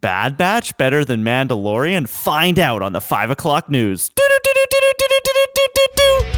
[0.00, 2.08] Bad Batch better than Mandalorian?
[2.08, 4.10] Find out on the five o'clock news.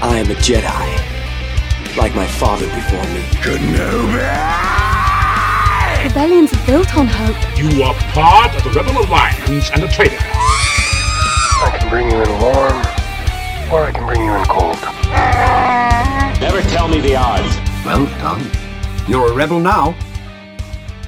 [0.03, 3.21] I am a Jedi, like my father before me.
[3.39, 4.19] Kenobi!
[6.09, 7.37] Rebellions are built on hope.
[7.57, 10.17] You are part of the Rebel Alliance and a traitor.
[10.19, 12.83] I can bring you in warm,
[13.71, 14.81] or I can bring you in cold.
[16.41, 17.57] Never tell me the odds.
[17.87, 18.45] Well done.
[19.07, 19.95] You're a rebel now.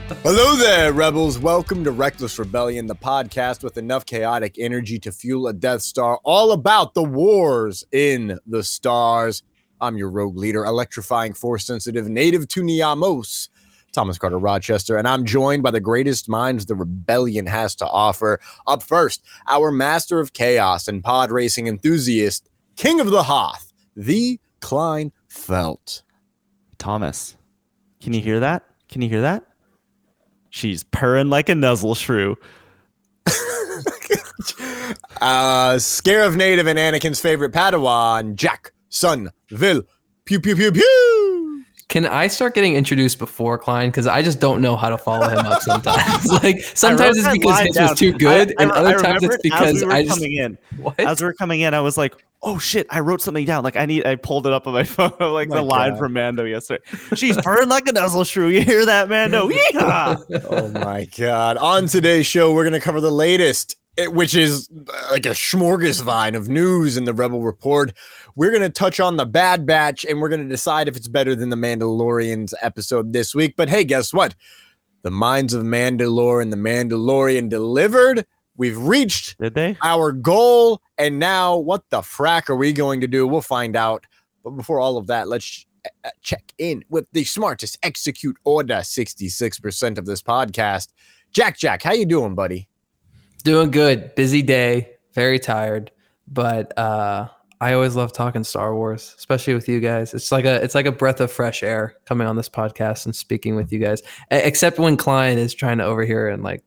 [0.06, 1.38] Hello there, rebels.
[1.38, 6.20] Welcome to Reckless Rebellion, the podcast with enough chaotic energy to fuel a Death Star,
[6.24, 9.42] all about the wars in the stars.
[9.80, 13.48] I'm your rogue leader, electrifying force sensitive, native to Niamos,
[13.92, 18.40] Thomas Carter Rochester, and I'm joined by the greatest minds the rebellion has to offer.
[18.66, 24.38] Up first, our master of chaos and pod racing enthusiast, king of the Hoth, the
[24.60, 26.02] Klein Felt.
[26.76, 27.38] Thomas,
[28.02, 28.64] can you hear that?
[28.90, 29.44] Can you hear that?
[30.54, 32.36] She's purring like a nuzzle shrew.
[33.26, 33.32] uh,
[35.80, 39.82] Scarif Native and Anakin's favorite Padawan, Jack Son Vil.
[40.24, 41.53] Pew pew pew pew.
[41.88, 43.90] Can I start getting introduced before Klein?
[43.90, 46.26] Because I just don't know how to follow him up sometimes.
[46.42, 47.90] like sometimes it's because his down.
[47.90, 50.02] was too good, I- I- and other times it's it as because we were I
[50.04, 50.58] just coming in.
[50.78, 50.98] what?
[50.98, 53.64] As we are coming in, I was like, "Oh shit!" I wrote something down.
[53.64, 54.06] Like I need.
[54.06, 55.98] I pulled it up on my phone, like My the line God.
[55.98, 56.82] from Mando yesterday.
[57.14, 58.48] She's purring like a nuzzle shrew.
[58.48, 59.50] You hear that, Mando?
[59.50, 60.24] Yeehaw!
[60.50, 61.58] Oh my God.
[61.58, 65.30] On today's show, we're going to cover the latest, eh, which is uh, like a
[65.30, 67.92] smorgasbord of news in the Rebel Report.
[68.36, 71.08] We're going to touch on the Bad Batch and we're going to decide if it's
[71.08, 73.54] better than the Mandalorian's episode this week.
[73.56, 74.34] But hey, guess what?
[75.02, 78.26] The Mines of Mandalore and the Mandalorian delivered.
[78.56, 79.76] We've reached Did they?
[79.82, 80.80] our goal.
[80.98, 83.26] And now, what the frack are we going to do?
[83.26, 84.04] We'll find out.
[84.42, 85.66] But before all of that, let's
[86.04, 90.88] uh, check in with the smartest execute order 66% of this podcast.
[91.32, 92.68] Jack Jack, how you doing, buddy?
[93.42, 94.14] doing good.
[94.14, 95.90] Busy day, very tired,
[96.26, 97.28] but uh,
[97.60, 100.12] I always love talking Star Wars, especially with you guys.
[100.12, 103.14] It's like a it's like a breath of fresh air coming on this podcast and
[103.16, 104.02] speaking with you guys.
[104.32, 106.62] E- Except when Klein is trying to overhear and like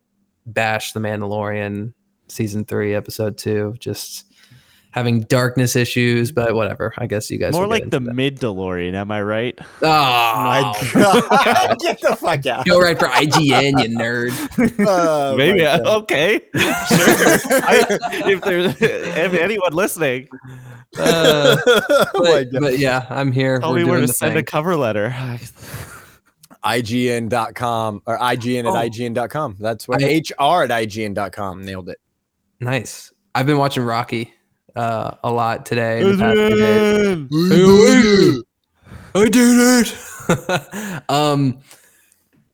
[0.45, 1.94] bash the Mandalorian
[2.29, 4.23] season three, episode two, just
[4.91, 6.31] having darkness issues.
[6.31, 6.94] But whatever.
[6.97, 8.16] I guess you guys More like the into that.
[8.16, 8.95] mid DeLorean.
[8.95, 9.59] Am I write?
[9.81, 11.78] Oh, My God.
[11.79, 12.66] Get the fuck out.
[12.66, 14.31] go right for IGN, you nerd.
[14.88, 15.63] Oh, Maybe.
[15.66, 16.40] Uh, okay.
[16.56, 16.61] Sure.
[16.63, 17.85] I,
[18.31, 20.28] if there's if anyone listening,
[21.00, 22.62] Uh, oh but, God.
[22.62, 23.59] but yeah, I'm here.
[23.59, 25.16] tell We're me where to the send a cover letter.
[26.63, 28.75] IGN.com or IGN Oh.
[28.75, 29.58] at IGN.com.
[29.59, 31.97] That's what I- HR at IGN.com nailed it.
[32.59, 33.12] Nice.
[33.35, 34.34] I've been watching Rocky
[34.75, 36.02] uh, a lot today.
[36.02, 36.24] and the
[38.34, 38.44] past.
[39.16, 41.03] I did it.
[41.09, 41.59] um,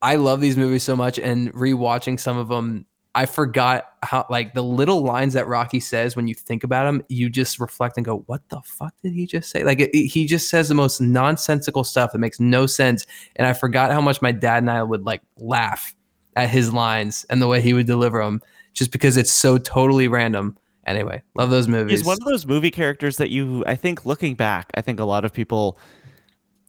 [0.01, 4.53] I love these movies so much, and rewatching some of them, I forgot how like
[4.55, 8.05] the little lines that Rocky says when you think about him, you just reflect and
[8.05, 10.75] go, "What the fuck did he just say?" Like it, it- he just says the
[10.75, 14.71] most nonsensical stuff that makes no sense, and I forgot how much my dad and
[14.71, 15.93] I would like laugh
[16.35, 18.41] at his lines and the way he would deliver them,
[18.73, 20.57] just because it's so totally random.
[20.87, 21.99] Anyway, love those movies.
[21.99, 25.05] He's one of those movie characters that you, I think, looking back, I think a
[25.05, 25.77] lot of people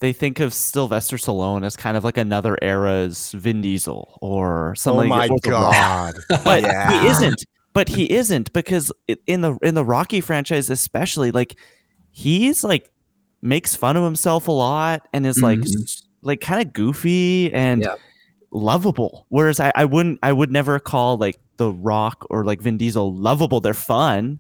[0.05, 5.11] they think of Sylvester Stallone as kind of like another era's Vin Diesel or something.
[5.11, 6.15] Oh my God.
[6.45, 7.01] But Yeah.
[7.01, 7.45] he isn't.
[7.73, 8.93] But he isn't because
[9.27, 11.57] in the in the Rocky franchise, especially, like
[12.11, 12.91] he's like
[13.41, 15.83] makes fun of himself a lot and is like Mhm.
[15.83, 17.95] s- like kind of goofy and Yeah.
[18.53, 19.25] lovable.
[19.31, 23.15] Whereas I, I wouldn't I would never call like The Rock or like Vin Diesel
[23.15, 23.61] lovable.
[23.61, 24.39] They're fun.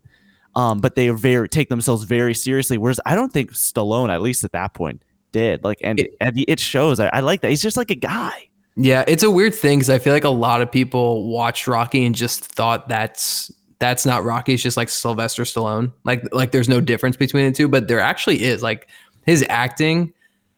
[0.56, 2.78] Um, but they are very take themselves very seriously.
[2.78, 5.03] Whereas I don't think Stallone, at least at that point,
[5.34, 5.62] did.
[5.65, 6.99] Like and It- and it shows.
[7.00, 7.50] I, I like that.
[7.50, 8.49] He's just like a guy.
[8.77, 12.06] Yeah, it's a weird thing because I feel like a lot of people watched Rocky
[12.06, 14.55] and just thought that's that's not Rocky.
[14.55, 15.93] It's just like Sylvester Stallone.
[16.05, 18.62] Like like there's no difference between the two, but there actually is.
[18.62, 18.89] Like
[19.27, 20.12] his acting,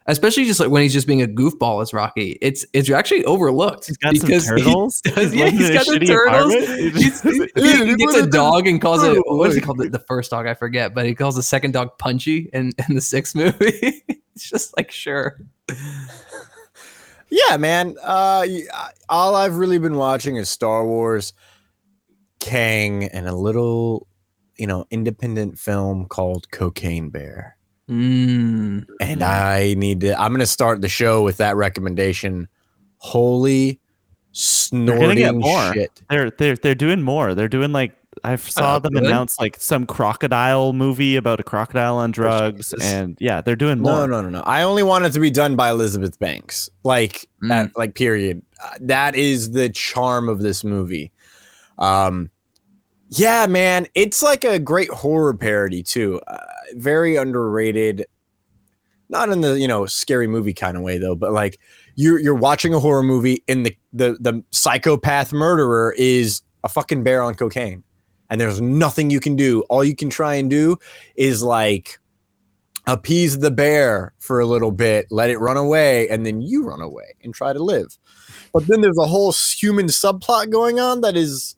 [0.07, 3.87] especially just like when he's just being a goofball as Rocky, it's it's actually overlooked
[3.89, 5.01] He's got some because he turtles.
[5.05, 6.55] does- He yeah, lives he's got the turtles.
[6.55, 6.97] apartment.
[6.97, 7.23] He's-
[7.55, 9.77] he, he gets a dog and calls it what is he called?
[9.79, 12.95] The, the first dog I forget, but he calls the second dog Punchy in in
[12.95, 14.03] the sixth movie.
[14.41, 15.41] it's just like sure.
[17.31, 17.97] Yeah, man.
[18.03, 18.47] Uh,
[19.09, 21.33] all I've really been watching is Star Wars,
[22.39, 24.07] Kang, and a little,
[24.57, 27.57] you know, independent film called Cocaine Bear.
[27.91, 28.87] Mm.
[29.01, 30.21] And I need to.
[30.21, 32.47] I'm gonna start the show with that recommendation.
[32.99, 33.79] Holy They're
[34.33, 35.43] snorting
[35.73, 36.03] shit!
[36.11, 37.35] They're they're they're doing more.
[37.35, 37.93] They're doing like
[38.27, 39.07] I saw Oh, them really?
[39.07, 42.83] announce like some crocodile movie about a crocodile on drugs, Jesus.
[42.85, 43.93] and yeah, they're doing more.
[43.93, 44.41] No, no, no, no.
[44.43, 46.69] I only want it to be done by Elizabeth Banks.
[46.85, 47.49] Like Mm.
[47.49, 47.77] that.
[47.77, 48.43] Like period.
[48.63, 51.13] Uh, that is the charm of this movie.
[51.79, 52.31] Um,
[53.11, 56.21] yeah, man, it's like a great horror parody too.
[56.27, 56.39] Uh,
[56.75, 58.07] very underrated.
[59.09, 61.61] Not in the you know scary movie kind of way though, but like
[61.95, 67.05] you're you're watching a horror movie and the the the psychopath murderer is a fucking
[67.05, 67.85] bear on cocaine,
[68.31, 69.63] and there's nothing you can do.
[69.63, 70.77] All you can try and do
[71.17, 71.99] is like
[72.87, 76.81] appease the bear for a little bit, let it run away, and then you run
[76.81, 77.99] away and try to live.
[78.53, 81.57] But then there's a whole human subplot going on that is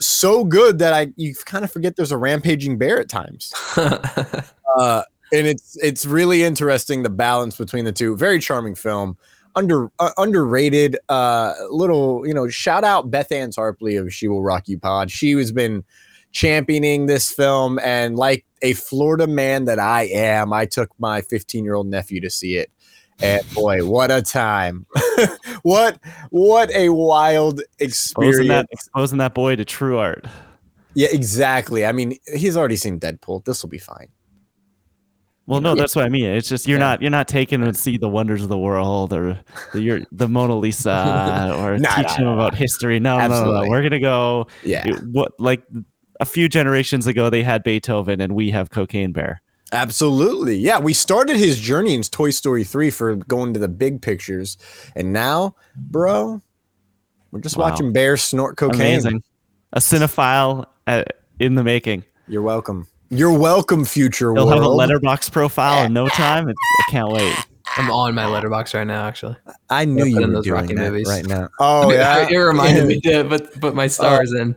[0.00, 3.52] so good that I you kind of forget there's a rampaging bear at times.
[3.76, 5.02] uh,
[5.32, 8.16] and it's it's really interesting the balance between the two.
[8.16, 9.16] Very charming film.
[9.58, 10.96] Under uh, underrated.
[11.08, 15.10] Uh, little you know shout out Beth Ann Tarpley of She Will Rock You Pod.
[15.10, 15.82] She has been
[16.30, 21.64] championing this film, and like a Florida man that I am, I took my 15
[21.64, 22.70] year old nephew to see it.
[23.20, 24.86] And boy, what a time!
[25.62, 25.98] what
[26.30, 28.36] what a wild experience!
[28.36, 30.24] Exposing that, exposing that boy to true art.
[30.94, 31.84] Yeah, exactly.
[31.84, 33.44] I mean, he's already seen Deadpool.
[33.44, 34.08] This will be fine.
[35.48, 36.26] Well, no, that's what I mean.
[36.26, 36.84] It's just you're Yeah.
[36.84, 39.38] not you're not taking them to see the wonders of the world or
[39.72, 43.00] the you're, the Mona Lisa or Nah, teach nah, him nah, about history.
[43.00, 43.68] No, no, no, no.
[43.70, 44.46] We're gonna go.
[44.62, 45.62] Yeah, it- what like
[46.20, 49.40] a few generations ago they had Beethoven and we have Cocaine Bear.
[49.72, 50.56] absolutely.
[50.56, 54.56] Yeah, we started his journey in Toy Story 3 for going to the big pictures.
[54.96, 56.40] And now, bro,
[57.30, 57.70] we're just Wow.
[57.70, 58.80] watching bears snort cocaine.
[58.80, 59.22] Amazing,
[59.72, 61.04] a cinephile uh,
[61.38, 62.04] in the making.
[62.26, 62.86] You're welcome.
[63.10, 64.62] You're welcome, future He'll world.
[64.62, 66.48] have a Letterboxd profile in no time.
[66.48, 66.58] It's,
[66.88, 67.34] I can't wait.
[67.76, 69.36] I'm on my Letterboxd right now, actually.
[69.70, 71.08] I knew you in were those doing Rocky that movies.
[71.08, 71.48] right now.
[71.60, 72.28] Oh, yeah.
[72.30, 74.54] it reminded me to put put my stars in.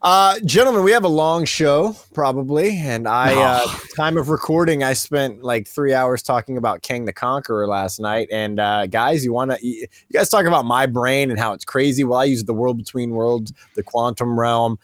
[0.00, 3.66] Uh, gentlemen, we have a long show probably, and I uh,
[3.96, 8.28] time of recording, I spent like three hours talking about Kang the Conqueror last night.
[8.30, 11.64] And uh, guys, you want to you guys talk about my brain and how it's
[11.64, 12.04] crazy?
[12.04, 14.78] Well, I use the world between worlds, the quantum realm,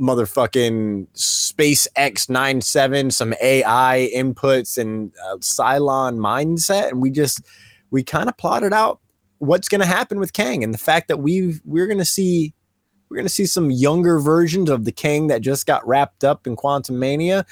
[0.00, 7.42] motherfucking Space X 97, some AI inputs, and uh, Cylon mindset, and we just
[7.90, 9.00] we kind of plotted out
[9.38, 12.54] what's going to happen with Kang and the fact that we we're going to see
[13.08, 16.46] we're going to see some younger versions of the Kang that just got wrapped up
[16.46, 17.44] in Quantumania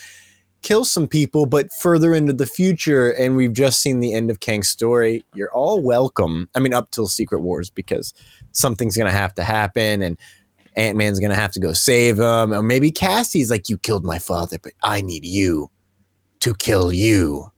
[0.63, 3.11] kill some people, but further into the future.
[3.11, 5.25] And we've just seen the end of Kang's story.
[5.35, 6.49] You're all welcome.
[6.55, 8.15] I mean, up till Secret Wars, because
[8.53, 10.19] something's going to have to happen and
[10.77, 12.53] Ant Man's going to have to go save him.
[12.53, 15.71] Or maybe Cassie's like, You killed my father, but I need you
[16.41, 17.51] to kill you.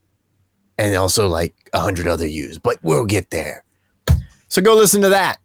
[0.79, 3.63] And also like a hundred other yous, but we'll get there.
[4.49, 5.39] So go listen to that.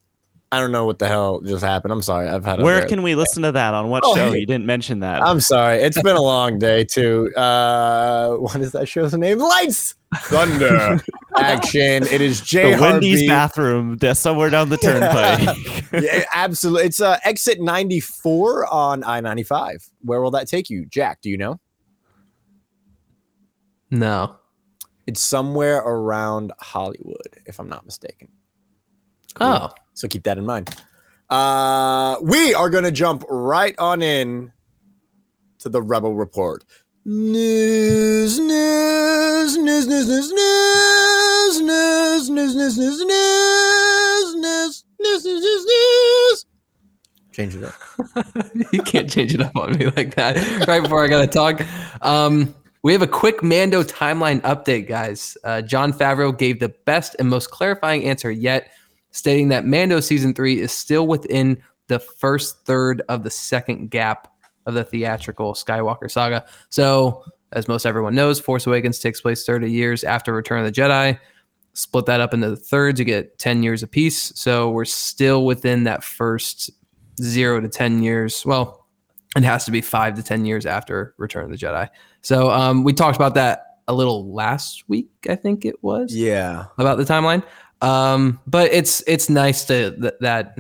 [0.52, 1.92] I don't know what the hell just happened.
[1.94, 2.28] I'm sorry.
[2.28, 4.32] I've had a Where can we listen to that on what Oh, show?
[4.32, 4.40] hey.
[4.40, 5.22] You didn't mention that.
[5.22, 5.78] I'm sorry.
[5.78, 7.32] It's been a long day too.
[7.36, 9.38] Uh, what is that show's name?
[9.38, 11.00] Lights, Thunder,
[11.40, 12.04] Action.
[12.04, 13.28] It is Jay the Wendy's Harvey.
[13.28, 15.58] bathroom, d- somewhere down the turnpike.
[15.94, 16.86] yeah, absolutely.
[16.86, 19.90] It's uh, exit 94 on I-95.
[20.02, 21.22] Where will that take you, Jack?
[21.22, 21.60] Do you know?
[23.92, 24.36] No.
[25.08, 28.30] It's somewhere around Hollywood, if I'm not mistaken.
[29.42, 29.70] Oh.
[29.94, 30.70] So keep that in mind.
[31.30, 34.52] Uh, we are going to jump right on in
[35.60, 36.64] to the Rebel Report.
[37.06, 40.32] News, news, news, news, news, news,
[41.62, 46.46] news, news, news, news, news, news, news, news, news, news.
[47.32, 47.76] Change it up.
[48.74, 51.62] you can't change it up on me like that right before I gotta talk.
[52.02, 55.38] Um, we have a quick Mando timeline update, guys.
[55.44, 58.72] Uh, Jon Favreau gave the best and most clarifying answer yet,
[59.12, 64.32] stating that Mando season three is still within the first third of the second gap
[64.66, 66.46] of the theatrical Skywalker saga.
[66.70, 70.82] So, as most everyone knows, Force Awakens takes place 30 years after Return of the
[70.82, 71.20] Jedi.
[71.74, 74.32] Split that up into the thirds, you get 10 years apiece.
[74.36, 76.70] So, we're still within that first
[77.22, 78.46] zero to 10 years.
[78.46, 78.88] Well,
[79.36, 81.88] it has to be five to 10 years after Return of the Jedi.
[82.22, 86.66] So um, we talked about that a little last week, I think it was, Yeah.
[86.78, 87.44] about the timeline.
[87.82, 90.58] Um, but it's it's nice to th- that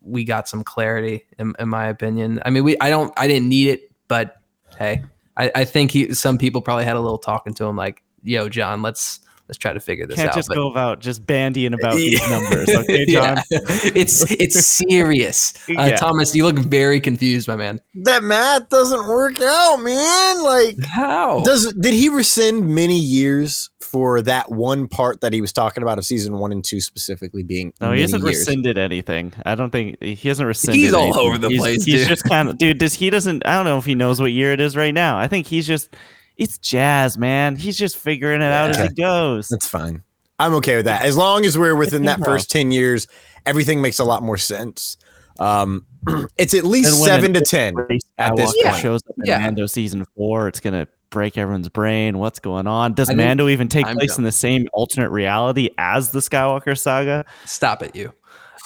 [0.00, 2.40] we got some clarity, in, in my opinion.
[2.44, 4.36] I mean, we I don't I didn't need it, but
[4.78, 5.02] hey,
[5.36, 8.48] I, I think he some people probably had a little talking to him like, "Yo,
[8.48, 10.22] Jon, let's let's try to figure this out.
[10.24, 12.68] Can't just But- go about just bandying about these numbers.
[12.76, 13.36] Okay, Jon?
[13.50, 13.58] Yeah.
[13.94, 15.54] it's it's serious.
[15.68, 15.96] Uh, Yeah.
[15.96, 17.80] Thomas, you look very confused, my man.
[17.94, 20.42] That math doesn't work out, man.
[20.42, 21.40] Like, How?
[21.42, 25.96] does did he rescind many years for that one part that he was talking about
[25.96, 27.72] of season one and two specifically being?
[27.80, 28.38] No, he hasn't years?
[28.38, 29.32] rescinded anything.
[29.44, 30.80] I don't think he hasn't rescinded.
[30.82, 32.08] He's all over the He's- place, He's dude.
[32.08, 32.78] just kind of, dude.
[32.78, 33.46] Does he doesn't?
[33.46, 35.18] I don't know if he knows what year it is right now.
[35.18, 35.94] I think he's just,
[36.36, 37.56] it's jazz, man.
[37.56, 38.88] He's just figuring it out as Okay.
[38.88, 39.48] he goes.
[39.48, 40.02] That's fine.
[40.38, 41.04] I'm okay with that.
[41.04, 43.06] As long as we're within that first 10 years,
[43.46, 44.96] everything makes a lot more sense.
[45.38, 45.86] Um,
[46.36, 47.74] It's at least seven to ten.
[48.18, 48.76] At this Skywalker point.
[48.82, 49.38] shows up in Yeah.
[49.40, 52.18] Mando season four, it's gonna break everyone's brain.
[52.18, 52.92] What's going on?
[52.94, 54.18] Does I think Mando even take time place jump.
[54.18, 57.24] in the same alternate reality as the Skywalker saga?
[57.44, 58.12] Stop it, you.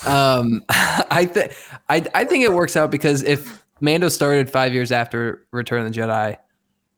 [0.06, 1.54] Um, I think
[1.88, 5.92] I I think it works out because if Mando started five years after Return of
[5.92, 6.36] the Jedi,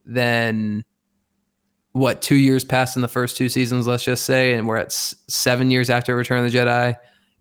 [0.04, 0.84] then
[1.92, 2.22] what?
[2.22, 5.14] Two years passed in the first two seasons, let's just say, and we're at s-
[5.28, 6.94] seven years after Return of the Jedi,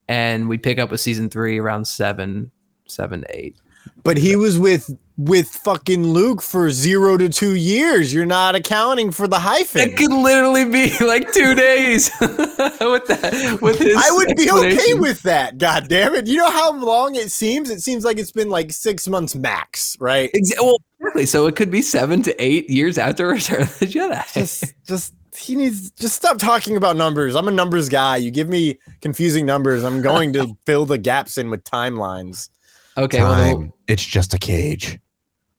[0.09, 2.51] and we pick up with season three around seven,
[2.85, 3.55] seven eight.
[4.03, 8.13] But he was with with fucking Luke for zero to two years.
[8.13, 9.81] You're not accounting for the hyphen.
[9.81, 13.59] It could literally be like two days with that.
[13.61, 15.57] With his, I would be okay with that.
[15.57, 16.27] God damn it!
[16.27, 17.69] You know how long it seems?
[17.69, 20.31] It seems like it's been like six months max, right?
[20.33, 21.25] Exa- well, exactly.
[21.25, 24.33] So it could be seven to eight years after Return of the Jedi.
[24.33, 27.35] Just, just he needs just stop talking about numbers.
[27.35, 28.17] I'm a numbers guy.
[28.17, 32.49] You give me confusing numbers, I'm going to fill the gaps in with timelines.
[32.97, 34.99] Okay, well, we'll, It's just a cage.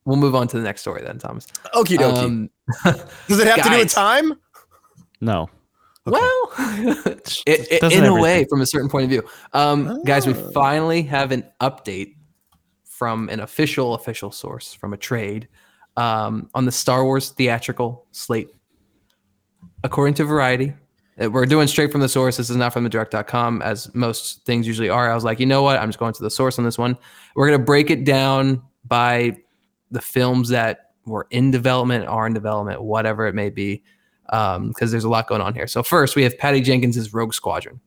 [0.04, 1.46] we'll move on to the next story then, Thomas.
[1.74, 2.18] Okie dokie.
[2.18, 2.50] Um,
[3.28, 4.34] Does it have to do with time?
[5.20, 5.48] No.
[6.04, 9.22] Well, it, it- Doesn't in a way, from a certain point of view.
[9.52, 10.50] Um, Guys, we Oh.
[10.52, 12.16] finally have an update
[12.84, 15.48] from an official, official source from a trade
[15.96, 18.48] um, on the Star Wars theatrical slate.
[19.84, 20.74] According to Variety,
[21.30, 22.36] we're doing straight from the source.
[22.36, 25.10] This is not from the direct.com, as most things usually are.
[25.10, 25.78] I was like, you know what?
[25.78, 26.96] I'm just going to the source on this one.
[27.34, 29.36] We're going to break it down by
[29.90, 33.82] the films that were in development, are in development, whatever it may be,
[34.30, 35.66] um, because there's a lot going on here.
[35.66, 37.80] So, first, we have Patty Jenkins's Rogue Squadron.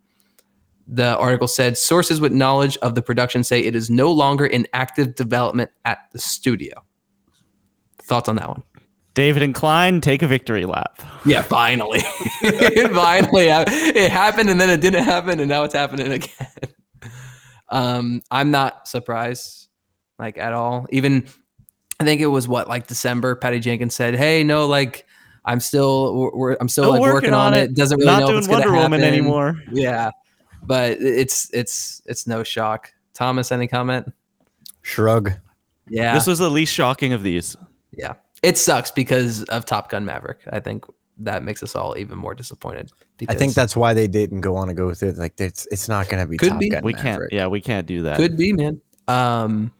[0.88, 4.68] The article said sources with knowledge of the production say it is no longer in
[4.74, 6.84] active development at the studio.
[8.04, 8.63] Thoughts on that one?
[9.15, 11.01] David and Klein take a victory lap.
[11.25, 12.00] Yeah, finally.
[12.41, 13.48] finally.
[13.48, 16.48] It happened and then it didn't happen and now it's happening again.
[17.69, 19.69] Um, I'm not surprised
[20.19, 20.86] like at all.
[20.91, 21.25] Even
[22.00, 25.05] I think it was what like December Patty Jenkins said, "Hey, no like
[25.45, 27.74] I'm still we're, we're- I'm still, Still like working, on it.
[27.74, 29.62] Doesn't really Not know if doing it's gonna Wonder Woman happen." anymore.
[29.72, 30.12] Yeah.
[30.62, 32.91] But it's it's it's no shock.
[33.13, 34.12] Thomas, any comment?
[34.81, 35.31] Shrug.
[35.88, 36.13] Yeah.
[36.13, 37.55] This was the least shocking of these.
[37.91, 38.13] Yeah.
[38.46, 40.40] It sucks because of Top Gun Maverick.
[40.52, 40.86] I think
[41.18, 42.92] that makes us all even more disappointed.
[43.28, 45.18] I think that's why they didn't go on to go with it.
[45.18, 46.70] Like it's it's not gonna be Could Top be.
[46.70, 47.24] Gun We can't.
[47.32, 48.18] Yeah, we can't do that.
[48.18, 48.82] could be, man.
[49.08, 49.72] Um,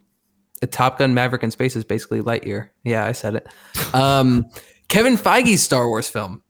[0.62, 2.70] a Top Gun Maverick in space is basically Lightyear.
[2.84, 3.48] Yeah, I said it.
[3.94, 4.46] Um,
[4.88, 6.42] Kevin Feige's Star Wars film.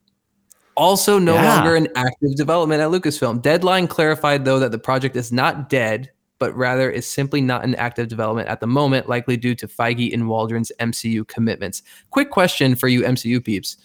[0.78, 1.56] Also, no Yeah.
[1.56, 3.42] longer in active development at Lucasfilm.
[3.42, 7.76] Deadline clarified, though, that the project is not dead, but rather is simply not in
[7.76, 11.82] active development at the moment, likely due to Feige and Waldron's MCU commitments.
[12.12, 13.78] Quick question for you, MCU peeps.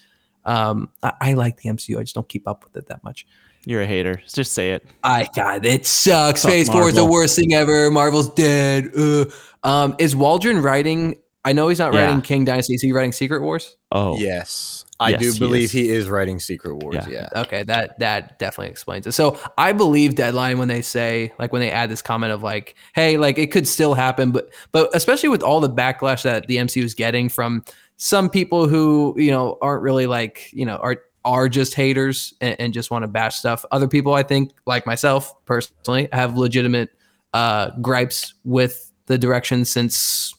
[0.45, 1.99] Um, I, I like the MCU.
[1.99, 3.27] I just don't keep up with it that much.
[3.67, 4.23] You're a hater.
[4.33, 4.87] Just say it.
[5.05, 6.43] I God, it sucks.
[6.43, 7.91] Fuck Phase four is the worst thing ever.
[7.91, 8.91] Marvel's dead.
[8.97, 9.31] Ugh.
[9.63, 11.17] Um, is Waldron writing?
[11.45, 12.05] I know he's not Yeah.
[12.07, 12.75] writing Kang Dynasty.
[12.75, 13.77] Is he writing Secret Wars?
[13.93, 15.73] Oh, Yes, I Yes, do he believe is.
[15.73, 16.95] he is writing Secret Wars.
[16.95, 17.09] Yeah.
[17.35, 17.43] Yeah.
[17.43, 19.13] Okay, that that definitely explains it.
[19.13, 22.75] So I believe Deadline when they say like when they add this comment of like,
[22.95, 26.59] hey, like it could still happen, but but especially with all the backlash that the
[26.59, 27.65] MCU is getting from
[27.97, 32.57] some people who you know aren't really like you know are are just haters and,
[32.61, 33.65] and just want to bash stuff.
[33.73, 36.91] Other people, I think, like myself personally, have legitimate
[37.35, 40.35] uh, gripes with the direction since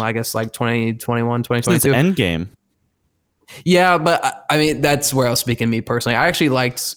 [0.00, 1.92] I guess like 2021, since 2022.
[1.92, 2.48] Endgame.
[3.64, 5.70] Yeah, but I- I mean that's where I was speaking.
[5.70, 6.96] Me personally, I actually liked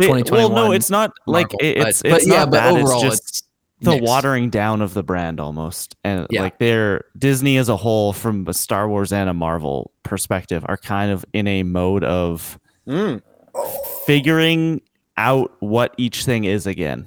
[0.00, 0.52] 2021.
[0.52, 2.72] Well, no, it's not like Marvel, it- it's but, it's but yeah, not but bad.
[2.74, 3.42] overall, it's just it's
[3.80, 4.04] the mixed.
[4.06, 6.42] watering down of the brand almost, and Yeah.
[6.42, 10.76] like they're Disney as a whole, from a Star Wars and a Marvel perspective, are
[10.76, 12.58] kind of in a mode of
[12.88, 13.20] Mm.
[14.06, 14.80] figuring
[15.16, 17.06] out what each thing is again.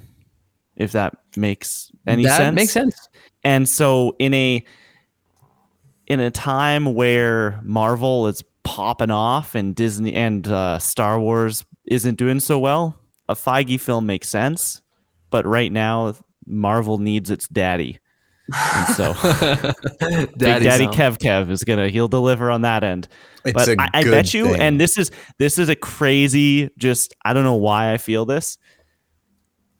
[0.76, 3.08] If that makes any that sense, makes sense.
[3.42, 4.62] and so in a
[6.06, 12.16] in a time where Marvel is popping off and Disney and uh, Star Wars isn't
[12.16, 14.82] doing so well, a Feige film makes sense.
[15.30, 16.14] But right now,
[16.46, 17.98] Marvel needs its daddy,
[18.54, 19.12] and so
[20.00, 23.08] Big Daddy Kev Kev is gonna he'll deliver on that end.
[23.44, 24.60] It's but a I, I good bet you, thing.
[24.60, 26.70] and this is this is a crazy.
[26.78, 28.56] Just I don't know why I feel this.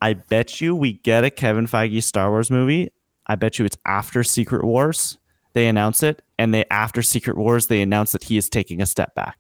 [0.03, 2.91] I bet you we get a Kevin Feige Star Wars movie.
[3.27, 5.19] I bet you it's after Secret Wars.
[5.55, 8.87] They announce it, and they after Secret Wars they announce that he is taking a
[8.87, 9.39] step back.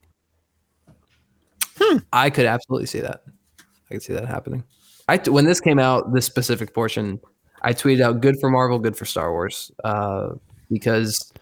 [2.12, 3.22] I could absolutely see that.
[3.90, 4.64] I could see that happening.
[5.08, 7.20] I when this came out, this specific portion,
[7.62, 10.30] I tweeted out "Good for Marvel, good for Star Wars," uh,
[10.70, 11.32] because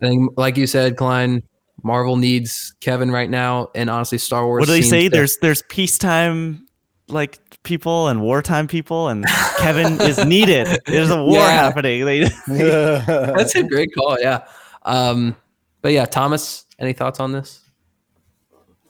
[0.00, 1.42] I think, like you said, Klein,
[1.82, 4.60] Marvel needs Kevin right now, and honestly, Star Wars.
[4.60, 5.04] What do they say?
[5.04, 6.66] to- There's there's peacetime
[7.08, 9.26] like people and wartime people, and
[9.58, 10.68] Kevin is needed.
[10.86, 11.50] There's a war Yeah.
[11.50, 12.04] happening.
[12.06, 14.18] They, That's a great call.
[14.20, 14.44] Yeah.
[14.84, 15.36] Um,
[15.80, 17.60] but yeah, Thomas, any thoughts on this?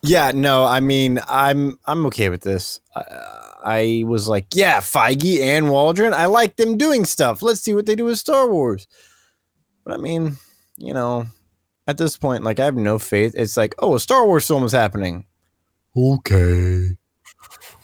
[0.03, 2.81] Yeah, no, I mean, I'm I'm okay with this.
[2.97, 3.05] I,
[3.65, 7.41] I was like, yeah, Feige and Waldron, I like them doing stuff.
[7.41, 8.89] Let's see what they do with Star Wars.
[9.85, 10.39] But I mean,
[10.77, 11.27] you know,
[11.87, 13.35] at this point, like I have no faith.
[13.37, 15.27] It's like, oh, a Star Wars film is happening.
[15.97, 16.97] Okay.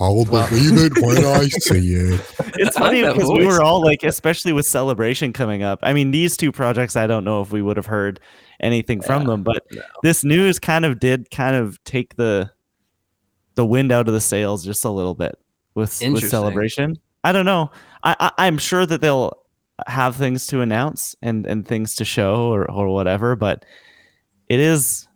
[0.00, 2.20] I'll believe it when I see it.
[2.56, 5.80] it's funny because we were all like, especially with Celebration coming up.
[5.82, 8.20] I mean, these two projects, I don't know if we would have heard
[8.60, 9.66] anything from them, but
[10.02, 12.50] this news kind of did kind of take the
[13.54, 15.36] the wind out of the sails just a little bit
[15.74, 16.96] with with Celebration.
[17.24, 17.72] I don't know.
[18.04, 19.36] I, I I'm sure that they'll
[19.86, 23.64] have things to announce and and things to show or or whatever, but
[24.48, 25.08] it is.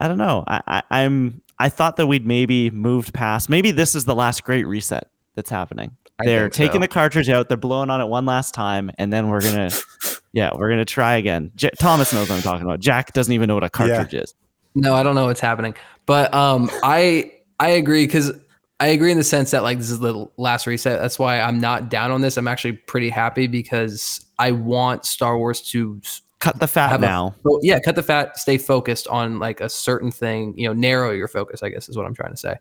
[0.00, 0.44] I don't know.
[0.46, 3.48] I, I I'm I thought that we'd maybe moved past.
[3.48, 5.96] Maybe this is the last great reset that's happening.
[6.18, 6.80] I they're taking so.
[6.80, 7.48] the cartridge out.
[7.48, 9.70] They're blowing on it one last time, and then we're gonna,
[10.32, 11.50] yeah, we're gonna try again.
[11.56, 12.80] J- Thomas knows what I'm talking about.
[12.80, 14.34] Jack doesn't even know what a cartridge is.
[14.76, 15.74] No, I don't know what's happening,
[16.06, 18.32] but um, I I agree because
[18.80, 21.00] I agree in the sense that like this is the last reset.
[21.00, 22.36] That's why I'm not down on this.
[22.36, 27.02] I'm actually pretty happy because I want Star Wars to s- Cut the fat have
[27.02, 27.34] a- now.
[27.42, 30.54] well, yeah, cut the fat, stay focused on like a certain thing.
[30.56, 31.62] You know, narrow your focus.
[31.62, 32.56] I guess is what I'm trying to say.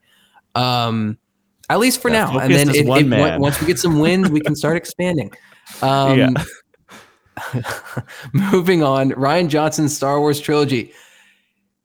[0.56, 1.18] Um,
[1.70, 4.30] at least for Yeah, now, and then it, one it- once we get some wins,
[4.30, 5.32] we can start expanding.
[5.82, 6.30] Um, Yeah.
[8.34, 10.94] moving on, Rian Johnson's Star Wars trilogy.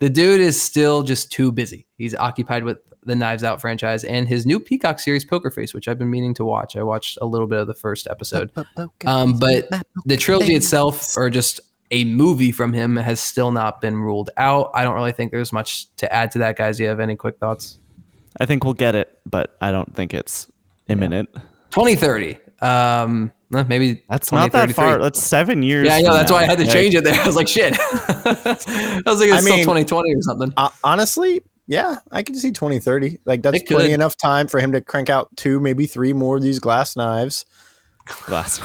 [0.01, 1.87] The dude is still just too busy.
[1.97, 5.89] He's occupied with the Knives Out franchise and his new Peacock series, Poker Face, which
[5.89, 6.77] I've been meaning to watch.
[6.77, 8.51] I watched a little bit of the first episode.
[9.07, 9.69] Um, but
[10.05, 14.71] the trilogy itself, or just a movie from him, has still not been ruled out.
[14.75, 16.77] I don't really think there's much to add to that, guys.
[16.77, 17.79] Do you have any quick thoughts?
[18.41, 20.51] I think we'll get it, but I don't think it's
[20.89, 21.29] imminent.
[21.71, 22.39] 2030.
[22.61, 24.99] Um, maybe That's not that far.
[24.99, 25.87] That's seven years.
[25.87, 26.13] Yeah, I know.
[26.15, 26.37] That's now.
[26.37, 27.15] why I had to Like, change it there.
[27.21, 27.75] I was like, shit.
[27.81, 30.53] I was like, it's I still mean- 2020 or something.
[30.57, 33.19] Uh, honestly, yeah, I can see 2030.
[33.27, 36.43] Like that's plenty enough time for him to crank out two, maybe three more of
[36.43, 37.45] these glass knives.
[38.27, 38.61] Glass.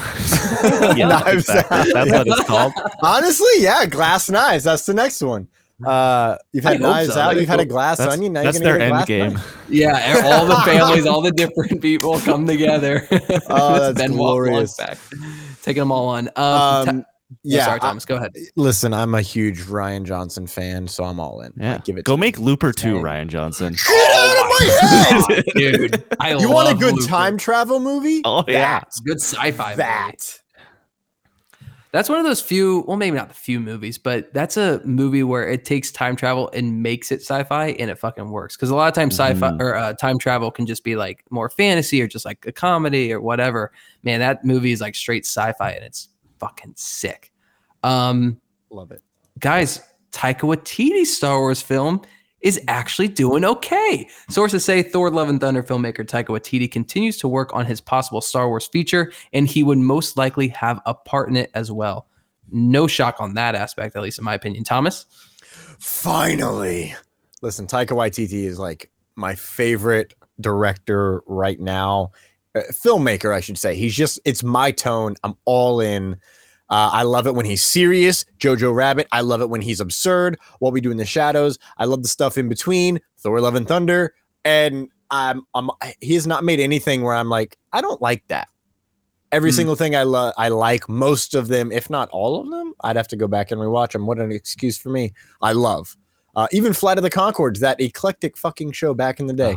[0.97, 1.77] yeah, Knives exactly.
[1.77, 1.87] Out.
[1.93, 2.73] That's what it's called.
[3.01, 4.63] Honestly, yeah, glass knives.
[4.65, 5.47] That's the next one.
[5.85, 7.19] Uh, you've had hope knives so.
[7.19, 7.35] out.
[7.35, 8.33] You've had a glass That's, onion.
[8.33, 9.33] Now that's you're their gonna get a end game.
[9.33, 9.57] knife.
[9.69, 13.07] Yeah, all the families, all the different people come together.
[13.11, 14.77] Oh, It's that's Benoit glorious.
[14.77, 14.97] Back,
[15.63, 16.29] taking them all on.
[16.35, 17.09] Um, Um, ta-
[17.43, 18.05] yeah, sorry, I- Thomas.
[18.05, 18.35] go ahead.
[18.55, 21.53] listen, I'm a huge Rian Johnson fan, so I'm all in.
[21.57, 22.05] Yeah, Like, give it.
[22.05, 22.45] Go to make me.
[22.45, 23.03] Looper two, Dang.
[23.03, 23.73] Rian Johnson.
[23.73, 25.43] Get out of my head!
[25.55, 26.03] dude.
[26.19, 27.07] I You want a good Looper.
[27.07, 28.21] time travel movie?
[28.25, 28.81] Oh yeah.
[28.87, 29.69] It's good sci-fi.
[29.71, 29.75] movie.
[29.77, 30.39] that.
[31.91, 35.21] That's one of those few, well, maybe not the few movies, but that's a movie
[35.21, 38.55] where it takes time travel and makes it sci-fi, and it fucking works.
[38.55, 39.61] Because a lot of times, sci-fi Mhm.
[39.61, 43.13] or uh, time travel can just be like more fantasy or just like a comedy
[43.13, 43.71] or whatever.
[44.01, 46.09] Man, that movie is like straight sci-fi, and it's
[46.43, 47.31] fucking sick.
[47.83, 49.01] Um, Love it.
[49.39, 52.01] guys, Taika Waititi's Star Wars film
[52.41, 54.07] is actually doing okay.
[54.29, 58.19] Sources say Thor: Love and Thunder filmmaker Taika Waititi continues to work on his possible
[58.21, 62.07] Star Wars feature, and he would most likely have a part in it as well.
[62.51, 64.63] No shock on that aspect, at least in my opinion.
[64.63, 65.05] Thomas,
[65.79, 66.95] Finally.
[67.41, 72.11] Listen, Taika Waititi is like my favorite director right now.
[72.55, 73.75] Uh, filmmaker, I should say.
[73.75, 75.15] He's just, it's my tone.
[75.23, 76.13] I'm all in.
[76.69, 78.25] Uh, I love it when he's serious.
[78.39, 79.07] Jojo Rabbit.
[79.11, 80.39] I love it when he's absurd.
[80.59, 81.59] What we do in the shadows.
[81.77, 82.99] I love the stuff in between.
[83.19, 84.13] Thor: Love and Thunder.
[84.45, 85.69] And I'm, I'm,
[86.01, 88.47] he has not made anything where I'm like, I don't like that.
[89.31, 89.55] Every Hmm.
[89.55, 92.73] single thing I love, I like most of them, if not all of them.
[92.81, 94.05] I'd have to go back and rewatch them.
[94.05, 95.13] What an excuse for me.
[95.41, 95.95] I love.
[96.35, 99.55] Uh, even Flight of the Conchords, that eclectic fucking show back in the day.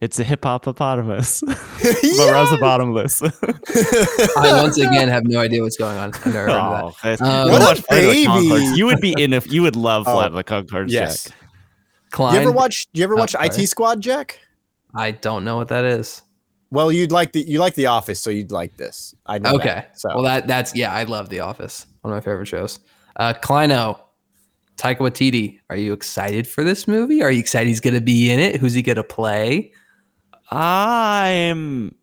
[0.00, 1.42] It's a hip hop hippopotamus.
[1.46, 2.46] Yeah.
[2.50, 3.20] but bottomless.
[4.36, 6.12] I once again have no idea what's going on.
[6.14, 8.76] I've never heard of Oh, Um, you What a watch Flight of the baby.
[8.76, 10.90] You would be in if you would love Oh, Flight of the Conchords.
[10.90, 11.24] yes.
[11.24, 11.36] Jack.
[12.10, 12.86] Klein, You ever watch?
[12.92, 13.46] Do you ever Oh, watch sorry.
[13.48, 14.38] IT Squad, Jack?
[14.94, 16.22] I don't know what that is.
[16.70, 19.14] Well, you'd like the you like The Office, so you'd like this.
[19.26, 19.54] I know.
[19.54, 21.86] Okay, that, so well that that's yeah, I love The Office.
[22.02, 22.78] One of my favorite shows.
[23.16, 23.98] Uh, Kleino,
[24.76, 27.22] Taika Waititi, are you excited for this movie?
[27.22, 28.56] Are you excited he's gonna be in it?
[28.56, 29.72] Who's he gonna play?
[30.50, 31.94] I'm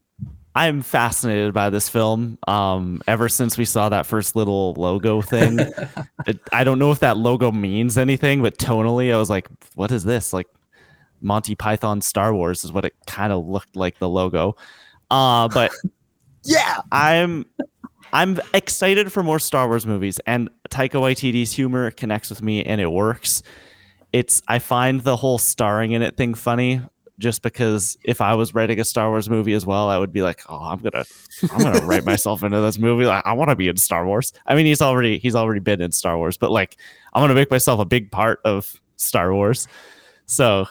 [0.58, 2.38] I'm fascinated by this film.
[2.48, 5.60] Um, ever since we saw that first little logo thing,
[6.28, 9.92] it, I don't know if that logo means anything, but tonally, I was like, "What
[9.92, 10.48] is this?" Like
[11.22, 14.56] Monty Python Star Wars is what it kind of looked like the logo.
[15.12, 15.72] Uh, but
[16.44, 17.46] yeah, I'm
[18.14, 22.80] I'm excited for more Star Wars movies, and Taika Waititi's humor connects with me, and
[22.80, 23.44] it works.
[24.14, 26.82] It's I find the whole starring in it thing funny.
[27.20, 30.22] Just because if I was writing a Star Wars movie as well, I would be
[30.22, 31.06] like, oh, I'm gonna,
[31.52, 33.06] I'm gonna write myself into this movie.
[33.06, 34.34] Like, I want to be in Star Wars.
[34.46, 36.78] I mean, he's already, he's already been in Star Wars, but like,
[37.14, 39.68] I'm gonna make myself a big part of Star Wars.
[40.26, 40.68] So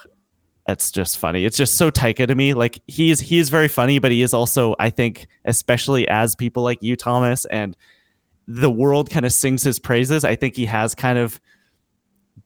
[0.66, 1.44] it's just funny.
[1.44, 2.54] It's just so Taika to me.
[2.54, 6.62] Like he's he is very funny, but he is also, I think, especially as people
[6.62, 7.76] like you, Thomas, and
[8.46, 10.24] the world kind of sings his praises.
[10.24, 11.40] I think he has kind of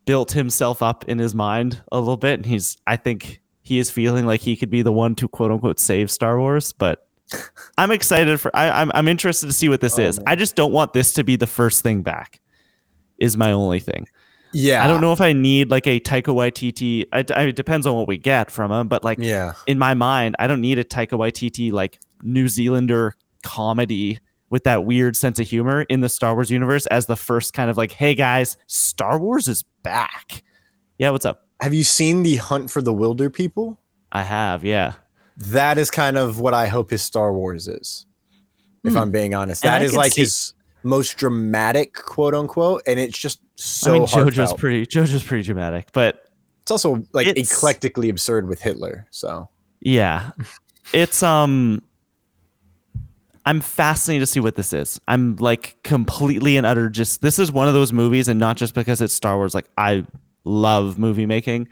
[0.04, 2.76] built himself up in his mind a little bit, and he's.
[2.86, 6.10] I think he is feeling like he could be the one to quote unquote save
[6.10, 7.04] Star Wars, but.
[7.78, 8.50] I'm excited for.
[8.56, 10.18] I, I'm I'm interested to see what this Oh, is.
[10.18, 10.24] man.
[10.26, 12.40] I just don't want this to be the first thing back.
[13.18, 14.08] Is my only thing.
[14.54, 14.82] Yeah.
[14.82, 17.04] I don't know if I need like a Taika Waititi.
[17.12, 19.52] I, I, it depends on what we get from him, but like Yeah.
[19.66, 24.86] in my mind, I don't need a Taika Waititi like New Zealander comedy with that
[24.86, 27.92] weird sense of humor in the Star Wars universe as the first kind of like,
[27.92, 30.42] hey guys, Star Wars is back.
[30.96, 31.46] Yeah, what's up?
[31.60, 33.76] Have you seen the Hunt for the Wilderpeople?
[34.12, 34.94] I have, yeah.
[35.36, 38.06] That is kind of what I hope his Star Wars is.
[38.84, 42.82] If I'm being honest, And that I is like see- his most dramatic, quote unquote,
[42.86, 44.58] and it's just so I mean, JoJo's heartfelt.
[44.58, 46.24] pretty, JoJo's pretty dramatic, but
[46.62, 49.06] it's also like It's- eclectically absurd with Hitler.
[49.10, 49.48] So
[49.80, 50.30] Yeah.
[50.92, 51.82] It's um
[53.44, 55.00] I'm fascinated to see what this is.
[55.08, 58.74] I'm like completely and utter just this is one of those movies and not just
[58.74, 60.06] because it's Star Wars like I
[60.48, 61.68] love movie making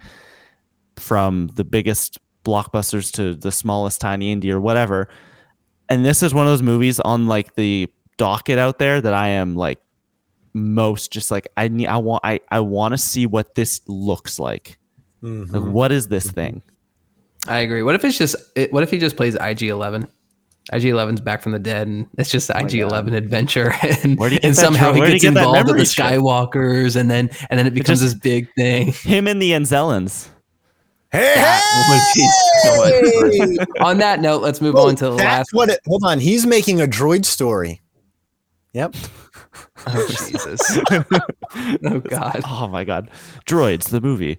[0.97, 5.09] from the biggest blockbusters to the smallest tiny indie or whatever.
[5.89, 9.29] And this is one of those movies on like the docket out there that I
[9.29, 9.79] am like
[10.55, 14.39] most just like I need I want I I want to see what this looks
[14.39, 14.79] like.
[15.23, 15.73] Like mm-hmm.
[15.73, 16.35] what is this mm-hmm.
[16.35, 16.63] thing?
[17.49, 17.83] I agree.
[17.83, 18.37] What if it's just?
[18.55, 19.71] It, what if he just plays IG
[20.73, 20.89] Eleven?
[20.89, 24.19] IG 11's back from the dead, and it's just oh the IG Eleven adventure, and,
[24.19, 25.67] Where do you and that somehow dra- he where do you gets get involved with
[25.67, 26.05] the memory chip?
[26.07, 28.93] Skywalkers, and then and then it becomes just- this big thing.
[28.93, 30.29] Him and the Enzellans.
[31.13, 32.07] hey, That
[32.79, 33.65] would so.
[33.85, 35.55] On that note, let's move Whoa, on oh, to the that's last.
[35.55, 37.81] what it, hold on, he's making a droid story.
[38.73, 38.95] Yep.
[39.87, 40.61] Oh Jesus!
[41.85, 42.41] oh God!
[42.45, 43.09] Oh my god.
[43.47, 44.39] Droids, the movie.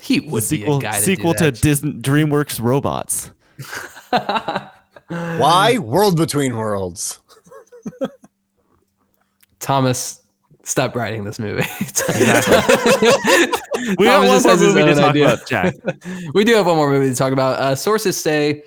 [0.00, 1.60] He The would sequel be a guy sequel to, do to that.
[1.62, 3.32] Disney DreamWorks robots.
[5.08, 5.78] Why?
[5.78, 7.20] World Between Worlds.
[9.60, 10.22] Thomas.
[10.64, 11.62] Stop writing this movie.
[13.98, 15.34] We have one more movie to talk idea.
[15.34, 15.74] about, Jack.
[16.34, 17.60] we do have one more movie to talk about.
[17.60, 18.64] Uh, sources say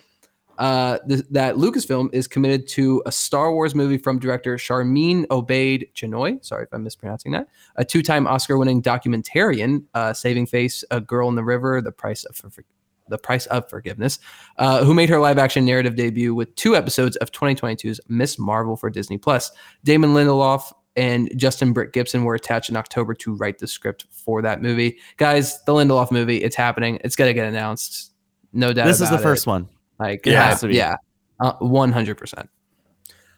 [0.60, 6.46] uh, th- that Lucasfilm is committed to a Star Wars movie from director Sharmeen Obaid-Chinoy.
[6.46, 7.48] Sorry if I'm mispronouncing that.
[7.76, 12.36] A two-time Oscar-winning documentarian, uh, "Saving Face: A Girl in the River: The Price of
[12.36, 12.64] For-
[13.10, 14.20] The Price of Forgiveness,"
[14.58, 18.90] uh, who made her live-action narrative debut with two episodes of 2022's Miss Marvel for
[18.90, 19.52] Disney Plus.
[19.84, 24.42] Damon Lindelof and Justin Britt Gibson were attached in October to write the script for
[24.42, 24.98] that movie.
[25.18, 27.00] Guys, the Lindelof movie, it's happening.
[27.04, 28.12] It's gonna get announced.
[28.54, 28.86] No doubt.
[28.88, 29.50] This is the about first it.
[29.50, 29.70] one.
[30.00, 30.76] Like, It yeah, has to be.
[30.76, 30.96] yeah,
[31.40, 32.50] uh, one hundred percent.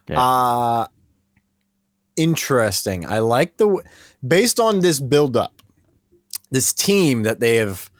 [0.08, 0.20] Yeah.
[0.20, 0.86] Uh
[2.16, 3.06] interesting.
[3.06, 3.82] I like the w-
[4.26, 5.62] based on this build up,
[6.50, 7.90] this team that they have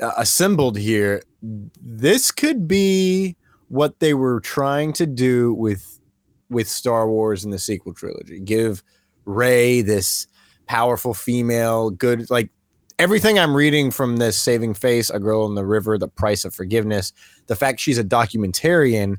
[0.00, 1.22] uh, assembled here.
[1.42, 3.36] This could be
[3.68, 6.00] what they were trying to do with
[6.48, 8.38] with Star Wars in the sequel trilogy.
[8.38, 8.82] Give
[9.24, 10.28] Rey this
[10.66, 12.50] powerful female, good like
[12.98, 16.54] everything I'm reading from this Saving Face, A Girl in the River, The Price of
[16.54, 17.12] Forgiveness,
[17.46, 19.16] the fact she's a documentarian,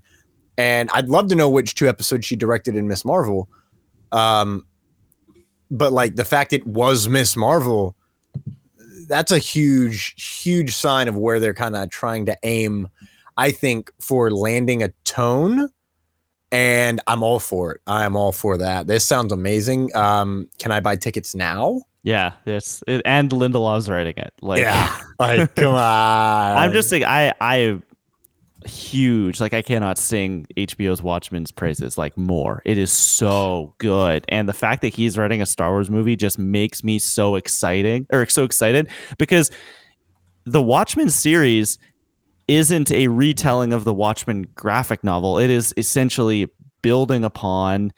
[0.57, 3.49] and I'd love to know which two episodes she directed in Miss Marvel.
[4.11, 4.65] Um,
[5.69, 7.96] but like the fact it was Miss Marvel,
[9.07, 12.89] that's a huge, huge sign of where they're kind of trying to aim.
[13.37, 15.69] I think for landing a tone,
[16.51, 17.81] and I'm all for it.
[17.87, 18.87] I am all for that.
[18.87, 19.95] This sounds amazing.
[19.95, 21.81] Um, can I buy tickets now?
[22.03, 24.33] Yeah, it, and Lindelof's writing it.
[24.41, 24.61] Like
[25.19, 26.57] like come on.
[26.57, 27.81] I'm just like I I
[28.67, 32.61] huge like I cannot sing HBO's Watchmen's praises like more.
[32.65, 34.25] It is so good.
[34.29, 38.05] And the fact that he's writing a Star Wars movie just makes me so exciting
[38.11, 39.51] or so excited because
[40.45, 41.77] the Watchmen series
[42.47, 45.37] isn't a retelling of the Watchmen graphic novel.
[45.37, 46.49] It is essentially
[46.81, 47.91] building upon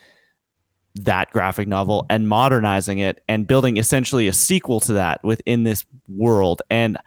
[0.96, 5.86] that graphic novel and modernizing it and building essentially a sequel to that within this
[6.08, 6.62] world.
[6.70, 6.98] And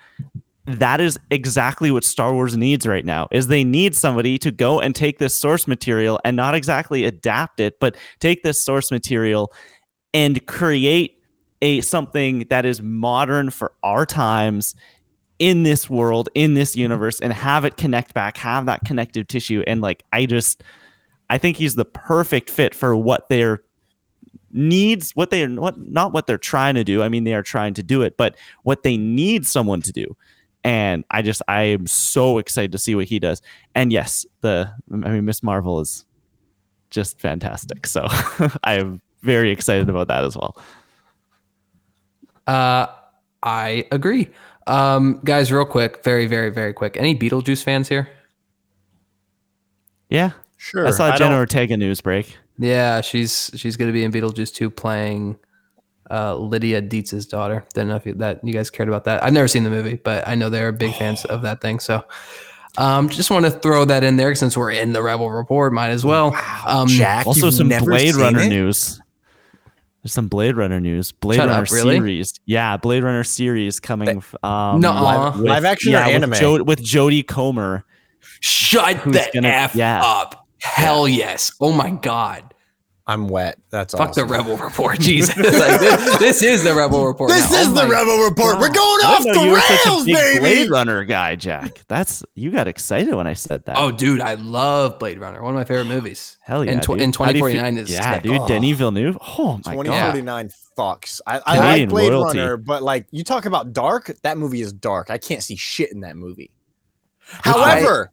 [0.66, 4.80] that is exactly what Star Wars needs right now is they need somebody to go
[4.80, 9.52] and take this source material and not exactly adapt it, but take this source material
[10.14, 11.18] and create
[11.62, 14.74] a something that is modern for our times
[15.38, 16.82] in this world, in this mm-hmm.
[16.82, 19.64] universe, and have it connect back, have that connective tissue.
[19.66, 20.62] And like I just
[21.28, 23.62] I think he's the perfect fit for what they're
[24.54, 27.02] needs what they are what not what they're trying to do.
[27.02, 30.16] I mean, they are trying to do it, but what they need someone to do
[30.64, 33.42] and I just I am so excited to see what he does.
[33.74, 36.04] And yes, the I mean Miss Marvel is
[36.90, 37.86] just fantastic.
[37.86, 38.06] So
[38.64, 40.56] I am very excited about that as well.
[42.46, 42.86] Uh,
[43.42, 44.28] I agree.
[44.66, 46.96] Um, guys, real quick, very, very, very quick.
[46.96, 48.08] Any Beetlejuice fans here?
[50.10, 50.86] Yeah, Sure.
[50.86, 52.36] I saw I Jenna don't- Ortega news break.
[52.58, 55.36] Yeah, she's she's gonna be in Beetlejuice 2 playing
[56.10, 57.64] uh, Lydia Deetz's daughter.
[57.74, 59.22] Didn't know if you, that you guys cared about that.
[59.22, 61.78] I've never seen the movie, but I know they're big fans of that thing.
[61.80, 62.04] So,
[62.78, 65.72] um, just want to throw that in there since we're in the Rebel Report.
[65.72, 66.34] Might as well.
[66.66, 68.48] Um, Jack, Also, you've some never Blade seen Runner it?
[68.48, 69.00] news.
[70.02, 71.12] There's some Blade Runner news.
[71.12, 71.96] Blade Shut Runner up, really?
[71.96, 72.34] series.
[72.44, 74.18] Yeah, Blade Runner series coming.
[74.18, 75.32] f- Um, Nuh-uh.
[75.36, 76.30] with- Live action or anime?
[76.30, 77.84] With, Jo- with Jodie Comer.
[78.40, 80.02] Shut Who's the gonna- f yeah.
[80.02, 80.46] up.
[80.60, 81.52] Hell yes.
[81.60, 82.51] Oh my god.
[83.06, 83.58] I'm wet.
[83.70, 84.28] That's Fuck awesome.
[84.28, 84.98] the Rebel Report.
[85.00, 85.36] Jesus.
[85.36, 87.30] Like, this, this is the Rebel Report.
[87.30, 87.58] This now.
[87.62, 88.58] is Oh the my Rebel Report.
[88.60, 90.38] We're going I off the you such a rails, baby.
[90.38, 91.82] Blade Runner guy, Jack.
[91.88, 93.76] That's you got excited when I said that.
[93.76, 95.42] Oh, dude, I love Blade Runner.
[95.42, 96.38] One of my favorite movies.
[96.42, 96.72] hell yeah!
[96.72, 97.00] And, tw- dude.
[97.02, 98.22] and How do you feel- 2049 is yeah, sick.
[98.22, 98.36] dude.
[98.40, 98.46] Oh.
[98.46, 99.18] Denis Villeneuve.
[99.36, 99.82] Oh my god.
[100.14, 101.20] 2049 fucks.
[101.26, 102.38] I, I like Blade royalty.
[102.38, 105.10] Runner, but like you talk about dark, that movie is dark.
[105.10, 106.52] I can't see shit in that movie.
[107.44, 108.12] I- However,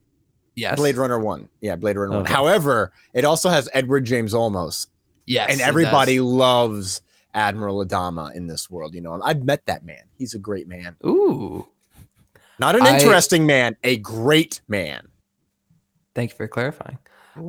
[0.59, 0.75] Yes.
[0.75, 1.47] Blade Runner 1.
[1.61, 2.25] Yeah, Blade Runner 1.
[2.25, 4.87] However, it also has Edward James Olmos.
[5.25, 5.51] Yes.
[5.51, 7.01] and everybody loves
[7.35, 8.95] Admiral Adama in this world.
[8.95, 10.01] You know, I've met that man.
[10.17, 10.95] He's a great man.
[11.05, 11.67] Ooh.
[12.57, 15.07] Not an I- interesting man, a great man.
[16.15, 16.97] Thank you for clarifying.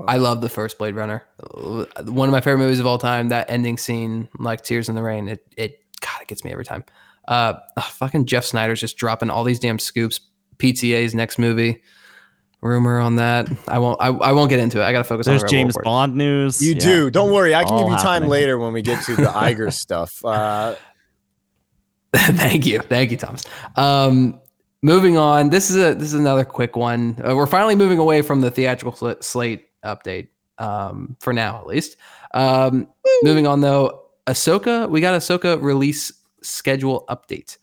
[0.06, 1.24] I love the first Blade Runner.
[1.52, 3.30] One of my favorite movies of all time.
[3.30, 6.64] That ending scene, like Tears in the Rain, it it God, it gets me every
[6.64, 6.84] time.
[7.26, 10.20] Uh, ugh, fucking Jeff Sneider's just dropping all these damn scoops.
[10.58, 11.82] PTA's next movie.
[12.62, 13.48] Rumor on that.
[13.68, 14.00] I won't.
[14.02, 14.84] I, I won't get into it.
[14.84, 15.84] I gotta focus There's on the James Report.
[15.84, 16.60] Bond news.
[16.62, 16.80] You Yeah.
[16.80, 17.10] do.
[17.10, 17.54] Don't worry.
[17.54, 18.30] I can All give you time happening.
[18.30, 20.22] later when we get to the Iger stuff.
[20.24, 20.74] Uh,
[22.14, 23.44] Thank you, thank you, Thomas.
[23.76, 24.40] Um,
[24.82, 25.50] moving on.
[25.50, 27.16] This is a this is another quick one.
[27.24, 30.28] Uh, we're finally moving away from the theatrical sl- slate update.
[30.58, 31.96] Um, for now at least.
[32.34, 32.88] Um,
[33.22, 34.90] moving on though, Ahsoka.
[34.90, 37.56] We got Ahsoka release schedule update.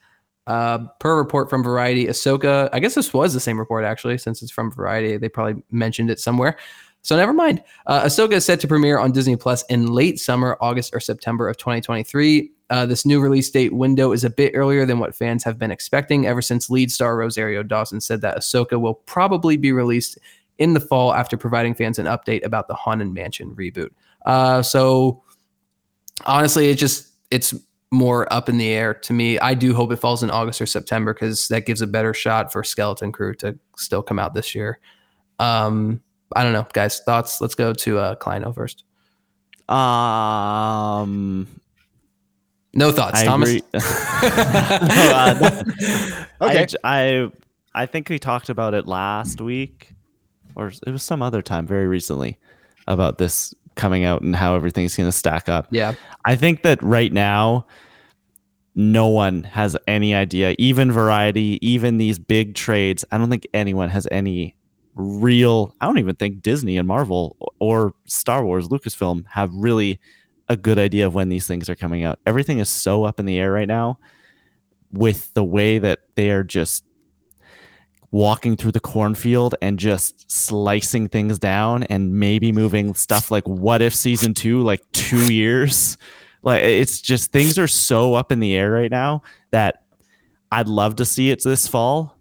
[0.47, 2.69] Uh, per report from Variety, Ahsoka.
[2.71, 5.17] I guess this was the same report actually, since it's from Variety.
[5.17, 6.57] They probably mentioned it somewhere.
[7.01, 7.63] So never mind.
[7.85, 11.47] Uh, Ahsoka is set to premiere on Disney Plus in late summer, August or September
[11.47, 12.51] of 2023.
[12.69, 15.71] Uh, this new release date window is a bit earlier than what fans have been
[15.71, 20.17] expecting ever since lead star Rosario Dawson said that Ahsoka will probably be released
[20.57, 23.89] in the fall after providing fans an update about the Haunted Mansion reboot.
[24.25, 25.23] Uh, so
[26.25, 27.53] honestly, it just it's
[27.91, 29.39] more up in the air to me.
[29.39, 32.51] I do hope it falls in August or September because that gives a better shot
[32.51, 34.79] for Skeleton Crew to still come out this year.
[35.39, 36.01] Um,
[36.35, 36.99] I don't know, guys.
[36.99, 37.39] Thoughts?
[37.39, 38.83] Let's go to uh, Kleino first.
[39.69, 41.47] Um,
[42.73, 43.49] No thoughts, I Thomas.
[43.49, 43.63] agree.
[45.13, 45.63] Uh,
[46.41, 46.67] Okay.
[46.83, 47.31] I, I
[47.73, 49.93] I think we talked about it last week,
[50.55, 52.37] or it was some other time, very recently,
[52.87, 55.67] about this coming out and how everything's going to stack up.
[55.71, 55.93] yeah,
[56.25, 57.65] I think that right now,
[58.75, 60.55] no one has any idea.
[60.59, 64.55] Even Variety, even these big trades, I don't think anyone has any
[64.95, 65.75] real.
[65.79, 69.99] I don't even think Disney and Marvel or Star Wars, Lucasfilm have really
[70.49, 72.19] a good idea of when these things are coming out.
[72.25, 73.99] Everything is so up in the air right now
[74.91, 76.83] with the way that they are just
[78.11, 83.81] walking through the cornfield and just slicing things down and maybe moving stuff like what
[83.81, 85.97] if season 2 like 2 years
[86.41, 89.83] like it's just things are so up in the air right now that
[90.51, 92.15] I'd love to see it this fall.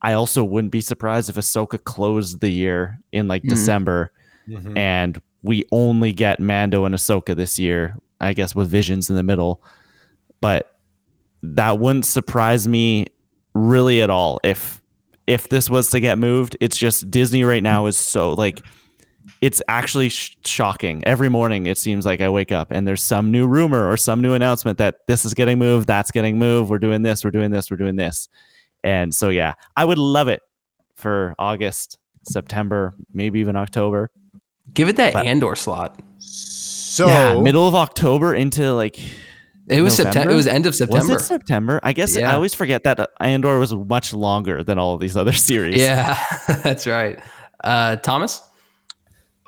[0.00, 3.48] I also wouldn't be surprised if Ahsoka closed the year in like Mhm.
[3.50, 4.12] December
[4.48, 4.78] Mhm.
[4.78, 9.22] and we only get Mando and Ahsoka this year, I guess with Visions in the
[9.22, 9.62] middle.
[10.40, 10.74] But
[11.42, 13.06] that wouldn't surprise me
[13.54, 14.80] really at all if
[15.26, 16.56] if this was to get moved.
[16.60, 18.60] It's just Disney right now is so like
[19.40, 21.02] it's actually sh- shocking.
[21.04, 24.22] Every morning it seems like I wake up and there's some new rumor or some
[24.22, 27.50] new announcement that this is getting moved, that's getting moved, we're doing this, we're doing
[27.50, 28.28] this, we're doing this.
[28.84, 30.42] And so yeah, I would love it
[30.94, 34.10] for August, September, maybe even October.
[34.72, 36.00] give it that But- Andor slot.
[36.18, 38.98] So yeah, middle of October into like
[39.68, 40.32] It was September.
[40.32, 41.12] It was end of September.
[41.14, 41.80] was it September?
[41.82, 42.30] I guess Yeah.
[42.30, 45.76] I always forget that uh, Andor was much longer than all of these other series.
[45.80, 46.22] Yeah,
[46.62, 47.18] that's right.
[47.64, 48.42] Uh, Thomas.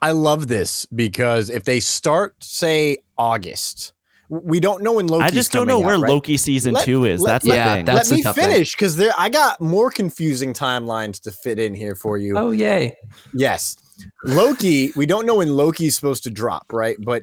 [0.00, 3.92] I love this because if they start, say, August,
[4.28, 5.24] we don't know when Loki.
[5.24, 7.20] I just don't know where Loki season Let- two is.
[7.20, 7.84] let- That's yeah, the thing.
[7.84, 11.94] That's Let me finish because there I got more confusing timelines to fit in here
[11.96, 12.36] for you.
[12.38, 12.96] Oh yay!
[13.34, 13.76] Yes.
[14.24, 16.96] Loki, we don't know when Loki's supposed to drop, right?
[17.00, 17.22] But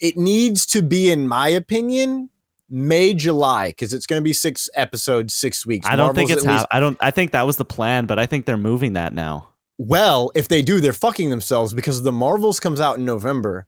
[0.00, 2.30] it needs to be, in my opinion,
[2.68, 5.86] May, July, because it's going to be six episodes, six weeks.
[5.86, 6.96] I don't think it's least- I don't.
[7.00, 9.50] I think that was the plan, but I think they're moving that now.
[9.78, 13.66] Well, if they do, they're fucking themselves because the Marvels comes out in November.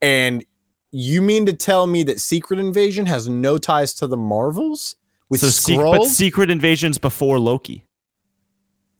[0.00, 0.44] And
[0.92, 4.96] you mean to tell me that Secret Invasion has no ties to the Marvels?
[5.28, 7.84] With so, but Secret Invasion's before Loki.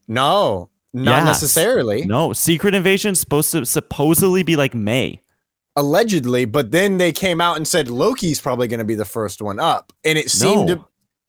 [0.07, 1.27] no, not Yes.
[1.27, 2.05] necessarily.
[2.05, 5.23] No, Secret Invasion's supposed to supposedly be like May.
[5.77, 9.41] Allegedly, but then they came out and said Loki's probably going to be the first
[9.41, 9.93] one up.
[10.05, 10.75] And it seemed No.
[10.77, 10.85] to.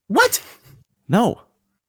[0.08, 0.42] What?
[1.08, 1.40] No,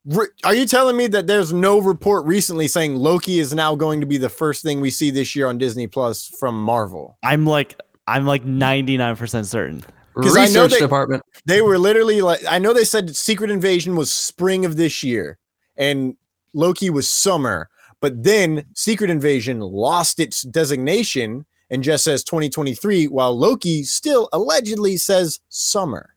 [0.05, 4.01] Re- Are you telling me that there's no report recently saying Loki is now going
[4.01, 7.17] to be the first thing we see this year on Disney Plus from Marvel?
[7.23, 9.81] I'm like I'm like 99% certain.
[10.13, 11.23] 'Cause I know Research they- department.
[11.45, 15.37] They were literally like, I know they said Secret Invasion was spring of this year
[15.77, 16.15] and
[16.53, 17.69] Loki was summer,
[18.01, 24.95] but then Secret Invasion lost its designation and just says 2023, while Loki still allegedly
[24.95, 26.13] says summer.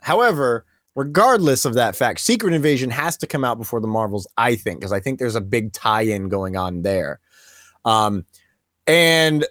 [0.00, 4.56] However, regardless of that fact, Secret Invasion has to come out before the Marvels, I
[4.56, 7.20] think, because I think there's a big tie-in going on there.
[7.84, 8.26] Um,
[8.88, 9.46] and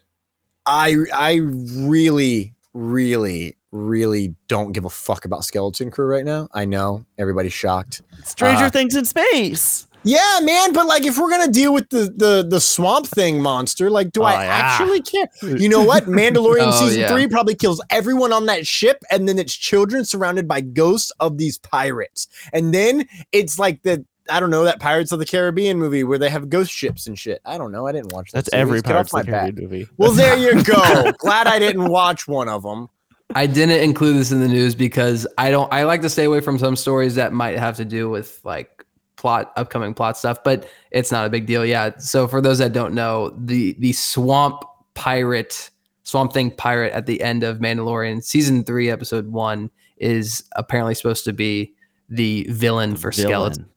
[0.65, 6.49] I I really, really, really don't give a fuck about Skeleton Crew right now.
[6.53, 8.01] I know everybody's shocked.
[8.25, 9.87] Stranger Uh, Things in space.
[10.03, 13.89] Yeah, man, but like if we're gonna deal with the the the swamp thing monster,
[13.89, 14.49] like do Oh, I yeah.
[14.49, 15.27] actually care?
[15.43, 16.05] You know what?
[16.07, 17.07] Mandalorian Oh, season yeah.
[17.11, 21.37] three probably kills everyone on that ship, and then it's children surrounded by ghosts of
[21.37, 22.27] these pirates.
[22.51, 26.17] And then it's like the I don't know that Pirates of the Caribbean movie where
[26.17, 27.41] they have ghost ships and shit.
[27.45, 27.85] I don't know.
[27.87, 28.45] I didn't watch that.
[28.45, 28.61] That's series.
[28.61, 29.61] every Pirates of the Caribbean back.
[29.63, 29.87] movie.
[29.97, 31.11] Well, there you go.
[31.19, 32.87] Glad I didn't watch one of them.
[33.35, 35.71] I didn't include this in the news because I don't.
[35.73, 38.80] I like to stay away from some stories that might have to do with like
[39.21, 40.43] plot, upcoming plot stuff.
[40.43, 41.65] But it's not a big deal.
[41.65, 41.95] Yeah.
[41.97, 44.63] So for those that don't know, the the swamp
[44.95, 45.69] pirate,
[46.03, 51.23] swamp thing pirate at the end of Mandalorian season three, episode one, is apparently supposed
[51.25, 51.73] to be
[52.09, 53.67] the villain for Skeleton.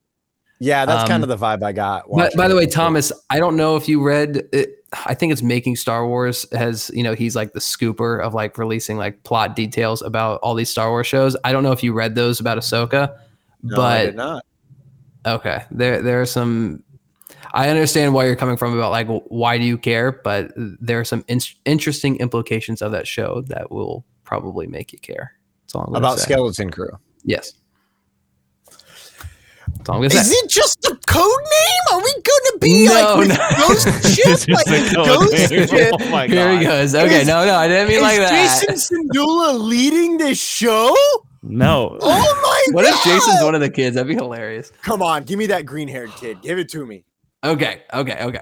[0.60, 2.04] Yeah, that's kind Um, of the vibe I got.
[2.04, 4.84] But watching by the way, Thomas, I don't know if you read it.
[5.06, 8.56] I think it's making Star Wars has, you know, he's like the scooper of like
[8.56, 11.36] releasing like plot details about all these Star Wars shows.
[11.44, 13.12] I don't know if you read those about Ahsoka,
[13.62, 14.44] No, I did but not.
[15.26, 16.82] Okay, there there are some.
[17.52, 21.04] I understand why you're coming from about like why do you care, but there are
[21.04, 25.32] some in- interesting implications of that show that will probably make you care.
[25.62, 26.24] That's all I'm About say.
[26.32, 26.90] Skeleton Crew.
[27.24, 27.52] Yes.
[29.76, 30.36] That's all I'm gonna Is say.
[30.36, 31.92] it just a code name?
[31.92, 33.66] Are we gonna be No, like no.
[33.68, 34.48] ghost ship?
[34.66, 35.66] Like ghost name.
[35.68, 35.94] ship?
[36.00, 36.30] Oh my God.
[36.30, 36.94] Here he goes.
[36.94, 38.64] Okay, Is- no, no, I didn't mean Is like that.
[38.68, 40.94] Jason Sindula leading this show?
[41.46, 41.98] No.
[42.00, 42.08] Oh
[42.68, 42.94] my What god!
[42.94, 43.94] if Jason's one of the kids?
[43.96, 44.72] That'd be hilarious.
[44.82, 46.40] Come on, give me that green haired kid.
[46.40, 47.04] Give it to me.
[47.44, 48.40] Okay, okay, okay.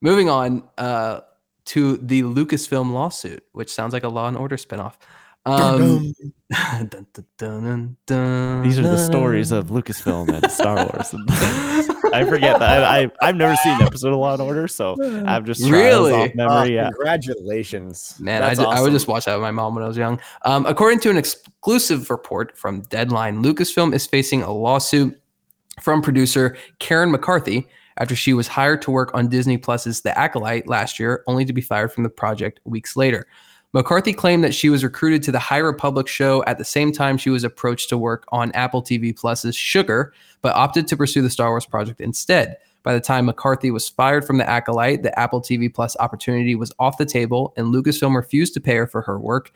[0.00, 1.20] Moving on uh,
[1.66, 4.94] to the Lucasfilm lawsuit, which sounds like a Law and Order spinoff.
[5.46, 6.14] Um,
[6.50, 9.04] dun, dun, dun, dun, dun, These are the dun.
[9.10, 11.14] stories of Lucasfilm and Star Wars.
[12.14, 12.82] I forget that.
[12.84, 16.12] I, I I've never seen an episode of Law and Order, so I'm just Really?
[16.14, 16.74] off memory.
[16.74, 16.90] yeah.
[16.92, 19.88] Congratulations, Man, I, That's ju- I would just watch that with my mom when I
[19.88, 20.18] was young.
[20.46, 25.20] Um, according to an exclusive report from Deadline, Lucasfilm is facing a lawsuit
[25.82, 27.66] from producer Karen McCarthy
[27.98, 31.52] after she was hired to work on Disney Plus's The Acolyte last year, only to
[31.52, 33.26] be fired from the project weeks later.
[33.74, 37.18] McCarthy claimed that she was recruited to the High Republic show at the same time
[37.18, 41.28] she was approached to work on Apple TV Plus's Sugar, but opted to pursue the
[41.28, 42.56] Star Wars project instead.
[42.84, 46.70] By the time McCarthy was fired from the Acolyte, the Apple TV Plus opportunity was
[46.78, 49.50] off the table, and Lucasfilm refused to pay her for her work,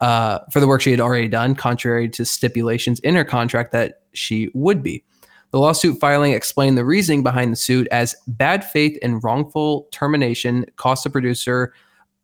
[0.00, 4.00] uh, for the work she had already done, contrary to stipulations in her contract that
[4.14, 5.04] she would be.
[5.50, 10.64] The lawsuit filing explained the reasoning behind the suit as bad faith and wrongful termination
[10.76, 11.74] cost the producer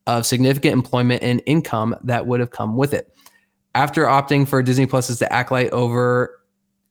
[0.06, 3.12] of significant employment and income that would have come with it.
[3.74, 6.40] After opting for Disney Plus's The Acolyte over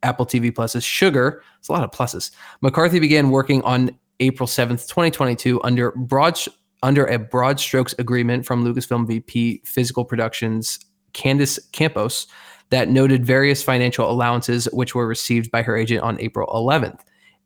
[0.04, 2.32] Apple TV Plus's Sugar, it's a lot of pluses.
[2.62, 6.40] McCarthy began working on April 7th, 2022 under broad
[6.84, 10.78] under a broad strokes agreement from Lucasfilm VP Physical Productions
[11.14, 12.28] Candice Campos
[12.70, 17.00] that noted various financial allowances which were received by her agent on April 11th.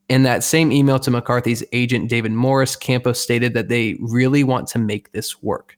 [0.09, 4.67] In that same email to McCarthy's agent David Morris, Campos stated that they really want
[4.69, 5.77] to make this work.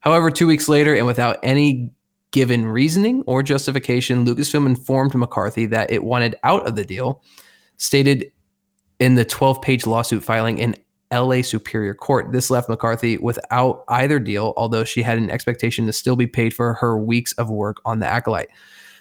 [0.00, 1.90] However, two weeks later, and without any
[2.32, 7.22] given reasoning or justification, Lucasfilm informed McCarthy that it wanted out of the deal,
[7.76, 8.30] stated
[8.98, 10.74] in the 12 page lawsuit filing in
[11.12, 12.32] LA Superior Court.
[12.32, 16.52] This left McCarthy without either deal, although she had an expectation to still be paid
[16.52, 18.48] for her weeks of work on The Acolyte.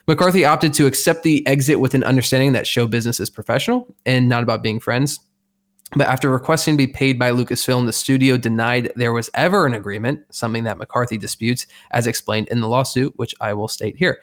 [0.07, 4.27] McCarthy opted to accept the exit with an understanding that show business is professional and
[4.27, 5.19] not about being friends.
[5.95, 9.75] But after requesting to be paid by Lucasfilm, the studio denied there was ever an
[9.75, 14.19] agreement, something that McCarthy disputes, as explained in the lawsuit, which I will state here.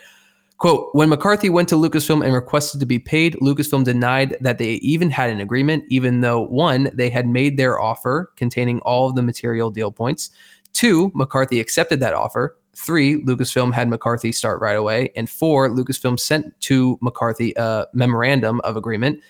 [0.59, 4.73] Quote When McCarthy went to Lucasfilm and requested to be paid, Lucasfilm denied that they
[4.75, 9.15] even had an agreement, even though one, they had made their offer containing all of
[9.15, 10.31] the material deal points.
[10.75, 12.59] Two, McCarthy accepted that offer.
[12.81, 15.13] Three, Lucasfilm had McCarthy start right away.
[15.15, 19.21] And four, Lucasfilm sent to McCarthy a memorandum of agreement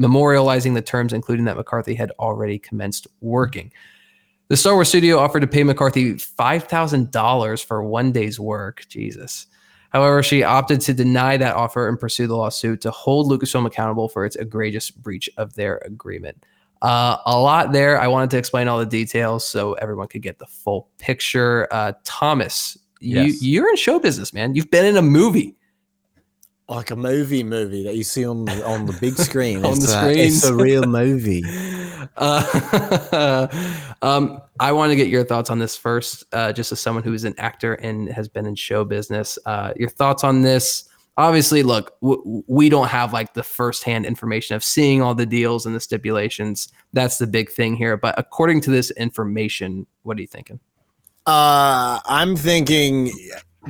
[0.00, 3.72] memorializing the terms, including that McCarthy had already commenced working.
[4.48, 8.84] The Star Wars studio offered to pay McCarthy $5,000 for one day's work.
[8.88, 9.46] Jesus.
[9.90, 14.08] However, she opted to deny that offer and pursue the lawsuit to hold Lucasfilm accountable
[14.08, 16.44] for its egregious breach of their agreement.
[16.82, 18.00] Uh, a lot there.
[18.00, 21.66] I wanted to explain all the details so everyone could get the full picture.
[21.70, 23.42] Uh, Thomas, Yes.
[23.42, 24.54] you, you're in show business, man.
[24.54, 25.56] You've been in a movie.
[26.68, 29.58] Like a movie movie that you see on the, on the big screen.
[29.64, 30.18] On it's the screen.
[30.18, 31.42] it's a real movie.
[32.16, 33.46] Uh,
[34.02, 37.12] um, I want to get your thoughts on this first, uh, just as someone who
[37.12, 39.38] is an actor and has been in show business.
[39.46, 40.88] Uh, your thoughts on this?
[41.16, 45.66] Obviously, look, w- we don't have like the firsthand information of seeing all the deals
[45.66, 46.72] and the stipulations.
[46.92, 47.96] That's the big thing here.
[47.96, 50.60] But according to this information, what are you thinking?
[51.28, 53.12] Uh, I'm thinking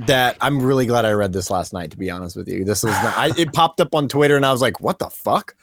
[0.06, 1.90] that I'm really glad I read this last night.
[1.90, 4.46] To be honest with you, this was not, I, it popped up on Twitter, and
[4.46, 5.56] I was like, "What the fuck?"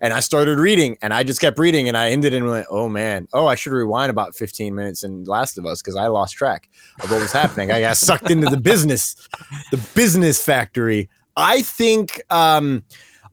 [0.00, 2.88] And I started reading, and I just kept reading, and I ended and went, "Oh
[2.88, 6.36] man, oh I should rewind about 15 minutes in Last of Us because I lost
[6.36, 6.70] track
[7.02, 7.70] of what was happening.
[7.70, 9.14] I got sucked into the business,
[9.70, 11.10] the business factory.
[11.36, 12.82] I think, um,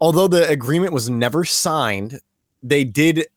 [0.02, 2.20] although the agreement was never signed,
[2.62, 3.28] they did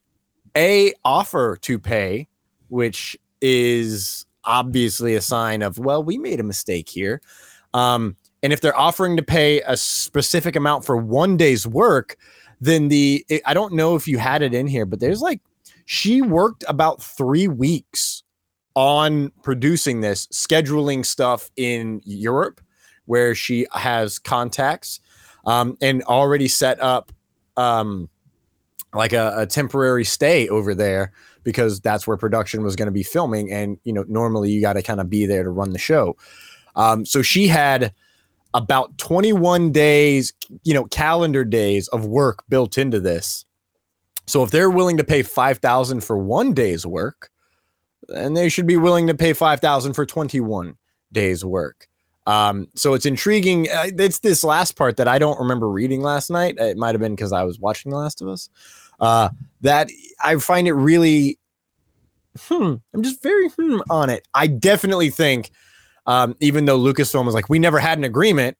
[0.56, 2.26] a offer to pay,
[2.68, 7.20] which is obviously a sign of well, we made a mistake here.
[7.74, 12.16] Um, and if they're offering to pay a specific amount for one day's work,
[12.60, 15.40] then the I don't know if you had it in here, but there's like
[15.84, 18.22] she worked about three weeks
[18.74, 22.60] on producing this, scheduling stuff in Europe
[23.06, 25.00] where she has contacts
[25.44, 27.12] um, and already set up
[27.56, 28.08] um,
[28.94, 31.12] like a, a temporary stay over there
[31.44, 33.52] because that's where production was going to be filming.
[33.52, 36.16] And, you know, normally you got to kind of be there to run the show.
[36.76, 37.92] Um, so she had
[38.54, 40.32] about 21 days,
[40.62, 43.44] you know, calendar days of work built into this.
[44.26, 47.30] So if they're willing to pay 5000 for one day's work,
[48.08, 50.76] then they should be willing to pay 5000 for 21
[51.12, 51.88] days work.
[52.26, 53.68] Um, so it's intriguing.
[53.68, 56.56] Uh, It's this last part that I don't remember reading last night.
[56.58, 58.48] It might have been because I was watching The Last of Us.
[59.00, 59.30] Uh,
[59.62, 59.90] that
[60.22, 61.38] I find it really,
[62.38, 64.26] hmm, I'm just very hmm on it.
[64.34, 65.50] I definitely think,
[66.06, 68.56] um, even though Lucasfilm was like, we never had an agreement,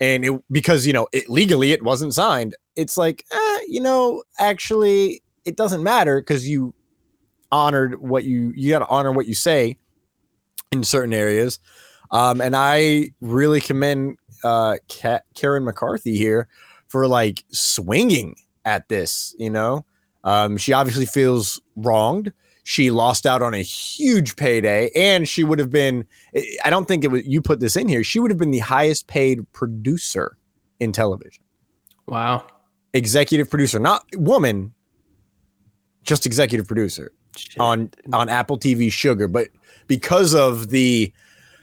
[0.00, 2.54] and it because you know it legally it wasn't signed.
[2.76, 6.74] It's like, eh, you know, actually, it doesn't matter because you
[7.50, 9.78] honored what you you got to honor what you say
[10.72, 11.58] in certain areas.
[12.10, 16.48] Um, and I really commend uh, Ka- Karen McCarthy here
[16.88, 19.34] for like swinging at this.
[19.38, 19.84] You know,
[20.26, 22.30] um, she obviously feels wronged.
[22.64, 26.04] She lost out on a huge payday, and she would have been.
[26.64, 28.02] I- don't think it was you put this in here.
[28.04, 30.36] She would have been the highest paid producer
[30.80, 31.42] in television,
[32.06, 32.44] Wow.
[32.92, 34.74] executive producer, not woman,
[36.02, 37.58] just executive producer Shit.
[37.60, 39.48] on on Apple TV Sugar, but
[39.86, 41.12] because of the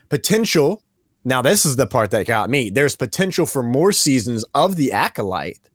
[0.09, 0.81] potential,
[1.25, 2.69] now this is the part that got me.
[2.69, 5.69] There's potential for more seasons of the Acolyte.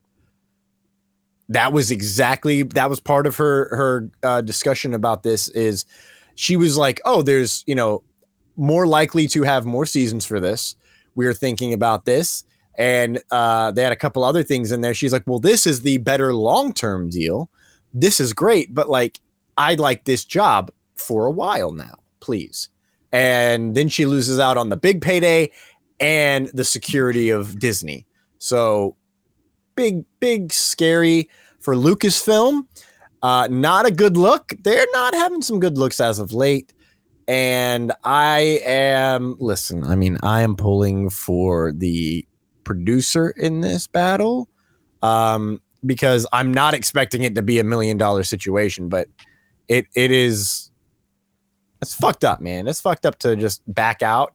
[1.49, 5.47] That was exactly that was part of her her uh, discussion about this.
[5.49, 5.85] Is
[6.35, 8.03] she was like, oh, there's you know
[8.55, 10.75] more likely to have more seasons for this.
[11.15, 12.43] We are thinking about this,
[12.77, 14.93] and uh, they had a couple other things in there.
[14.93, 17.49] She's like, well, this is the better long term deal.
[17.93, 19.19] This is great, but like
[19.59, 22.69] i'd like this job for a while now, please.
[23.11, 25.51] And then she loses out on the big payday
[25.99, 28.05] and the security of Disney.
[28.37, 28.95] So
[29.79, 31.29] big, big, scary
[31.61, 32.67] for Lucasfilm.
[33.23, 34.51] Uh, not a good look.
[34.61, 36.73] They're not having some good looks as of late.
[37.29, 42.27] And I am, listen, I mean, I am pulling for the
[42.65, 44.49] producer in this battle
[45.01, 49.07] um, because I'm not expecting it to be a million dollar situation, but
[49.69, 50.71] it it is
[51.81, 52.67] it's fucked up, man.
[52.67, 54.33] It's fucked up to just back out.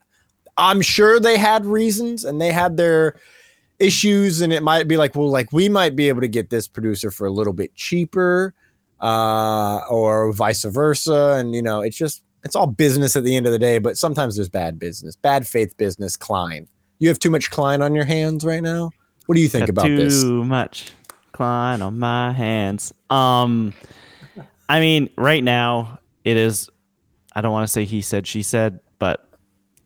[0.57, 3.17] I'm sure they had reasons and they had their
[3.79, 6.69] issues, and it might be like, well, like we might be able to get this
[6.69, 8.55] producer for a little bit cheaper,
[9.01, 11.37] uh, or vice versa.
[11.39, 13.97] And you know, it's just it's all business at the end of the day, but
[13.97, 16.17] sometimes there's bad business, bad faith business.
[16.17, 16.69] Klein,
[16.99, 18.91] you have too much Klein on your hands right now.
[19.27, 20.23] What do you think about too this?
[20.23, 20.93] much
[21.33, 22.93] Klein on my hands.
[23.11, 23.73] Um,
[24.69, 26.71] I mean, right now it is.
[27.37, 29.29] I don't want to say he said, she said, but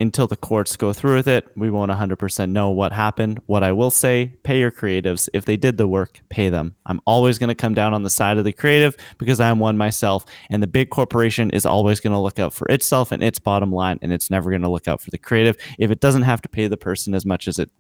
[0.00, 3.40] until the courts go through with it, we won't 100% know what happened.
[3.46, 5.28] What I will say, pay your creatives.
[5.32, 6.76] If they did the work, pay them.
[6.86, 9.76] I'm always going to come down on the side of the creative because I'm one
[9.76, 10.24] myself.
[10.50, 13.72] And the big corporation is always going to look out for itself and its bottom
[13.72, 15.56] line, and it's never going to look out for the creative.
[15.78, 17.70] If it doesn't have to pay the person as much as it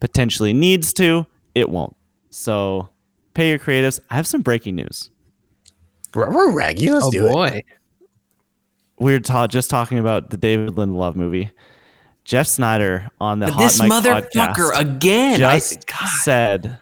[0.00, 1.96] potentially needs to, it won't.
[2.30, 2.90] So
[3.34, 3.98] pay your creatives.
[4.10, 5.10] I have some breaking news.
[6.14, 6.30] We're.
[6.94, 7.64] Let's Oh do it.
[8.98, 9.04] Boy.
[9.04, 11.50] we were ta- just talking about the David Lindelof movie.
[12.24, 15.38] Jeff Sneider on the Hot this Mic motherfucker podcast again.
[15.38, 16.08] Just God.
[16.22, 16.78] said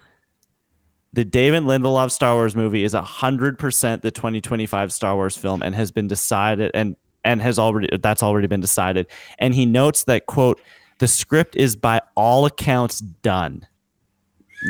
[1.13, 5.75] the David Lindelof Star Wars movie is hundred percent the 2025 Star Wars film and
[5.75, 9.07] has been decided and and has already that's already been decided.
[9.39, 10.61] And he notes that quote
[10.99, 13.67] the script is by all accounts done.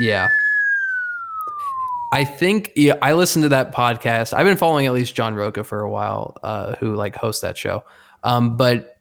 [0.00, 0.28] Yeah.
[2.14, 4.34] I think yeah, I listened to that podcast.
[4.34, 7.58] I've been following at least John Rocha for a while, uh, who like hosts that
[7.58, 7.82] show.
[8.22, 8.98] Um, but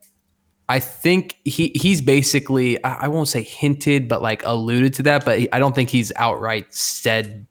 [0.67, 5.25] I think he he's basically I, I won't say hinted, but like alluded to that.
[5.25, 7.45] But he, I don't think he's outright said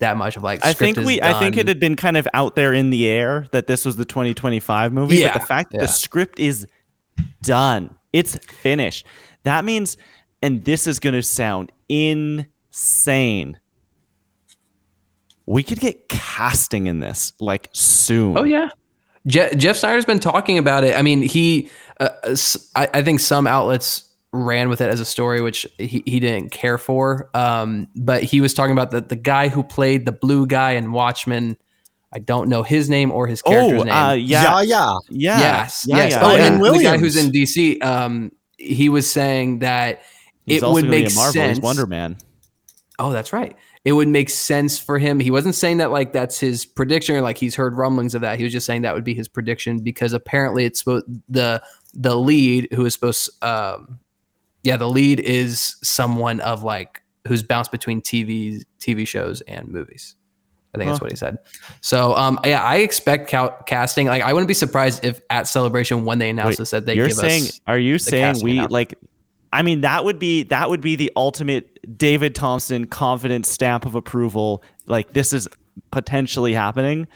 [0.00, 0.64] that much of like.
[0.64, 3.46] I think we I think it had been kind of out there in the air
[3.52, 5.82] that this was the 2025 movie, Yeah, but the fact that yeah.
[5.82, 6.66] the script is
[7.42, 9.06] done, it's finished.
[9.44, 9.96] That means
[10.42, 13.60] and this is going to sound insane.
[15.50, 18.38] We could get casting in this like soon.
[18.38, 18.68] Oh yeah,
[19.26, 20.96] Je- Jeff Sneider's been talking about it.
[20.96, 25.04] I mean, he, uh, s- I, I think some outlets ran with it as a
[25.04, 27.28] story, which he, he didn't care for.
[27.34, 30.92] Um, but he was talking about the the guy who played the blue guy in
[30.92, 31.56] Watchmen.
[32.12, 33.92] I don't know his name or his character's Oh, name.
[33.94, 34.98] uh, Yeah, yeah, yeah.
[35.10, 36.12] yeah, yes, yeah, yes.
[36.12, 36.20] yeah.
[36.22, 40.02] Oh, Owen and the guy who's in DC, um, he was saying that
[40.46, 41.32] He's it would make in Marvel.
[41.32, 41.58] sense.
[41.58, 42.16] He's Wonder Man.
[43.00, 43.56] Oh, that's right.
[43.84, 45.18] It would make sense for him.
[45.20, 48.36] He wasn't saying that like that's his prediction or like he's heard rumblings of that.
[48.36, 51.62] He was just saying that would be his prediction because apparently it's supposed the
[51.94, 53.98] the lead who is supposed um
[54.62, 60.14] yeah, the lead is someone of like who's bounced between TV TV shows and movies.
[60.74, 61.38] I think that's what he said.
[61.80, 64.08] So um yeah, I expect ca- casting.
[64.08, 66.96] Like I wouldn't be surprised if at celebration when they announce Wait, this that they
[66.96, 67.44] You're give saying?
[67.44, 68.94] us Are you saying we like?
[69.52, 73.94] I mean, that would be that would be the ultimate David Thompson confident stamp of
[73.94, 74.62] approval.
[74.86, 75.48] Like this is
[75.90, 77.06] potentially happening.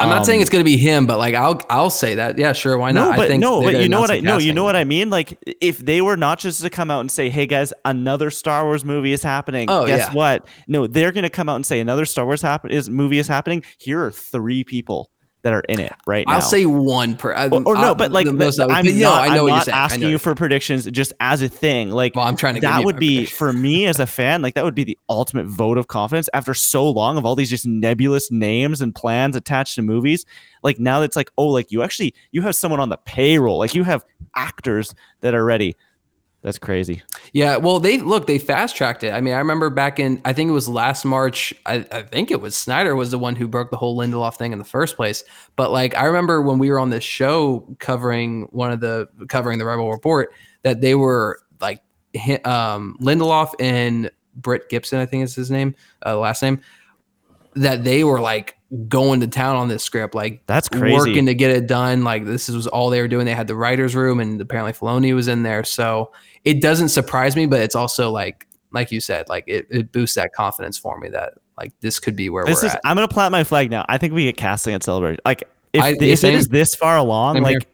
[0.00, 2.36] I'm not saying Um, it's going to be him, but like I'll I'll say that.
[2.36, 3.10] Yeah, sure, why not?
[3.10, 4.82] No, but I think no, but you know what I no, you know what I
[4.82, 5.10] mean.
[5.10, 8.64] Like if they were not just to come out and say, "Hey guys, another Star
[8.64, 10.12] Wars movie is happening." Oh, Guess yeah.
[10.12, 10.48] what?
[10.66, 13.28] No, they're going to come out and say another Star Wars happen is movie is
[13.28, 13.62] happening.
[13.78, 15.10] Here are three people
[15.42, 16.34] that are in it right now.
[16.34, 17.34] I'll say one per.
[17.34, 19.00] I- or, or no, I'll- but like the but most I would- I'm but no,
[19.10, 19.74] not, I know I'm not saying.
[19.74, 21.90] I know asking you for predictions just as a thing.
[21.90, 24.40] Like Well, I'm trying to that would be for me as a fan.
[24.42, 27.50] Like that would be the ultimate vote of confidence after so long of all these
[27.50, 30.24] just nebulous names and plans attached to movies.
[30.62, 33.58] Like now that's like oh, like you actually you have someone on the payroll.
[33.58, 34.04] Like you have
[34.36, 35.76] actors that are ready.
[36.42, 37.02] That's crazy.
[37.32, 39.12] Yeah, well, they look, they fast tracked it.
[39.12, 41.54] I mean, I remember back in, I think it was last March.
[41.66, 44.52] I, I think it was Sneider was the one who broke the whole Lindelof thing
[44.52, 45.22] in the first place.
[45.54, 49.60] But like, I remember when we were on this show covering one of the covering
[49.60, 50.32] the Rebel Report
[50.62, 51.80] that they were like,
[52.44, 56.60] um, Lindelof and Britt Gibson, I think is his name, uh, last name,
[57.54, 58.56] that they were like
[58.88, 60.96] going to town on this script, like That's crazy.
[60.96, 62.04] working to get it done.
[62.04, 63.26] Like this was all they were doing.
[63.26, 65.64] They had the writers' room, and apparently Filoni was in there.
[65.64, 66.12] So
[66.44, 70.16] it doesn't surprise me, but it's also like, like you said, like it, it boosts
[70.16, 72.80] that confidence for me that like this could be where This we're is at.
[72.84, 73.84] I'm gonna plant my flag now.
[73.88, 75.20] I think we get casting at Celebration.
[75.26, 76.34] Like if, I- if same.
[76.34, 77.68] is this far along, like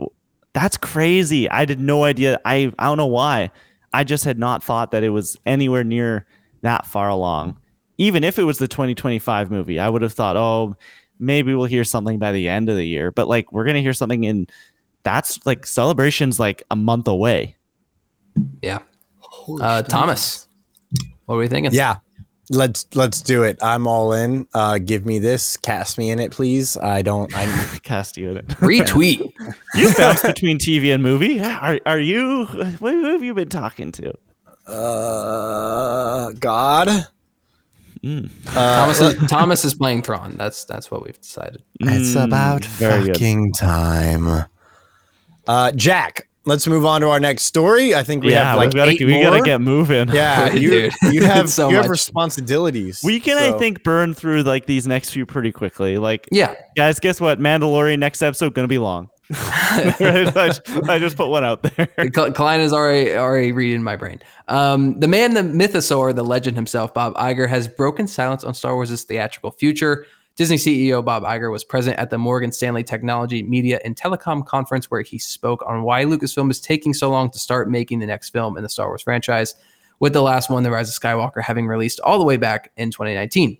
[0.52, 1.48] that's crazy.
[1.48, 2.40] I did no idea.
[2.44, 3.50] I I don't know why.
[3.92, 6.26] I just had not thought that it was anywhere near
[6.62, 7.56] that far along.
[7.98, 10.76] Even if it was the 2025 movie, I would have thought, oh,
[11.18, 13.10] maybe we'll hear something by the end of the year.
[13.10, 14.46] But like we're gonna hear something in
[15.02, 17.56] that's like celebrations like a month away.
[18.62, 18.78] yeah.
[19.60, 20.46] Uh, Thomas,
[21.26, 21.72] what were we thinking?
[21.72, 21.96] Yeah.
[22.50, 23.58] Let's let's do it.
[23.62, 24.46] I'm all in.
[24.54, 25.56] Uh give me this.
[25.58, 26.78] Cast me in it, please.
[26.78, 27.44] I don't I
[27.82, 28.48] Cast you in it.
[28.48, 29.32] Retweet.
[29.74, 31.40] you bounce between TV and movie.
[31.40, 32.46] Are are you?
[32.46, 34.14] Who have you been talking to?
[34.66, 37.06] uh God.
[38.04, 38.30] Mm.
[38.52, 40.36] Thomas, is, Thomas is playing Thrawn.
[40.36, 41.62] That's that's what we've decided.
[41.80, 43.14] It's Mm, about very good.
[43.14, 44.44] fucking time.
[45.46, 47.94] Uh Jack, let's move on to our next story.
[47.94, 49.22] I think we yeah, have like we gotta eight we more.
[49.24, 50.08] gotta get moving.
[50.10, 51.90] Yeah, you, you have So you have much.
[51.90, 53.00] responsibilities.
[53.02, 55.98] We can, so- I think, burn through like these next few pretty quickly.
[55.98, 56.54] Like, Yeah.
[56.76, 57.38] guys, guess what?
[57.40, 59.08] Mandalorian next episode gonna be long.
[59.30, 62.10] I, just, I just put one out there.
[62.10, 64.20] Klein is already already reading my brain.
[64.48, 68.74] Um, the man, the mythosaur, the legend himself, Bob Iger, has broken silence on Star
[68.74, 70.06] Wars' theatrical future.
[70.36, 74.90] Disney CEO Bob Iger was present at the Morgan Stanley Technology, Media, and Telecom Conference
[74.90, 78.30] where he spoke on why Lucasfilm is taking so long to start making the next
[78.30, 79.56] film in the Star Wars franchise,
[79.98, 82.92] with the last one, The Rise of Skywalker, having released all the way back in
[82.92, 83.58] 2019.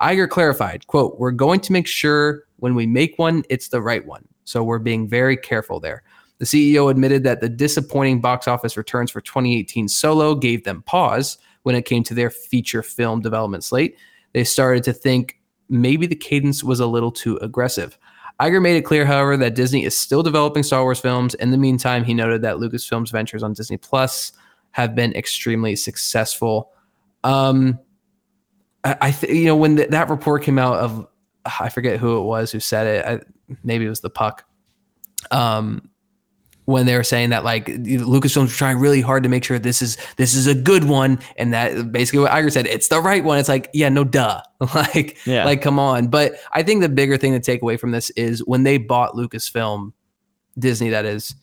[0.00, 4.04] Iger clarified, quote, We're going to make sure when we make one, it's the right
[4.04, 4.26] one.
[4.46, 6.02] So we're being very careful there.
[6.38, 11.36] The CEO admitted that the disappointing box office returns for 2018 Solo gave them pause
[11.62, 13.96] when it came to their feature film development slate.
[14.32, 17.98] They started to think maybe the cadence was a little too aggressive.
[18.40, 21.34] Iger made it clear, however, that Disney is still developing Star Wars films.
[21.34, 24.32] In the meantime, he noted that Lucasfilm's ventures on Disney Plus
[24.72, 26.70] have been extremely successful.
[27.24, 27.78] Um,
[28.84, 31.08] I, I th- you know, when th- that report came out of,
[31.60, 33.04] I forget who it was who said it.
[33.06, 34.44] I, maybe it was the puck.
[35.30, 35.90] Um,
[36.66, 39.96] when they were saying that like Lucasfilms trying really hard to make sure this is
[40.16, 43.38] this is a good one, and that basically what Iger said, it's the right one.
[43.38, 44.42] It's like, yeah, no duh.
[44.74, 45.44] like, Yeah.
[45.44, 46.08] like come on.
[46.08, 49.14] But I think the bigger thing to take away from this is when they bought
[49.14, 49.92] Lucasfilm,
[50.58, 51.34] Disney that is,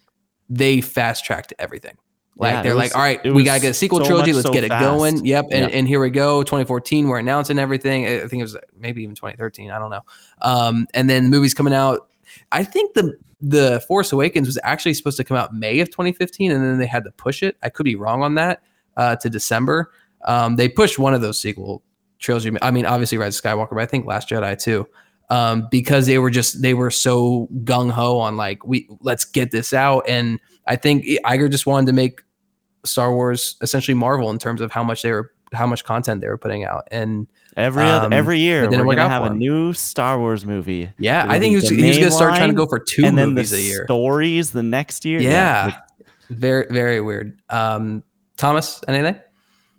[0.49, 1.95] they fast tracked everything.
[2.36, 4.34] Like Yeah, they're it like, all right, we gotta get a sequel so trilogy.
[4.34, 4.84] Let's so get it fast.
[4.84, 5.25] going.
[5.25, 6.41] Yep, and, and here we go.
[6.41, 8.07] 2014, we're announcing everything.
[8.07, 9.69] I think it was maybe even 2013.
[9.69, 10.01] I don't know.
[10.41, 12.09] Um, and then the movie's coming out.
[12.51, 16.51] I think the the Force Awakens was actually supposed to come out May of 2015,
[16.51, 17.57] and then they had to push it.
[17.61, 18.63] I could be wrong on that
[18.97, 19.91] uh, to December.
[20.25, 21.84] Um, they pushed one of those sequel
[22.19, 22.51] trilogy.
[22.61, 24.88] I mean, obviously Rise of Skywalker, but I think Last Jedi too,
[25.30, 29.51] um, because they were just they were so gung ho on like we let's get
[29.51, 32.21] this out, and I think Iger just wanted to make
[32.86, 36.28] Star Wars essentially Marvel in terms of how much they were how much content they
[36.28, 40.17] were putting out, and Every other, Um, every year we're gonna have a new Star
[40.19, 40.89] Wars movie.
[40.97, 43.15] yeah, I think he was, he was gonna start trying to go for two and
[43.15, 43.86] then movies the a year.
[43.86, 45.19] stories the next year.
[45.21, 45.65] Yeah.
[45.65, 47.38] like, Very, very weird.
[47.51, 48.01] Um,
[48.38, 49.19] Thomas, anything?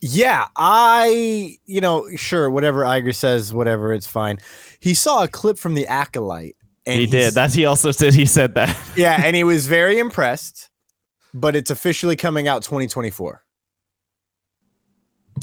[0.07, 4.38] Yeah, I, you know, sure, whatever Iger says, whatever, it's fine.
[4.78, 6.57] He saw a clip from the Acolyte.
[6.84, 7.32] And he did.
[7.32, 8.76] That's he also said he said that.
[8.96, 10.68] yeah, and he was very impressed,
[11.32, 13.42] but it's officially coming out 2024.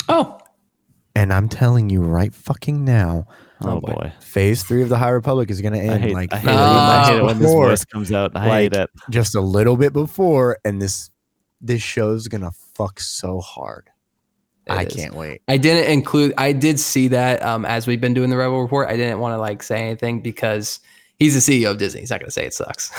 [0.08, 0.38] Oh,
[1.16, 3.26] And I'm telling you right fucking now,
[3.64, 4.12] Oh boy.
[4.22, 6.44] phase three of the High Republic is going to I end hate, like I hate,
[6.44, 8.32] three it, when- I hate it months when this before, voice comes out.
[8.36, 8.90] I Like, hate it.
[9.10, 11.10] just a little bit before, and this
[11.64, 13.91] this show's gonna fuck so hard.
[14.68, 14.94] It I is.
[14.94, 15.42] can't wait.
[15.48, 16.34] I didn't include.
[16.38, 18.88] I did see that um, as we've been doing the Rebel Report.
[18.90, 20.80] I didn't want to like say anything because
[21.18, 22.02] he's the CEO of Disney.
[22.02, 22.92] He's not going to say it sucks.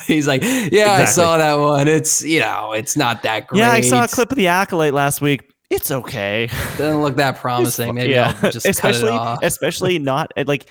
[0.06, 1.88] he's like, yeah, I saw that one.
[1.88, 3.60] It's you know, it's not that great.
[3.60, 5.52] Yeah, I saw a clip of the acolyte last week.
[5.70, 6.48] It's okay.
[6.78, 7.94] Doesn't look that promising.
[7.94, 9.38] Maybe yeah, I'll just especially cut it off.
[9.42, 10.66] especially not like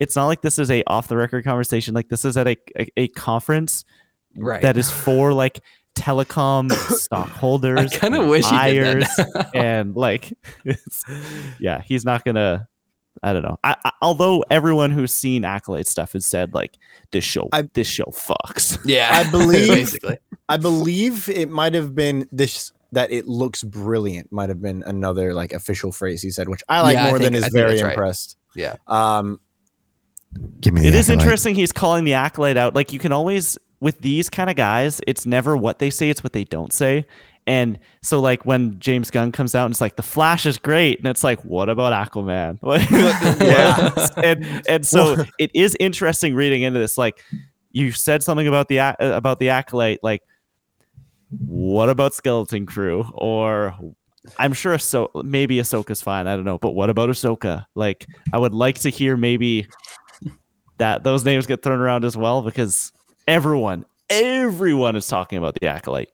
[0.00, 1.92] it's not like this is a off the record conversation.
[1.92, 3.84] Like this is at a a, a conference
[4.36, 4.62] right.
[4.62, 5.60] that is for like
[6.00, 9.50] telecom I stockholders, kind of wish he did buyers, that.
[9.54, 10.32] and like,
[10.64, 11.04] it's,
[11.58, 12.68] yeah, he's not gonna.
[13.22, 13.58] I don't know.
[13.64, 16.78] I, I, although everyone who's seen Acolyte stuff has said like
[17.10, 18.78] this show, I- this show fucks.
[18.84, 20.18] yeah, I believe- basically.
[20.48, 24.32] I believe it might have been this that it looks brilliant.
[24.32, 27.18] Might have been another like official phrase he said, which I like Yeah, I more
[27.18, 27.92] than is very that's right.
[27.92, 28.38] impressed.
[28.54, 28.76] Yeah.
[28.86, 29.40] Um,
[30.60, 30.86] give me.
[30.86, 32.74] It is interesting he's calling the Acolyte out.
[32.74, 36.22] Like you can always with these kind of guys, it's never what they say, it's
[36.24, 37.06] what they don't say.
[37.46, 40.98] And so like when James Gunn comes out and it's like the Flash is great,
[40.98, 42.58] and it's like, what about Aquaman?
[43.40, 43.94] Yeah.
[44.22, 46.98] and and so it is interesting reading into this.
[46.98, 47.24] Like
[47.72, 50.22] you said something about the ac- about the Acolyte, like
[51.30, 53.06] what about Skeleton Crew?
[53.14, 53.74] Or
[54.38, 56.26] I'm sure so maybe Ahsoka's fine.
[56.26, 57.64] I don't know, but what about Ahsoka?
[57.74, 59.66] Like I would like to hear maybe
[60.76, 62.92] that those names get thrown around as well because
[63.28, 66.10] everyone, everyone is talking about the acolyte.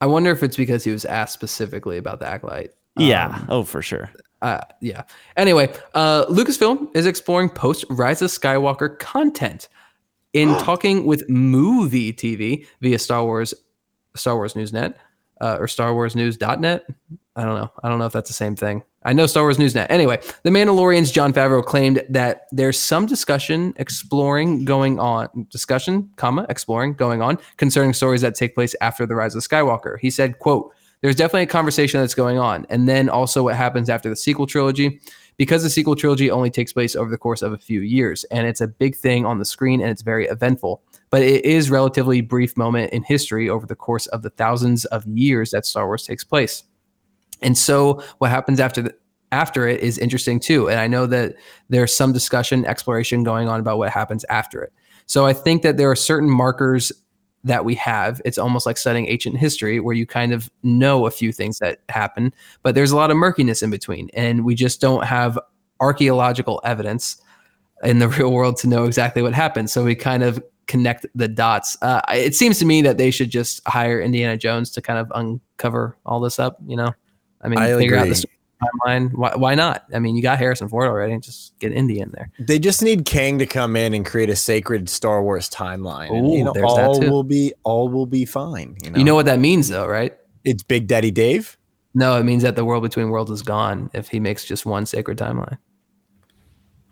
[0.00, 2.74] I wonder if it's because he was asked specifically about the acolyte.
[2.96, 3.28] Yeah.
[3.28, 4.10] Um, oh, for sure.
[4.42, 5.02] uh, yeah.
[5.36, 9.68] Anyway, uh, Lucasfilm is exploring post Rise of Skywalker content
[10.32, 13.54] in talking with movie TV via Star Wars,
[14.14, 14.94] Star Wars Newsnet,
[15.40, 16.86] uh, or Star Wars News.net.
[17.38, 17.70] I don't know.
[17.84, 18.82] I don't know if that's the same thing.
[19.04, 19.86] I know Star Wars News Newsnet.
[19.90, 26.46] Anyway, The Mandalorian's Jon Favreau claimed that there's some discussion exploring going on, discussion, comma,
[26.48, 30.00] exploring going on concerning stories that take place after the rise of Skywalker.
[30.00, 32.66] He said, quote, there's definitely a conversation that's going on.
[32.70, 35.00] And then also what happens after the sequel trilogy,
[35.36, 38.48] because the sequel trilogy only takes place over the course of a few years and
[38.48, 40.82] it's a big thing on the screen and it's very eventful.
[41.10, 45.06] But it is relatively brief moment in history over the course of the thousands of
[45.06, 46.64] years that Star Wars takes place.
[47.42, 48.94] And so what happens after the
[49.30, 50.70] after it is interesting too.
[50.70, 51.34] And I know that
[51.68, 54.72] there's some discussion, exploration going on about what happens after it.
[55.06, 56.92] So I think that there are certain markers
[57.44, 58.20] that we have.
[58.24, 61.80] It's almost like studying ancient history where you kind of know a few things that
[61.88, 62.32] happen,
[62.62, 64.10] but there's a lot of murkiness in between.
[64.12, 65.38] And we just don't have
[65.80, 67.20] archaeological evidence
[67.82, 69.70] in the real world to know exactly what happened.
[69.70, 71.76] So we kind of connect the dots.
[71.80, 75.10] Uh, it seems to me that they should just hire Indiana Jones to kind of
[75.14, 76.58] uncover all this up.
[76.66, 76.92] You know,
[77.40, 78.24] I mean, I figure out the
[78.84, 79.12] timeline.
[79.14, 79.84] Why, why not?
[79.94, 81.18] I mean, you got Harrison Ford already.
[81.20, 82.30] Just get Indy in there.
[82.38, 86.10] They just need Kang to come in and create a sacred Star Wars timeline.
[86.10, 87.10] and, you know, there's that all too.
[87.10, 88.76] will be all will be fine.
[88.82, 90.14] You know, You know what that means, though, right?
[90.44, 91.56] it's Big Daddy Dave.
[91.94, 94.86] No, it means that the world between worlds is gone if he makes just one
[94.86, 95.58] sacred timeline.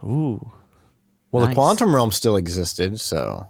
[0.05, 0.53] Ooh.
[1.32, 3.47] Well, the quantum realm still existed, so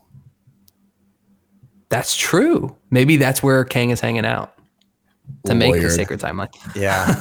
[1.88, 2.76] That's true.
[2.90, 4.55] Maybe that's where Kang is hanging out
[5.47, 5.93] to make the Weird.
[5.93, 6.49] sacred timeline.
[6.74, 7.14] yeah.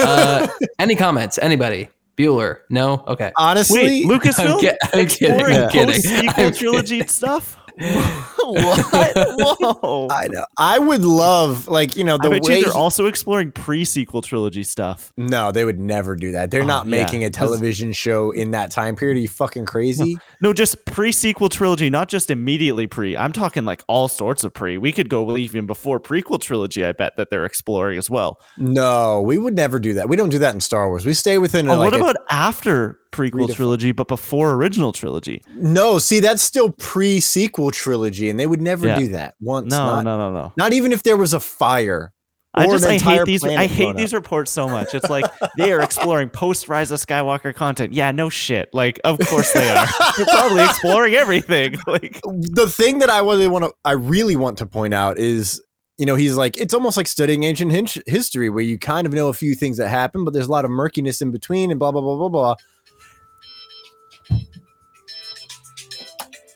[0.00, 0.46] uh,
[0.78, 1.38] any comments?
[1.38, 1.88] Anybody?
[2.16, 2.58] Bueller?
[2.68, 3.02] No.
[3.08, 3.32] Okay.
[3.36, 5.00] Honestly, Wait, Lucasfilm I'm, ki- I'm kidding.
[5.04, 5.86] exploring I'm kidding.
[5.94, 7.56] post-sequel I'm trilogy stuff.
[7.82, 9.12] What?
[9.82, 10.08] Whoa!
[10.10, 10.44] I know.
[10.58, 12.58] I would love, like, you know, I the bet way.
[12.58, 15.12] you they're also exploring pre-sequel trilogy stuff.
[15.16, 16.50] no, they would never do that.
[16.50, 16.90] They're Oh, not yeah.
[17.02, 19.16] making a television show in that time period.
[19.16, 20.18] Are you fucking crazy?
[20.40, 23.16] No, just pre-sequel trilogy, not just immediately pre.
[23.16, 24.78] I'm talking like all sorts of pre.
[24.78, 26.84] We could go even before prequel trilogy.
[26.84, 28.38] I bet that they're exploring as well.
[28.58, 30.08] No, we would never do that.
[30.08, 31.06] We don't do that in Star Wars.
[31.06, 31.68] We stay within.
[31.68, 33.54] Oh, like what a- about after prequel Redefine.
[33.54, 35.42] trilogy, but before original trilogy?
[35.54, 35.98] no?
[35.98, 38.98] See, that's still pre-sequel trilogy, and they would never Yeah.
[38.98, 39.70] do that once.
[39.70, 40.52] No, not, no, no, no.
[40.56, 42.12] not even if there was a fire.
[42.54, 43.42] I just I hate these.
[43.44, 44.18] I hate these up.
[44.18, 44.94] reports so much.
[44.94, 45.24] It's like
[45.56, 47.94] they are exploring post Rise of Skywalker content.
[47.94, 48.68] Yeah, no shit.
[48.74, 49.86] Like, of course they are.
[50.18, 51.76] They're probably exploring everything.
[51.86, 55.62] Like, the thing that I really want to, I really want to point out is,
[55.96, 57.72] you know, he's like, it's almost like studying ancient
[58.06, 60.66] history where you kind of know a few things that happen, but there's a lot
[60.66, 62.54] of murkiness in between and blah, blah, blah, blah, blah.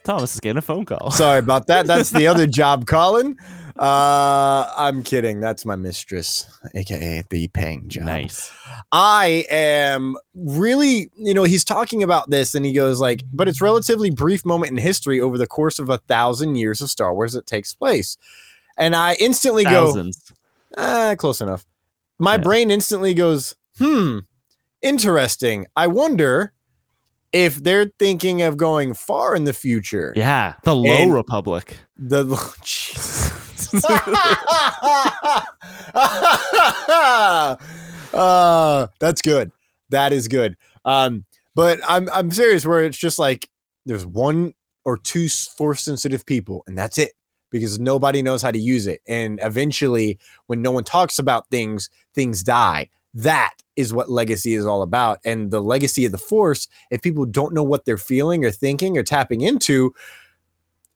[0.06, 1.10] Thomas is getting a phone call.
[1.12, 1.86] Sorry about that.
[1.86, 3.36] That's the other job calling.
[3.78, 5.40] Uh, I'm kidding.
[5.40, 8.04] That's my mistress, aka the paying job.
[8.04, 8.50] Nice.
[8.92, 13.60] I am really, you know, he's talking about this and he goes like, but it's
[13.60, 17.34] relatively brief moment in history over the course of a thousand years of Star Wars
[17.34, 18.16] that takes place.
[18.78, 20.32] And I instantly go, Thousands.
[20.78, 21.66] Ah, close enough.
[22.18, 22.38] My Yeah.
[22.38, 24.20] brain instantly goes, hmm,
[24.80, 25.66] interesting.
[25.76, 26.52] I wonder
[27.36, 30.14] if they're thinking of going far in the future.
[30.16, 31.76] Yeah, the Low Republic.
[31.98, 32.24] The
[32.62, 33.84] Jesus.
[38.14, 39.52] uh, that's good.
[39.90, 40.56] That is good.
[40.86, 43.50] Um, but I'm I'm serious where it's just like
[43.84, 44.54] there's one
[44.86, 47.12] or two force sensitive people, and that's it.
[47.50, 49.02] Because nobody knows how to use it.
[49.06, 52.88] And eventually, when no one talks about things, things die.
[53.14, 55.20] That is what legacy is all about.
[55.24, 58.96] And the legacy of the force, if people don't know what they're feeling or thinking
[58.96, 59.94] or tapping into,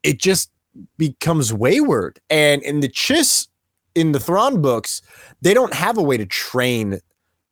[0.02, 0.50] it just
[0.96, 2.20] becomes wayward.
[2.30, 3.48] And in the Chiss,
[3.94, 5.02] in the Thrawn books,
[5.42, 7.00] they don't have a way to train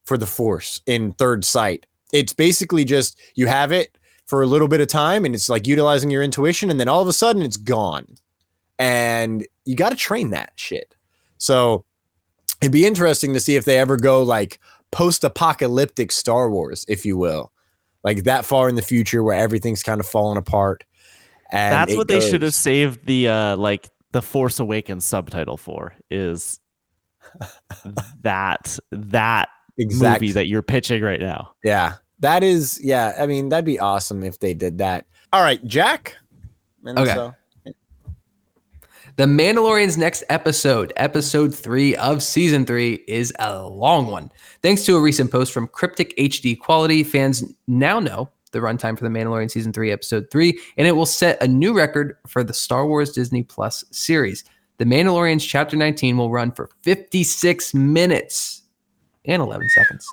[0.05, 1.87] for the Force in Third Sight.
[2.13, 5.67] It's basically just you have it for a little bit of time, and it's like
[5.67, 8.07] utilizing your intuition, and then all of a sudden it's gone.
[8.79, 10.95] And you got to train that shit.
[11.39, 11.85] So
[12.61, 14.61] it'd be interesting to see if they ever go like
[14.91, 17.53] post-apocalyptic Star Wars, if you will,
[18.05, 20.85] like that far in the future where everything's kind of falling apart.
[21.51, 25.57] And That's it what they should have saved the uh like the Force Awakens subtitle
[25.57, 26.61] for is
[28.23, 31.53] that that exact movie that you're pitching right now.
[31.65, 32.81] Yeah, that is.
[32.83, 35.07] Yeah, I mean that'd be awesome if they did that.
[35.33, 36.17] All right, Jack.
[36.85, 37.15] And Okay.
[37.15, 37.35] so-
[39.19, 44.31] The Mandalorian's next episode, episode three of season three, is a long one.
[44.63, 49.03] Thanks to a recent post from Cryptic HD Quality, fans now know the runtime for
[49.03, 52.55] The Mandalorian season three, episode three, and it will set a new record for the
[52.55, 54.45] Star Wars Disney Plus series.
[54.77, 58.63] The Mandalorian's chapter 19 will run for 56 minutes
[59.25, 60.07] and 11 seconds,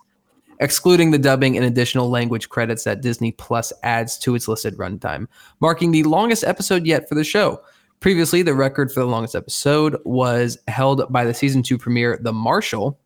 [0.59, 5.27] excluding the dubbing and additional language credits that Disney Plus adds to its listed runtime,
[5.61, 7.61] marking the longest episode yet for the show.
[7.99, 12.33] Previously, the record for the longest episode was held by the season two premiere, The
[12.33, 12.99] Marshal.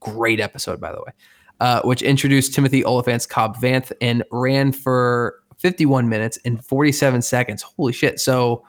[0.00, 1.12] Great episode, by the way,
[1.60, 7.62] uh, which introduced Timothy Olyphant's Cobb Vanth and ran for 51 minutes and 47 seconds.
[7.62, 8.20] Holy shit.
[8.20, 8.64] So,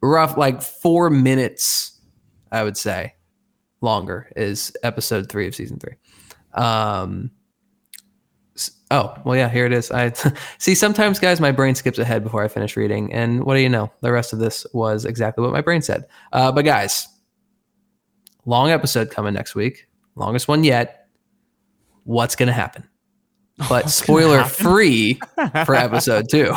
[0.00, 2.00] rough, like four minutes,
[2.50, 3.14] I would say,
[3.80, 5.94] longer is episode three of season three.
[6.54, 7.30] Um,
[8.90, 9.90] oh, well, yeah, here it is.
[9.90, 10.12] I
[10.58, 13.12] see sometimes, guys, my brain skips ahead before I finish reading.
[13.12, 13.90] And what do you know?
[14.00, 16.04] The rest of this was exactly what my brain said.
[16.32, 17.08] Uh, but, guys,
[18.46, 21.08] long episode coming next week, longest one yet.
[22.04, 22.88] What's going to happen?
[23.58, 24.64] But What's spoiler happen?
[24.66, 25.14] free
[25.66, 26.52] for episode two.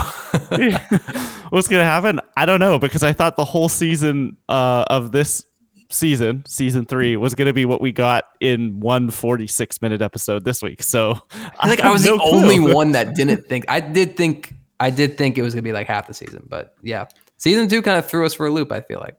[1.50, 2.20] What's gonna happen?
[2.38, 5.44] I don't know because I thought the whole season uh, of this
[5.92, 10.44] season, season three, was going to be what we got in one 46 minute episode
[10.46, 10.82] this week.
[10.84, 11.20] So
[11.60, 12.32] I think I have was no the clue.
[12.32, 13.66] only one that didn't think.
[13.68, 14.54] I did think.
[14.80, 17.06] I did think it was gonna be like half the season, but yeah,
[17.38, 18.72] season two kind of threw us for a loop.
[18.72, 19.16] I feel like.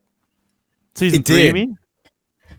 [0.95, 1.47] Season It three, did.
[1.47, 1.79] you mean?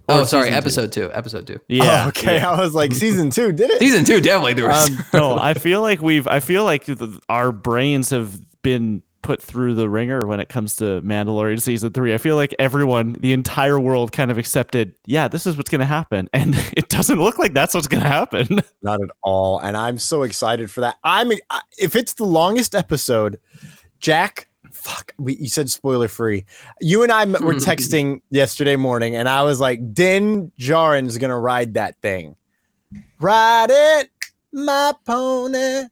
[0.09, 0.57] Oh, sorry, season two?
[0.57, 1.11] episode two.
[1.13, 1.59] Episode two.
[1.67, 2.03] Yeah.
[2.05, 2.35] Oh, okay.
[2.37, 2.51] yeah.
[2.51, 3.79] I was like, season two did it?
[3.79, 4.89] Season two definitely threw us.
[4.89, 6.27] Um, no, I feel like we've.
[6.27, 10.75] I feel like the, our brains have been put through the ringer when it comes
[10.75, 12.13] to Mandalorian season three.
[12.13, 14.93] I feel like everyone, the entire world, kind of accepted.
[15.05, 18.03] Yeah, this is what's going to happen, and it doesn't look like that's what's going
[18.03, 18.61] to happen.
[18.83, 19.57] Not at all.
[19.59, 20.97] And I'm so excited for that.
[21.03, 23.39] I'm I- if it's the longest episode,
[23.99, 24.47] Jack.
[24.71, 26.45] Fuck, we, you said spoiler free.
[26.81, 27.59] You and I were hmm.
[27.59, 32.35] texting yesterday morning, and I was like, "Din Djarin's gonna ride that thing.
[33.19, 34.09] Ride it,
[34.51, 35.87] my pony."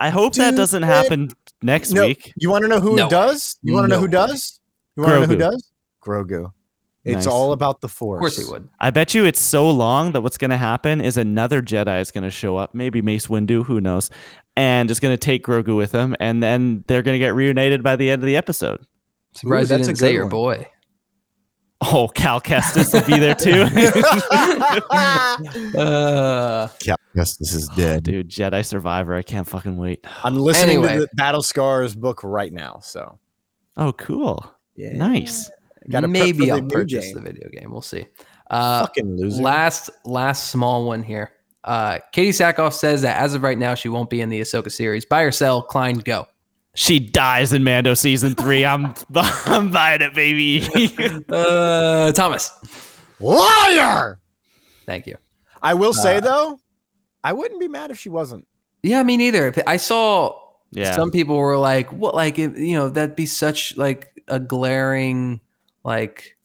[0.00, 0.86] I hope that doesn't it.
[0.86, 1.30] happen
[1.62, 2.32] next No, week.
[2.36, 3.08] you want to know who No.
[3.08, 3.56] does?
[3.62, 4.58] You want to know who does?
[4.96, 5.38] You want to know who Grogu.
[5.38, 5.70] does?
[6.04, 6.52] Grogu.
[7.04, 7.26] It's Nice.
[7.26, 8.18] all about the force.
[8.18, 8.68] of course he would.
[8.78, 12.10] I bet you it's so long that what's going to happen is another Jedi is
[12.10, 14.10] going to show up, maybe Mace Windu, who knows,
[14.56, 17.82] and is going to take Grogu with him, and then they're going to get reunited
[17.82, 18.80] by the end of the episode.
[19.34, 20.30] Surprised you that's a didn't say good your one.
[20.30, 20.66] boy.
[21.82, 23.64] Oh, Cal Kestis will be there too.
[25.80, 26.68] Uh,
[27.14, 29.14] yes, this is dead Dude, Jedi Survivor.
[29.14, 30.04] I can't fucking wait.
[30.24, 30.94] I'm listening Anyway.
[30.94, 32.78] to the Battle Scars book right now.
[32.82, 33.18] So
[33.76, 34.52] Oh, cool.
[34.76, 35.50] yeah, Nice.
[35.88, 37.14] Gotta maybe I'll purchase game.
[37.14, 37.70] the video game.
[37.72, 38.06] We'll see.
[38.50, 39.42] Uh, Fucking loser.
[39.42, 41.32] last last small one here.
[41.64, 44.70] Uh, Katee Sackhoff says that as of right now, she won't be in the Ahsoka
[44.70, 45.04] series.
[45.04, 46.26] Buy or sell, Klein, go.
[46.74, 48.64] She dies in Mando season three.
[48.64, 50.66] I'm I'm buying it, baby.
[51.28, 52.50] Uh, Thomas,
[53.18, 54.18] Liar.
[54.86, 55.16] thank you.
[55.62, 56.60] I will say Uh, though,
[57.22, 58.46] I wouldn't be mad if she wasn't.
[58.82, 59.52] Yeah, me neither.
[59.66, 60.38] I saw
[60.70, 60.94] yeah.
[60.96, 62.14] some people were like, "What?
[62.14, 65.40] Like, if, you know, that'd be such like a glaring,
[65.84, 66.36] like,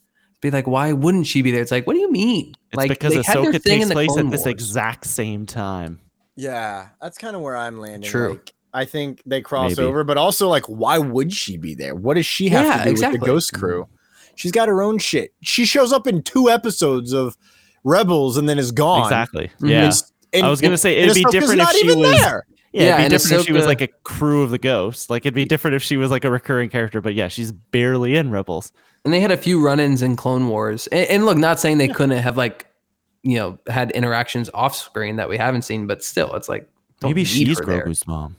[0.41, 2.55] be like, why wouldn't she be there?" It's like, what do you mean?
[2.67, 4.47] it's like, because they had their Ahsoka thing takes in the place at this Wars.
[4.47, 6.01] exact same time.
[6.35, 8.09] Yeah, that's kind of where I'm landing.
[8.09, 8.31] True.
[8.31, 9.87] Like, I think they cross Maybe.
[9.87, 11.95] over, but also like, why would she be there?
[11.95, 13.19] What does she have Yeah, to do with exactly.
[13.19, 13.87] the Ghost Crew?
[14.35, 15.33] She's got her own shit.
[15.41, 17.37] She shows up in two episodes of
[17.83, 19.03] Rebels and then is gone.
[19.03, 19.49] Exactly.
[19.61, 19.69] Mhm.
[19.69, 19.83] Yeah.
[19.85, 19.93] And-
[20.33, 22.45] and- I was gonna say it'd be different if she even was- there.
[22.73, 25.09] Yeah, Yeah, it'd be and different if she was like a crew of the ghosts.
[25.09, 28.15] Like it'd be different if she was like a recurring character, but yeah, she's barely
[28.17, 28.71] in Rebels.
[29.05, 30.87] and they had a few run-ins in Clone Wars.
[30.87, 32.65] And, and look, not saying they couldn't have like,
[33.23, 36.67] you know, had interactions off screen that we haven't seen, but still, it's like
[36.99, 37.85] don't Maybe need she's her there.
[37.85, 38.35] Grogu's mom.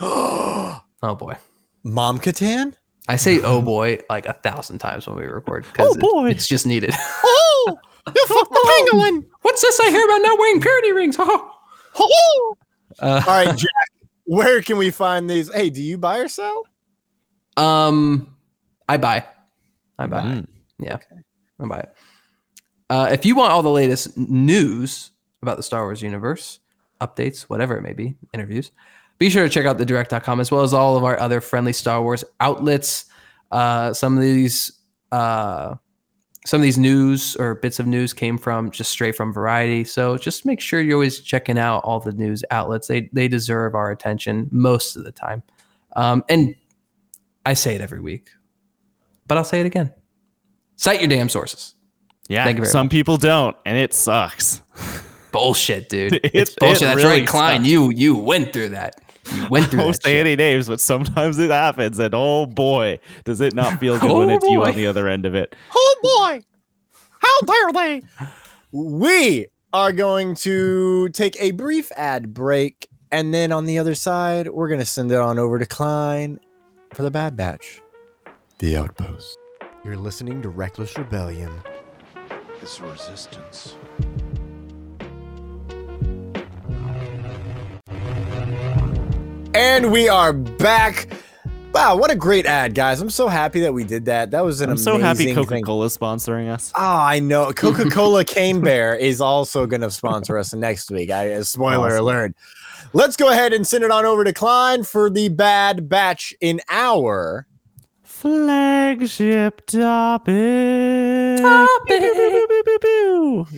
[1.02, 1.34] Oh boy,
[1.82, 2.74] Mom Katan?
[3.08, 6.30] I say oh boy like a thousand times when we record because Oh, boy.
[6.30, 6.94] it's just needed.
[7.24, 7.78] Oh,
[8.14, 9.26] you fucked the pangolin.
[9.42, 11.16] What's this I hear about not wearing purity rings?
[11.98, 12.56] Oh.
[13.00, 13.88] Uh, All right, Jack.
[14.24, 15.52] Where can we find these?
[15.52, 16.62] Hey, do you buy or sell?
[17.56, 18.36] Um,
[18.88, 19.24] I buy.
[19.98, 20.20] I buy.
[20.22, 20.46] Mm.
[20.78, 20.98] Yeah,
[21.60, 21.94] I buy it.
[22.88, 25.10] Uh, if you want all the latest news
[25.42, 26.60] about the Star Wars universe,
[27.00, 28.70] updates, whatever it may be, interviews,
[29.20, 31.72] be sure to check out the direct.com as well as all of our other friendly
[31.72, 33.04] Star Wars outlets.
[33.52, 34.72] Uh, some of these,
[35.12, 35.74] uh,
[36.46, 39.84] some of these news or bits of news came from just straight from Variety.
[39.84, 42.88] So just make sure you're always checking out all the news outlets.
[42.88, 45.42] They they deserve our attention most of the time.
[45.96, 46.54] Um, and
[47.44, 48.30] I say it every week,
[49.26, 49.92] but I'll say it again.
[50.76, 51.74] Cite your damn sources.
[52.28, 54.62] Yeah, Thank you very some people don't, and it sucks.
[55.32, 56.14] Bullshit, dude.
[56.14, 56.80] It- It's it bullshit.
[56.80, 57.60] That's really right, Klein.
[57.60, 57.68] sucks.
[57.70, 59.00] You you went through that.
[59.34, 60.26] You went I through won't say shit.
[60.26, 64.30] any names, but sometimes it happens, and oh boy, does it not feel good when
[64.30, 65.54] Oh it's you on the oh, other end of it.
[65.74, 66.42] Oh boy.
[67.20, 68.02] How dare they?
[68.72, 72.88] We are going to take a brief ad break.
[73.12, 76.38] And then on the other side, we're going to send it on over to Klein
[76.94, 77.80] for the Bad Batch.
[78.58, 79.36] The Outpost.
[79.84, 81.52] You're listening to Reckless Rebellion.
[82.62, 83.76] It's resistance.
[89.54, 91.08] And we are back.
[91.72, 93.00] Wow, what a great ad, guys.
[93.00, 94.30] I'm so happy that we did that.
[94.30, 94.92] That was an amazing.
[94.94, 96.72] I'm so happy Coca-Cola is sponsoring us.
[96.76, 97.52] Oh, I know.
[97.52, 101.10] Coca Cola Cane Bear is also going to sponsor us next week.
[101.10, 102.00] I, uh, spoiler Awesome.
[102.00, 102.34] alert.
[102.92, 106.60] Let's go ahead and send it on over to Klein for the Bad Batch in
[106.68, 107.46] our.
[108.02, 110.34] Flagship topic.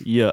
[0.05, 0.31] Yeah.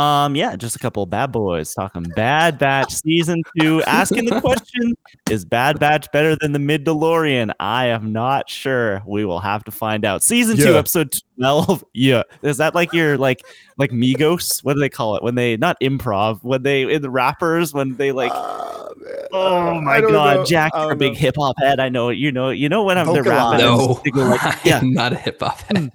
[0.00, 4.40] Um, yeah, just a couple of bad boys talking Bad Batch season two, asking the
[4.40, 4.94] question:
[5.30, 7.52] Is Bad Batch better than the Mid DeLorean?
[7.60, 9.02] I am not sure.
[9.06, 10.22] We will have to find out.
[10.22, 11.84] Season two, episode twelve.
[11.92, 13.42] Yeah, is that like your like
[13.76, 14.64] like Migos?
[14.64, 17.96] What do they call it when they not improv when they in the rappers when
[17.96, 18.32] they like?
[18.32, 19.16] Man.
[19.32, 20.44] Oh my god, know.
[20.46, 21.78] Jack, you're a big hip hop head.
[21.78, 22.16] I know it.
[22.16, 23.66] You know, you know when I'm they're Polka rapping.
[23.66, 23.80] lines.
[23.80, 25.90] and No, they go like, I yeah, am not a hip hop head.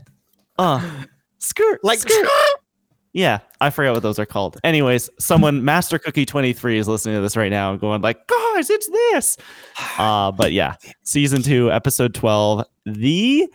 [0.59, 0.91] uh,
[1.39, 2.27] skirt, Like skirt.
[3.15, 4.59] Yeah, I forget what those are called.
[4.65, 8.69] Anyways, someone Master Cookie 23 is listening to this right now and going like, "Guys,
[8.69, 9.37] it's this."
[9.97, 13.47] Uh, but yeah, season 2, episode 12, The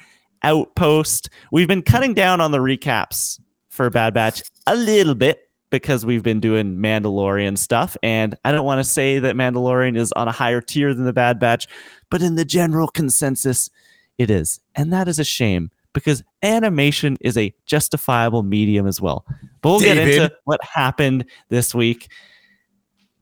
[0.43, 1.29] Outpost.
[1.53, 3.39] We've been cutting down on the recaps
[3.69, 8.65] for Bad Batch a little bit because we've been doing Mandalorian stuff and I don't
[8.65, 11.69] want to say that Mandalorian is on a higher tier than the Bad Batch,
[12.11, 13.69] but in the general consensus
[14.17, 14.61] it is.
[14.75, 19.25] And that is a shame because animation is a justifiable medium as well.
[19.61, 22.11] But we'll get into what happened this week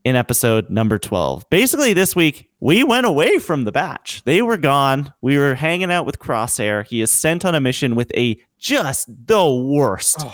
[0.05, 1.49] in episode number 12.
[1.51, 4.23] Basically, this week, we went away from the batch.
[4.25, 5.13] They were gone.
[5.21, 6.87] We were hanging out with Crosshair.
[6.87, 10.25] He is sent on a mission with a just the worst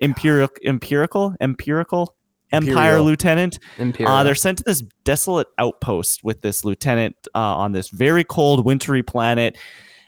[0.00, 2.14] empirical, empirical, empirical
[2.52, 3.00] Empire Imperial.
[3.00, 3.58] Oh, lieutenant.
[3.78, 4.14] Imperial.
[4.14, 8.64] Uh, they're sent to this desolate outpost with this lieutenant uh, on this very cold,
[8.64, 9.58] wintry planet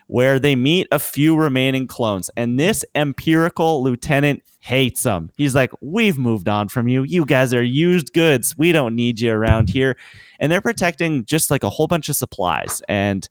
[0.08, 2.30] where they meet a few remaining clones.
[2.36, 5.30] And this empirical lieutenant hates them.
[5.36, 7.04] He's like, We've moved on from you.
[7.04, 8.56] You guys are used goods.
[8.58, 9.96] We don't need you around here.
[10.40, 12.82] And they're protecting just like a whole bunch of supplies.
[12.88, 13.28] And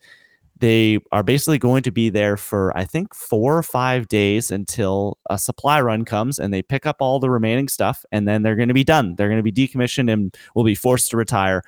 [0.59, 5.17] they are basically going to be there for, I think, four or five days until
[5.30, 8.55] a supply run comes and they pick up all the remaining stuff and then they're
[8.55, 9.15] going to be done.
[9.15, 11.61] They're going to be decommissioned and will be forced to retire.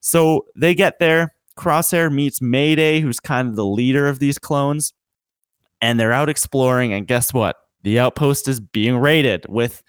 [0.00, 1.34] So they get there.
[1.52, 4.92] Crosshair meets Mayday, who's kind of the leader of these clones,
[5.80, 6.92] and they're out exploring.
[6.92, 7.56] And guess what?
[7.82, 9.82] The outpost is being raided with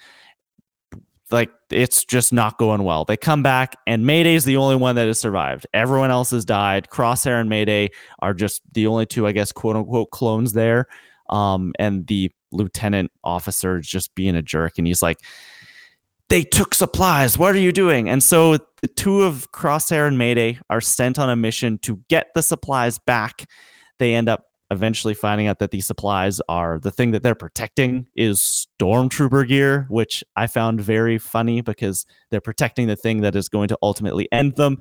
[1.31, 3.05] like it's just not going well.
[3.05, 5.67] They come back, and Mayday's the only one that has survived.
[5.73, 6.89] Everyone else has died.
[6.89, 7.89] Crosshair and Mayday
[8.19, 10.87] are just the only two, I guess, quote unquote, clones there.
[11.29, 15.19] Um, and the lieutenant officer is just being a jerk, and he's like,
[16.29, 17.37] they took supplies.
[17.37, 18.09] What are you doing?
[18.09, 22.33] And so the two of Crosshair and Mayday are sent on a mission to get
[22.33, 23.49] the supplies back.
[23.99, 28.07] They end up eventually finding out that these supplies are the thing that they're protecting
[28.15, 33.47] is stormtrooper gear, which I found very funny because they're protecting the thing that is
[33.47, 34.79] going to ultimately end them.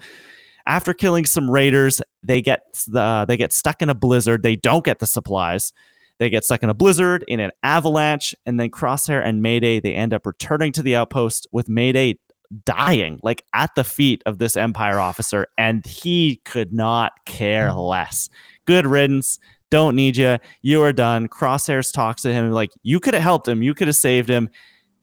[0.66, 4.42] After killing some raiders, they get the they get stuck in a blizzard.
[4.42, 5.72] They don't get the supplies.
[6.18, 9.94] They get stuck in a blizzard, in an avalanche, and then Crosshair and Mayday they
[9.94, 12.18] end up returning to the outpost with Mayday
[12.64, 17.88] dying like at the feet of this Empire officer, and he could not care mm.
[17.88, 18.28] less.
[18.66, 19.38] Good riddance.
[19.70, 20.38] Don't need you.
[20.60, 21.28] You are done.
[21.28, 23.62] Crosshairs talks to him like you could have helped him.
[23.62, 24.50] You could have saved him.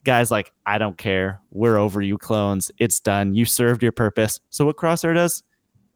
[0.03, 1.41] Guys like I don't care.
[1.51, 2.71] We're over you clones.
[2.77, 3.33] It's done.
[3.33, 4.39] You served your purpose.
[4.49, 5.43] So what Crosshair does?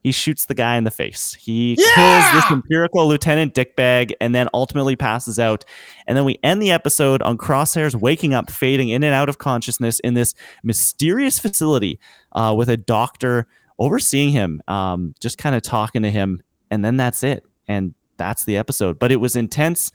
[0.03, 1.33] He shoots the guy in the face.
[1.33, 5.63] He kills this empirical lieutenant dickbag and then ultimately passes out.
[6.07, 9.37] And then we end the episode on Crosshairs waking up, fading in and out of
[9.37, 12.01] consciousness in this mysterious facility
[12.33, 13.47] uh, with a doctor
[13.79, 16.43] overseeing him, um, just kind of talking to him.
[16.69, 17.45] And then that's it.
[17.69, 18.99] And that's the episode.
[18.99, 19.93] But it was intense.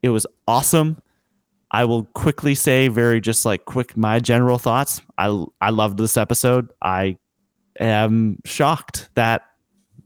[0.00, 1.02] It was awesome.
[1.72, 5.02] I will quickly say, very just like quick, my general thoughts.
[5.18, 6.72] I I loved this episode.
[6.82, 7.16] I
[7.80, 9.42] am shocked that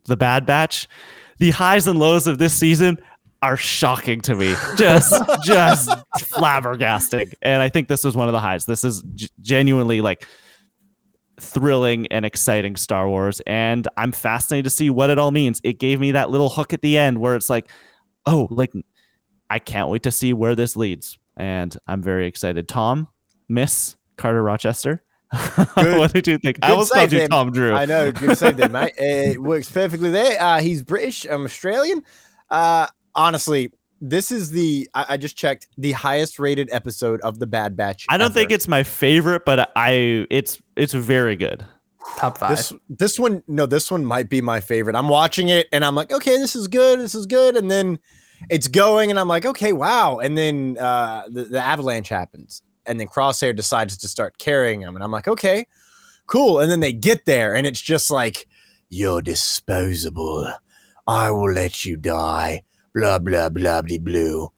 [0.07, 0.89] the Bad Batch,
[1.39, 2.99] the highs and lows of this season
[3.43, 4.55] are shocking to me.
[4.77, 5.13] Just
[5.45, 7.35] just flabbergasting.
[7.43, 8.65] And I think this was one of the highs.
[8.65, 10.27] This is g- genuinely like
[11.41, 15.61] thrilling and exciting Star Wars and I'm fascinated to see what it all means.
[15.65, 17.69] It gave me that little hook at the end where it's like,
[18.25, 18.73] "Oh, like
[19.51, 22.69] I can't wait to see where this leads." And I'm very excited.
[22.69, 23.09] Tom,
[23.49, 25.03] Miss Carter Rochester.
[25.75, 26.59] what did you think?
[26.63, 27.31] I Good almost called you then.
[27.31, 27.73] Tom Drew.
[27.75, 28.93] I know, good save there, mate.
[28.99, 30.41] It works perfectly there.
[30.41, 31.25] Uh, he's British.
[31.25, 32.03] I'm Australian.
[32.51, 37.47] Uh, honestly, this is the I, I just checked the highest rated episode of the
[37.47, 38.07] Bad Batch.
[38.09, 38.35] I don't ever.
[38.35, 41.65] think it's my favorite, but I it's it's very good.
[42.19, 42.51] Top five.
[42.51, 43.43] this this one.
[43.49, 44.95] No, this one might be my favorite.
[44.95, 47.01] I'm watching it and I'm like, okay, this is good.
[47.01, 47.99] This is good, and then
[48.51, 50.19] it's going, and I'm like, okay, wow.
[50.19, 54.95] And then uh, the, the avalanche happens, and then Crosshair decides to start carrying him,
[54.95, 55.67] and I'm like, okay,
[56.27, 56.61] cool.
[56.61, 58.47] And then they get there, and it's just like,
[58.89, 60.53] you're disposable.
[61.07, 62.63] I will let you die.
[62.95, 64.51] Blah blah blah blah blue.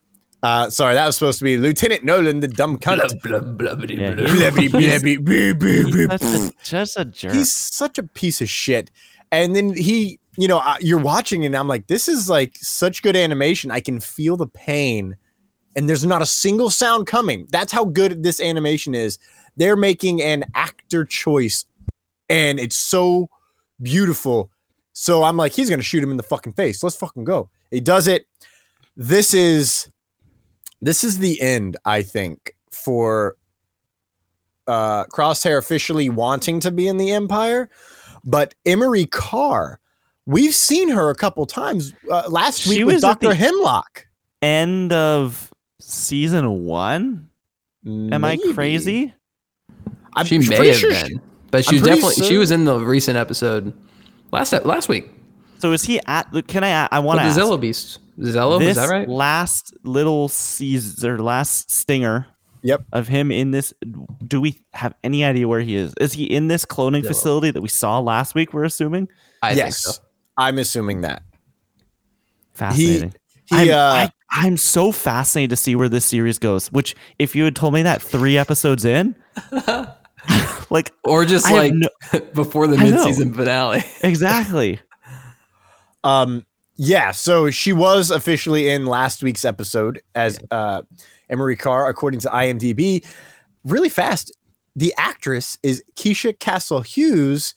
[0.43, 2.99] Uh, sorry, that was supposed to be Lieutenant Nolan, the dumb cunt.
[3.23, 4.27] Blah, blah, blah, blah, Yeah, blah.
[4.27, 6.29] Blah, blah, blah, blah, blah, blah, blah.
[6.29, 7.33] He's just a jerk.
[7.33, 8.91] He's such a piece of shit.
[9.33, 13.17] And then he, you know, you're watching and I'm like, this is like such good
[13.17, 13.71] animation.
[13.73, 15.17] I can feel the pain
[15.77, 17.47] and there's not a single sound coming.
[17.51, 19.19] That's how good this animation is.
[19.57, 21.67] They're making an actor choice
[22.29, 23.29] and it's so
[23.81, 24.51] beautiful.
[24.93, 26.83] So I'm like, he's going to shoot him in the fucking face.
[26.83, 27.51] Let's fucking go.
[27.71, 28.27] He does it.
[28.97, 29.91] This is
[30.81, 33.37] this is the end, I think, for
[34.67, 37.69] uh Crosshair officially wanting to be in the Empire.
[38.25, 39.79] But Emerie Karr,
[40.25, 43.35] we've seen her a couple times uh, last She week with Dr.
[43.35, 44.07] Hemlock.
[44.43, 45.53] End of
[45.87, 47.29] season one.
[47.87, 49.15] Am I crazy?
[50.15, 51.21] I'm she may have sure been, she-
[51.51, 53.73] but she I'm was pretty definitely she was in the recent episode
[54.33, 55.09] last last week.
[55.59, 56.27] So is he at?
[56.49, 56.89] Can I?
[56.91, 57.41] I want to the.
[57.41, 58.01] Zillo Beast.
[58.19, 59.09] Zillo, is that right?
[59.09, 62.27] last little Caesar, last stinger
[62.63, 62.83] Yep.
[62.93, 63.73] of him in this.
[64.27, 65.95] Do we have any idea where he is?
[66.01, 67.09] Is he in this cloning Zillo.
[67.09, 68.53] facility that we saw last week?
[68.53, 69.09] We're assuming.
[69.43, 69.93] I think yes, so.
[70.37, 71.23] I'm assuming that.
[72.55, 73.15] Fascinating.
[73.51, 76.71] He, I'm, uh, I, I'm so fascinated to see where this series goes.
[76.73, 79.15] Which, if you had told me that three episodes in,
[80.71, 81.89] like Or just I like no-
[82.35, 83.85] before the I mid-season finale.
[84.03, 84.81] exactly.
[86.05, 86.45] Um,
[86.77, 90.83] yeah, so she was officially in last week's episode as uh,
[91.31, 93.05] Emerie Karr, according to IMDb.
[93.65, 94.37] Really fast,
[94.77, 97.55] the actress is Keisha Castle Hughes.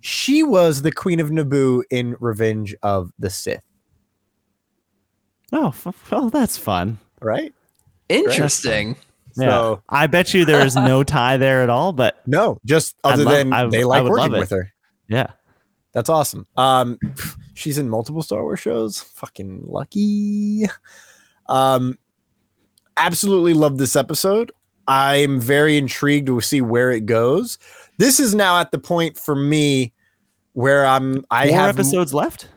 [0.00, 3.64] She was the Queen of Naboo in Revenge of the Sith,
[5.52, 6.98] Oh, f- well, that's fun.
[7.20, 7.54] right?
[8.08, 8.96] Interesting.
[9.36, 9.48] Yeah.
[9.48, 11.92] So I bet you there is no tie there at all.
[11.92, 14.72] But no, just other love- than I- they like working with her.
[15.08, 15.28] yeah,
[15.92, 16.46] That's awesome.
[16.56, 16.98] Um,
[17.54, 19.00] she's in multiple Star Wars shows.
[19.00, 20.64] Fucking lucky.
[21.48, 21.98] Um,
[22.96, 24.52] absolutely love this episode.
[24.88, 27.58] I'm very intrigued to see where it goes.
[27.98, 29.92] This is now at the point for me
[30.54, 31.24] where I'm.
[31.30, 31.68] I more have.
[31.78, 32.48] episodes left.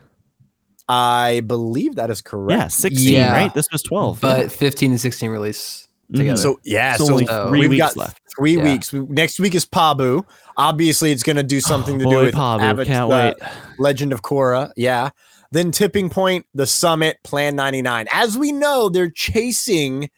[0.88, 2.60] I believe that is correct.
[2.60, 3.14] Yeah, sixteen.
[3.14, 3.32] Yeah.
[3.32, 3.52] Right.
[3.54, 4.20] This was twelve.
[4.20, 6.16] But 15 and 16 release Mhm.
[6.18, 6.36] together.
[6.36, 8.20] So yeah, It's so only uh, three we've weeks got left.
[8.36, 8.62] three Yeah.
[8.62, 8.92] weeks.
[8.92, 10.24] Next week is Pabu.
[10.56, 13.48] Obviously, it's going to do something to do with Pabu, Avatar- can't uh, wait.
[13.78, 14.70] Legend of Korra.
[14.76, 15.10] Yeah.
[15.52, 18.06] Then Tipping Point, The Summit, Plan 99.
[18.12, 20.08] As we know, they're chasing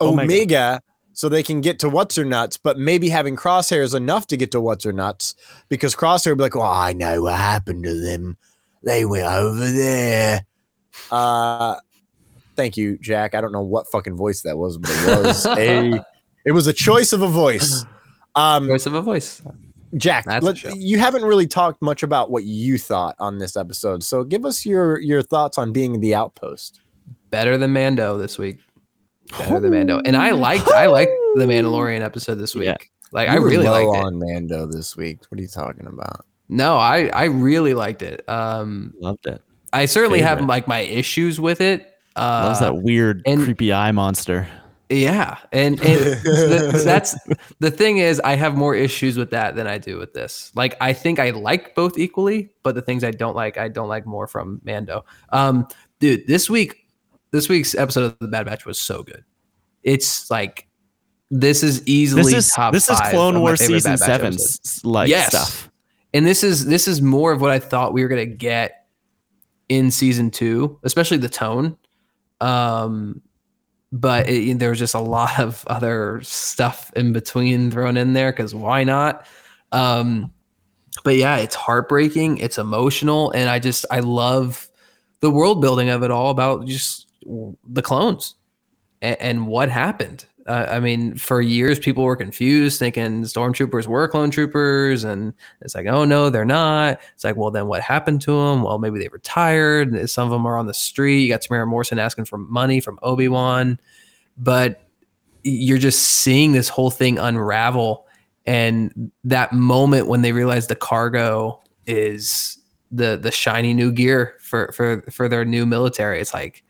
[0.00, 0.80] Omega, Omega.
[1.12, 4.50] so they can get to What's Her Nuts, but maybe having Crosshairs enough to get
[4.52, 5.34] to What's Her Nuts
[5.68, 8.36] because Crosshair will be like, well, I know what happened to them.
[8.82, 10.44] They went over there.
[11.10, 11.76] Uh,
[12.56, 13.34] thank you, Jack.
[13.34, 16.04] I don't know what fucking voice that was, but it was a
[16.44, 17.84] it was a choice of a voice.
[18.36, 19.42] Um, Voice of a voice.
[19.96, 24.04] Jack, let- you haven't really talked much about what you thought on this episode.
[24.04, 26.80] So give us your your thoughts on being the outpost.
[27.30, 28.58] Better than Mando this week.
[29.36, 30.00] Better than Mando.
[30.04, 32.66] And I liked I liked the Mandalorian episode this week.
[32.66, 32.76] Yeah.
[33.12, 34.06] Like I You were really low liked it.
[34.06, 35.18] on Mando this week.
[35.28, 36.24] What are you talking about?
[36.50, 38.28] No, I I really liked it.
[38.28, 39.40] Um Loved it.
[39.72, 41.94] I certainly have like my issues with it.
[42.16, 44.46] Uh Loves that weird, and- creepy eye monster.
[44.92, 47.14] Yeah, and, and the, that's
[47.60, 50.50] the thing is, I have more issues with that than I do with this.
[50.56, 53.86] Like, I think I like both equally, but the things I don't like, I don't
[53.86, 55.04] like more from Mando.
[55.28, 55.68] Um,
[56.00, 56.88] dude, this week,
[57.30, 59.22] this week's episode of the Bad Batch was so good.
[59.84, 60.66] It's like
[61.30, 62.72] this is easily This is top.
[62.72, 64.36] this is Clone Wars season seven
[64.82, 65.28] like Yes.
[65.28, 65.69] stuff.
[66.12, 68.86] And this is this is more of what I thought we were gonna get
[69.68, 71.76] in season two, especially the tone.
[72.40, 73.22] Um,
[73.92, 78.32] but it, there was just a lot of other stuff in between thrown in there
[78.32, 79.26] because why not?
[79.72, 80.32] Um,
[81.04, 84.68] but yeah, it's heartbreaking, it's emotional, and I just I love
[85.20, 87.06] the world building of it all about just
[87.68, 88.34] the clones
[89.02, 90.26] and, and what happened.
[90.46, 95.74] Uh, I mean, for years people were confused, thinking stormtroopers were clone troopers, and it's
[95.74, 97.00] like, oh no, they're not.
[97.14, 98.62] It's like, well, then what happened to them?
[98.62, 100.08] Well, maybe they retired.
[100.08, 101.20] Some of them are on the street.
[101.20, 103.78] You got Temuera Morrison asking for money from Obi Wan,
[104.38, 104.82] but
[105.42, 108.06] you're just seeing this whole thing unravel.
[108.46, 112.58] And that moment when they realize the cargo is
[112.90, 116.64] the the shiny new gear for for for their new military, it's like,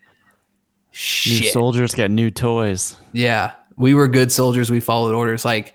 [0.93, 2.97] New soldiers get new toys.
[3.13, 4.71] Yeah, we were good soldiers.
[4.71, 5.45] We followed orders.
[5.45, 5.75] Like,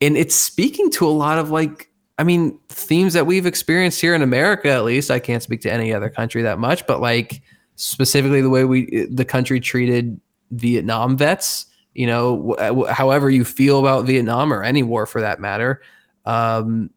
[0.00, 1.88] and it's speaking to a lot of like,
[2.18, 4.70] I mean, themes that we've experienced here in America.
[4.70, 7.42] At least I can't speak to any other country that much, but like
[7.76, 10.20] specifically the way we the country treated
[10.50, 11.66] Vietnam vets.
[11.94, 15.80] You know, wh- however you feel about Vietnam or any war for that matter,
[16.26, 16.90] um,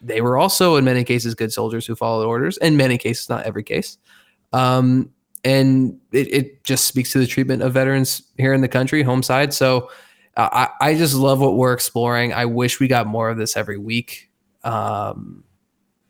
[0.00, 2.56] they were also in many cases good soldiers who followed orders.
[2.58, 3.98] In many cases, not every case.
[4.54, 5.10] Um,
[5.46, 9.22] and it, it just speaks to the treatment of veterans here in the country, home
[9.22, 9.54] side.
[9.54, 9.88] So
[10.36, 12.32] uh, I, I just love what we're exploring.
[12.34, 14.28] I wish we got more of this every week.
[14.64, 15.44] Um,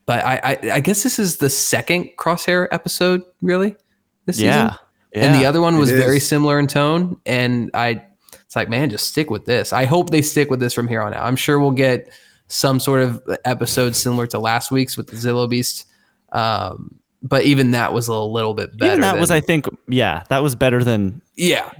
[0.07, 3.77] but I, I, I guess this is the second crosshair episode, really.
[4.25, 4.71] This Yeah.
[4.71, 4.81] season.
[5.13, 7.21] And the other one was very similar in tone.
[7.27, 8.03] And I,
[8.45, 9.73] it's like, man, just stick with this.
[9.73, 11.23] I hope they stick with this from here on out.
[11.25, 12.11] I'm sure we'll get
[12.49, 15.87] some sort of episode similar to last week's with the Zillo Beast.
[16.33, 18.93] Um, but even that was a little bit better.
[18.93, 21.71] Even that was, I think, yeah, that was better than yeah.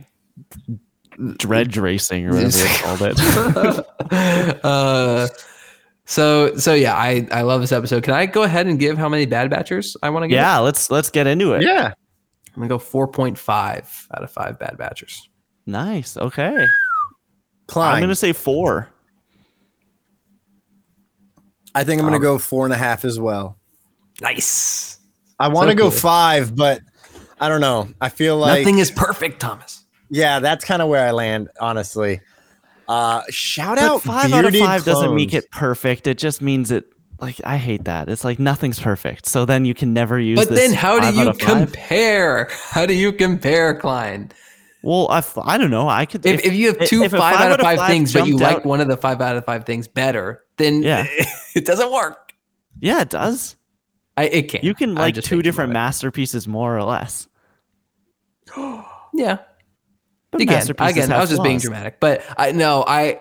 [1.37, 4.65] dredge racing or whatever they called it.
[4.65, 5.29] uh,
[6.05, 8.05] so so yeah, I I love this episode.
[8.05, 10.37] Can I go ahead and give how many bad batchers I want to give?
[10.37, 11.63] Yeah, let's let's get into it.
[11.63, 11.93] Yeah.
[12.57, 15.21] I'm gonna go 4.5 out of five Bad Batchers.
[15.67, 16.17] Nice.
[16.17, 16.67] Okay.
[17.67, 17.97] Klein.
[17.97, 18.89] I'm gonna say four.
[21.75, 23.59] I think I'm gonna Um, go four and a half as well.
[24.23, 24.96] Nice.
[25.39, 25.91] I want to so go cool.
[25.99, 26.81] five, but
[27.41, 27.89] I don't know.
[28.01, 29.85] I feel like Nothing is perfect, Thomas.
[30.11, 32.21] yeah, that's kind of where I land, honestly.
[32.89, 36.07] Uh, shout But out five out of Bearded five doesn't make it perfect.
[36.07, 36.85] It just means it.
[37.21, 38.09] Like I hate that.
[38.09, 39.27] It's like nothing's perfect.
[39.27, 40.39] So then you can never use.
[40.39, 42.49] But this then how do you compare?
[42.71, 44.31] How do you compare, Klein?
[44.83, 45.89] Well, I, I don't know.
[45.89, 48.27] I could If, if you have two if a five, out of five, things, but
[48.27, 51.07] you jumped like out- one of the five out of five things better, then Yeah.
[51.57, 52.33] it doesn't work.
[52.79, 53.57] Yeah, it does.
[54.17, 54.65] I, it can't.
[54.65, 57.29] You can like two different masterpieces more or less.
[59.15, 59.39] Yeah.
[60.31, 62.01] But again, masterpieces again, I was just being dramatic.
[62.01, 63.21] But I no, I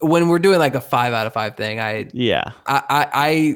[0.00, 2.42] when we're doing like a five out of five thing, I Yeah.
[2.66, 3.08] I, I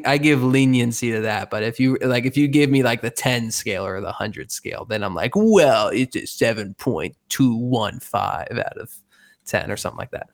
[0.07, 1.51] I I give leniency to that.
[1.51, 4.53] But if you like, if you give me like the ten scale or the hundred
[4.53, 8.93] scale, then I'm like, well, it's a seven point two one five out of
[9.47, 10.29] ten or something like that.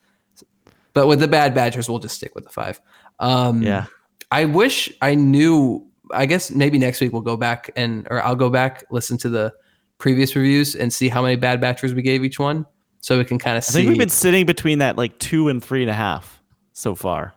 [0.92, 2.80] But with the bad batchers, we'll just stick with the five.
[3.18, 3.86] Um, Yeah.
[4.30, 5.86] I wish I knew.
[6.12, 9.28] I guess maybe next week we'll go back and or I'll go back listen to
[9.28, 9.52] the
[9.98, 12.66] previous reviews and see how many bad batchers we gave each one,
[13.00, 13.70] so we can kind of see.
[13.70, 16.42] I think we've been sitting between that like two and three and a half
[16.72, 17.34] so far.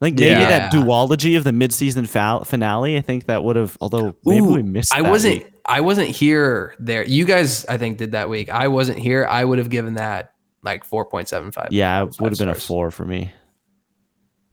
[0.00, 0.48] Like maybe Yeah.
[0.48, 2.96] that duology of the midseason fa- finale.
[2.96, 3.76] I think that would have.
[3.80, 4.92] Although maybe Ooh, we missed.
[4.92, 5.44] I wasn't.
[5.44, 5.52] week.
[5.64, 7.04] I wasn't here there.
[7.04, 8.48] You guys, I think, did that week.
[8.50, 9.24] I wasn't here.
[9.26, 10.32] I would have given that
[10.64, 11.68] like four point seven five.
[11.70, 13.30] Yeah, it would have been a four for me.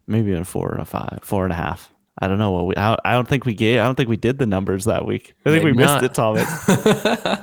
[0.06, 1.92] Maybe a four and a five, four and a half.
[2.22, 2.76] I don't know what we.
[2.76, 3.80] I, I don't think we gave.
[3.80, 5.34] I don't think we did the numbers that week.
[5.46, 6.48] I think Maybe we missed it, Thomas.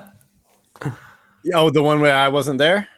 [1.55, 2.89] Oh, the one where I wasn't there.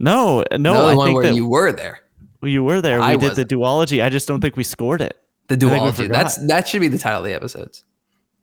[0.00, 0.56] No, no.
[0.58, 2.00] No, I the one think where that you were there.
[2.42, 2.98] you were there.
[2.98, 3.48] We I did wasn't.
[3.48, 4.02] the duology.
[4.04, 5.16] I just don't think we scored it.
[5.46, 6.08] The duology.
[6.08, 7.84] That's that should be the title of the episodes.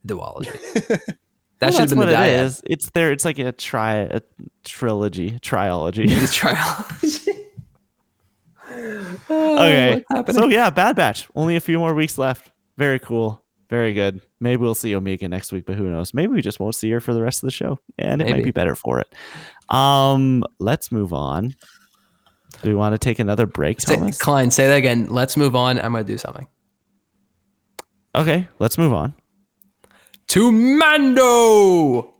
[0.06, 1.02] Duology.
[1.60, 2.40] That Well, should have that's been what the it diet.
[2.46, 2.62] is.
[2.66, 3.12] It's there.
[3.12, 4.20] It's like a tri a
[4.64, 6.08] trilogy, triology.
[6.20, 7.28] The triology.
[9.30, 10.32] Okay.
[10.32, 11.28] So yeah, Bad Batch.
[11.34, 12.50] Only a few more weeks left.
[12.76, 13.42] Very cool.
[13.70, 14.20] Very good.
[14.40, 16.12] Maybe we'll see Omega next week, but who knows?
[16.12, 18.44] Maybe we just won't see her for the rest of the show, and it might
[18.44, 19.12] be better for it.
[19.74, 21.54] Um, let's move on.
[22.62, 24.18] Do we want to take another break, Say, Thomas?
[24.18, 25.06] Klein, say that again.
[25.10, 25.78] Let's move on.
[25.78, 26.46] I'm gonna do something.
[28.14, 29.14] Okay, let's move on.
[30.28, 32.13] To Mando.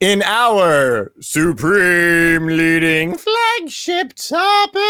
[0.00, 4.82] In our supreme leading flagship topic.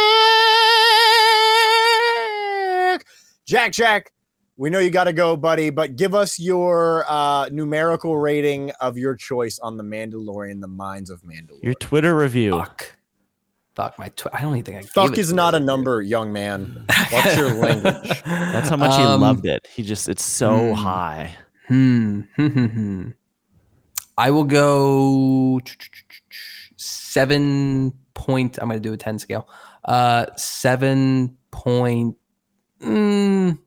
[3.47, 4.11] Jack, Jack,
[4.57, 8.97] we know you got to go, buddy, but give us your uh, numerical rating of
[8.99, 11.63] your choice on The Mandalorian, The Mines of Mandalorian.
[11.63, 12.53] Your Twitter review.
[12.53, 12.97] Fuck.
[13.77, 14.09] Fuck my.
[14.09, 14.81] Tw- I don't even think I.
[14.81, 15.65] gave Fuck it is to not a you.
[15.65, 16.87] number, young man.
[17.11, 18.23] What's your language?
[18.25, 19.67] That's how much he Um, loved it.
[19.75, 20.73] He just it's so hmm.
[20.75, 21.37] high.
[21.69, 22.21] Hmm.
[24.17, 25.61] I will go
[26.77, 28.59] seven point.
[28.61, 29.49] I'm going to do a ten scale.
[29.85, 32.17] Uh, seven point.
[32.81, 33.59] Mm,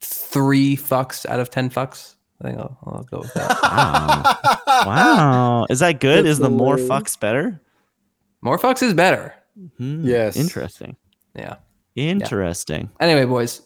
[0.00, 2.14] three fucks out of ten fucks.
[2.40, 3.58] I think I'll, I'll go with that.
[4.72, 4.84] Wow.
[4.86, 5.66] wow.
[5.70, 6.26] Is that good?
[6.26, 7.60] Is the more fucks better?
[8.40, 9.34] More fucks is better.
[9.76, 10.36] Hmm, Yes.
[10.36, 10.96] Interesting.
[11.36, 11.56] Yeah.
[11.94, 12.90] Interesting.
[12.98, 13.62] Anyway, boys,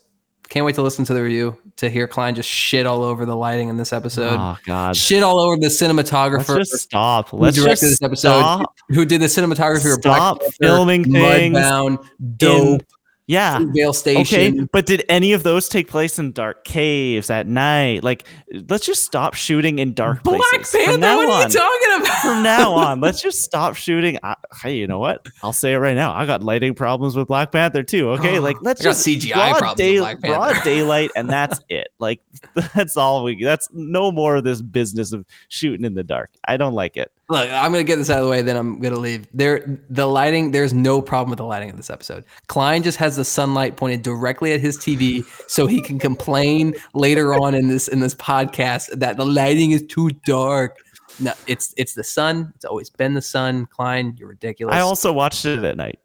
[0.49, 3.37] can't wait to listen to the review to hear Klein just shit all over the
[3.37, 4.39] lighting in this episode.
[4.39, 4.97] Oh God.
[4.97, 6.59] Shit all over the Let's cinematographer.
[6.59, 7.31] just stop.
[7.31, 8.39] who Let's directed just this episode?
[8.41, 8.75] stop.
[8.91, 12.07] Who did the cinematography Stop filming things Mudbound,
[12.37, 12.83] Dope,
[13.29, 13.59] Yeah.
[13.75, 18.05] Vale Okay, but did any of those take place in dark caves at night?
[18.05, 18.25] Like,
[18.69, 20.71] let's just stop shooting in dark Black places.
[20.71, 21.17] From Panther.
[21.17, 21.51] What are you on.
[21.51, 22.23] talking about?
[22.23, 24.17] From now on, let's just stop shooting.
[24.23, 25.27] I, hey, you know what?
[25.43, 26.15] I'll say it right now.
[26.15, 28.11] I got lighting problems with Black Panther too.
[28.11, 30.37] Okay, like let's just CGI broad problems with day- Black Panther.
[30.55, 31.89] broad daylight, and that's it.
[31.99, 32.21] Like
[32.75, 33.43] that's all we.
[33.43, 36.31] That's no more of this business of shooting in the dark.
[36.47, 37.11] I don't like it.
[37.29, 39.27] Look, I'm gonna get this out of the way, then I'm gonna leave.
[39.35, 40.53] There, the lighting.
[40.53, 42.25] There's no problem with the lighting in this episode.
[42.47, 47.35] Klein just has the sunlight pointed directly at his TV, so he can complain later
[47.35, 50.77] on in this in this podcast that the lighting is too dark.
[51.19, 52.53] No, it's it's the sun.
[52.55, 53.67] It's always been the sun.
[53.67, 54.77] Klein, you're ridiculous.
[54.77, 55.99] I also watched it at night.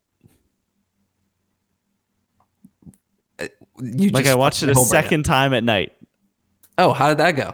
[3.38, 3.48] Uh,
[3.80, 5.92] you Like I watched it a second time at night.
[6.80, 7.54] Oh, how did that go?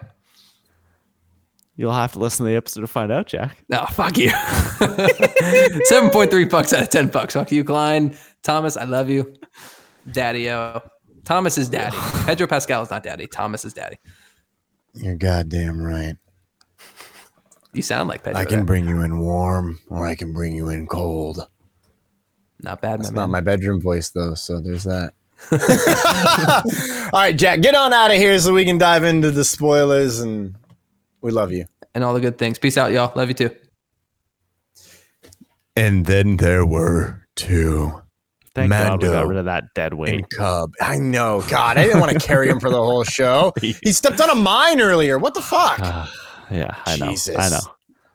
[1.78, 3.64] You'll have to listen to the episode to find out, Jack.
[3.70, 4.30] No, fuck you.
[5.86, 7.36] Seven point three bucks out of ten bucks.
[7.36, 8.18] Fuck you, Klein.
[8.42, 9.36] Thomas, I love you.
[10.12, 10.82] Daddy O.
[11.24, 11.96] Thomas is daddy.
[12.26, 13.28] Pedro Pascal is not daddy.
[13.28, 14.00] Thomas is daddy.
[14.96, 16.16] You're goddamn right.
[17.74, 18.42] You sound like Pedro.
[18.42, 18.66] I can there.
[18.66, 21.48] bring you in warm or I can bring you in cold.
[22.60, 25.14] Not bad, That's my not my bedroom voice though, so there's that.
[27.14, 30.22] All right, Jack, get on out of here so we can dive into the spoilers
[30.22, 30.56] and
[31.22, 31.66] We love you.
[31.96, 32.60] and all the good things.
[32.60, 33.12] Peace out, y'all.
[33.16, 33.50] Love you too.
[35.76, 38.02] And then there were two.
[38.56, 40.14] Thank God we got Mando rid of that dead weight.
[40.16, 40.72] And Cub.
[40.82, 41.44] I know.
[41.48, 43.54] God, I didn't want to carry him for the whole show.
[43.62, 45.20] He stepped on a mine earlier.
[45.20, 45.80] What the fuck?
[45.80, 46.08] Uh,
[46.50, 47.10] yeah, I know.
[47.10, 47.36] Jesus.
[47.38, 47.60] I know.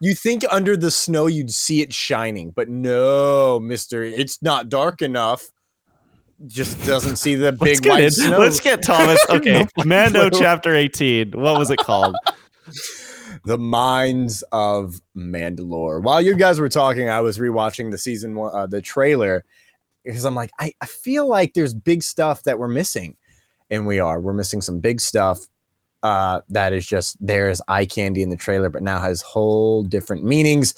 [0.00, 5.00] You think under the snow you'd see it shining, but no, Mister, it's not dark
[5.00, 5.46] enough.
[6.48, 8.38] Just doesn't see the Let's big white in- snow.
[8.38, 9.24] let's get Thomas.
[9.30, 11.30] Okay, Mando chapter 18.
[11.32, 12.16] What was it called?
[13.44, 16.02] the mines of Mandalore.
[16.02, 19.44] While you guys were talking, I was rewatching the season one, uh, the trailer,
[20.04, 23.16] because I'm like, I, I feel like there's big stuff that we're missing,
[23.70, 24.20] and we are.
[24.20, 25.46] We're missing some big stuff
[26.02, 30.24] uh, that is just there's eye candy in the trailer, but now has whole different
[30.24, 30.74] meanings.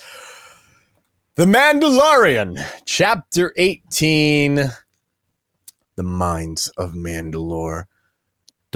[1.36, 4.70] The Mandalorian, chapter 18,
[5.96, 7.84] The Mines of Mandalore.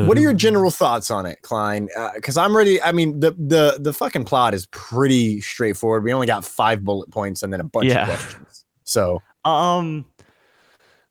[0.06, 1.88] What are your general thoughts on it, Klein?
[2.14, 2.80] Because I'm ready.
[2.82, 6.04] I mean, the the the fucking plot is pretty straightforward.
[6.04, 8.02] We only got five bullet points and then a bunch Yeah.
[8.02, 8.64] of questions.
[8.84, 10.04] So Um,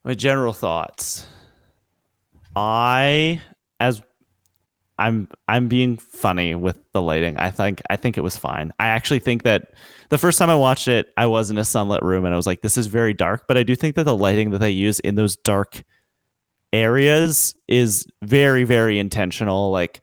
[0.04, 1.26] my general thoughts.
[2.56, 3.40] I,
[3.78, 4.02] as
[4.98, 7.36] I'm, I'm being funny with the lighting.
[7.36, 8.72] I think, I think it was fine.
[8.80, 9.72] I actually think that
[10.08, 12.46] the first time I watched it, I was in a sunlit room and I was
[12.48, 13.44] like, this is very dark.
[13.46, 15.84] But I do think that the lighting that they use in those dark
[16.72, 19.70] areas is very, very intentional.
[19.70, 20.00] Like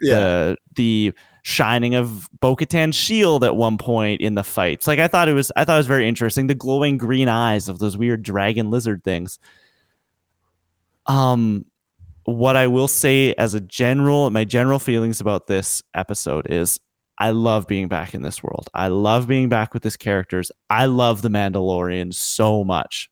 [0.00, 1.12] the the
[1.42, 4.86] shining of Bo-Katan's shield at one point in the fights.
[4.86, 6.46] Like I thought it was I thought it was very interesting.
[6.46, 9.38] The glowing green eyes of those weird dragon lizard things.
[11.06, 11.64] Um
[12.24, 16.78] what I will say as a general my general feelings about this episode is
[17.18, 18.68] I love being back in this world.
[18.74, 20.52] I love being back with these characters.
[20.70, 23.10] I love the Mandalorian so much.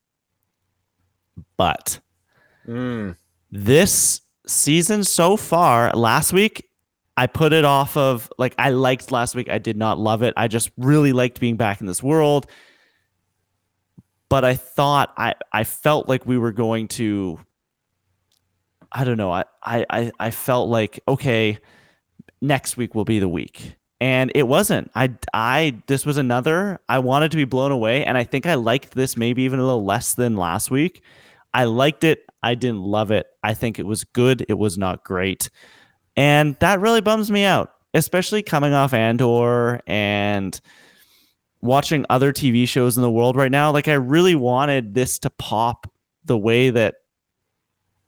[1.56, 2.00] But
[2.66, 3.16] mm,
[3.50, 6.68] this season so far, last week,
[7.16, 9.48] I put it off of like I liked last week.
[9.48, 10.34] I did not love it.
[10.36, 12.46] I just really liked being back in this world.
[14.28, 17.38] But I thought I I felt like we were going to
[18.92, 19.32] I don't know.
[19.32, 21.58] I I I, felt like okay,
[22.40, 23.74] next week will be the week.
[23.98, 24.90] And it wasn't.
[24.94, 26.80] I I this was another.
[26.88, 29.64] I wanted to be blown away and I think I liked this maybe even a
[29.64, 31.02] little less than last week.
[31.54, 32.25] I liked it.
[32.46, 33.26] I didn't love it.
[33.42, 34.46] I think it was good.
[34.48, 35.50] It was not great.
[36.16, 40.58] And that really bums me out, especially coming off Andor and
[41.60, 43.72] watching other TV shows in the world right now.
[43.72, 45.90] Like, I really wanted this to pop
[46.24, 46.94] the way that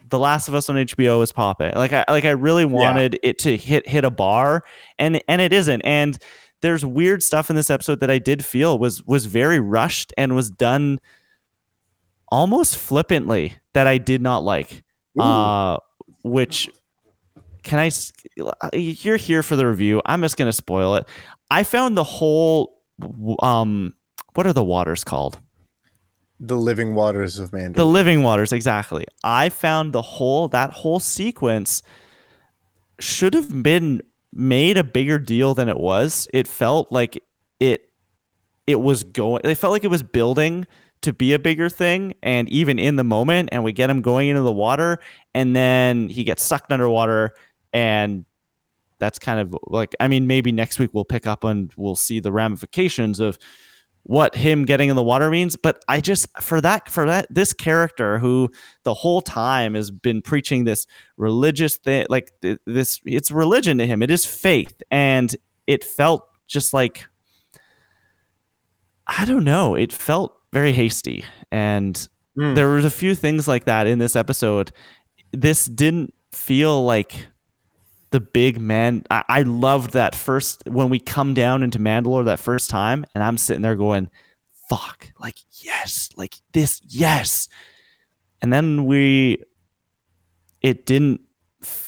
[0.09, 1.75] The Last of Us on HBO is popping.
[1.75, 4.63] Like, I like I really wanted it to hit hit a bar,
[5.01, 5.81] and and it isn't.
[5.83, 6.17] And
[6.61, 10.37] there's weird stuff in this episode that I did feel was was very rushed and
[10.37, 11.01] was done
[12.31, 14.83] almost flippantly that I did not like.
[15.19, 15.79] Uh,
[16.23, 16.71] which
[17.65, 17.91] can I?
[18.73, 20.01] You're here for the review.
[20.07, 21.09] I'm just gonna spoil it.
[21.51, 22.83] I found the whole,
[23.41, 23.95] um,
[24.35, 25.41] what are the waters called?
[26.41, 27.75] the living waters of Mandalore.
[27.75, 29.07] The living waters, exactly.
[29.25, 31.83] I found the whole that whole sequence
[33.01, 34.03] should have been
[34.33, 36.29] made a bigger deal than it was.
[36.33, 37.23] It felt like
[37.61, 37.91] it
[38.67, 40.67] it was going it felt like it was building
[41.03, 44.29] to be a bigger thing and even in the moment and we get him going
[44.29, 44.99] into the water
[45.35, 47.35] and then he gets sucked underwater
[47.73, 48.25] and
[48.99, 52.21] that's kind of like I mean maybe next week we'll pick up and we'll see
[52.21, 53.39] the ramifications of
[54.09, 57.53] what him getting in the water means but i just for that for that this
[57.53, 58.51] character who
[58.85, 60.87] the whole time has been preaching this
[61.19, 62.33] religious thing like
[62.65, 67.05] this it's religion to him it is faith and it felt just like
[69.07, 72.55] i don't know it felt very hasty and Mm.
[72.55, 74.71] there was a few things like that in this episode
[75.33, 77.27] this didn't feel like
[78.11, 79.03] the big man.
[79.11, 83.23] I, I loved that first when we come down into Mandalore that first time, and
[83.23, 84.09] I'm sitting there going,
[84.69, 87.49] "Fuck!" Like yes, like this, yes.
[88.41, 89.43] And then we,
[90.63, 91.21] it didn't,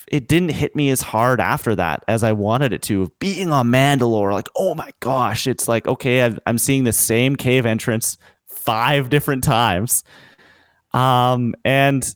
[0.09, 3.11] it didn't hit me as hard after that as I wanted it to.
[3.21, 7.37] Being on Mandalore, like oh my gosh, it's like okay, I've, I'm seeing the same
[7.37, 8.19] cave entrance
[8.71, 10.05] five different times,
[10.93, 12.15] um, and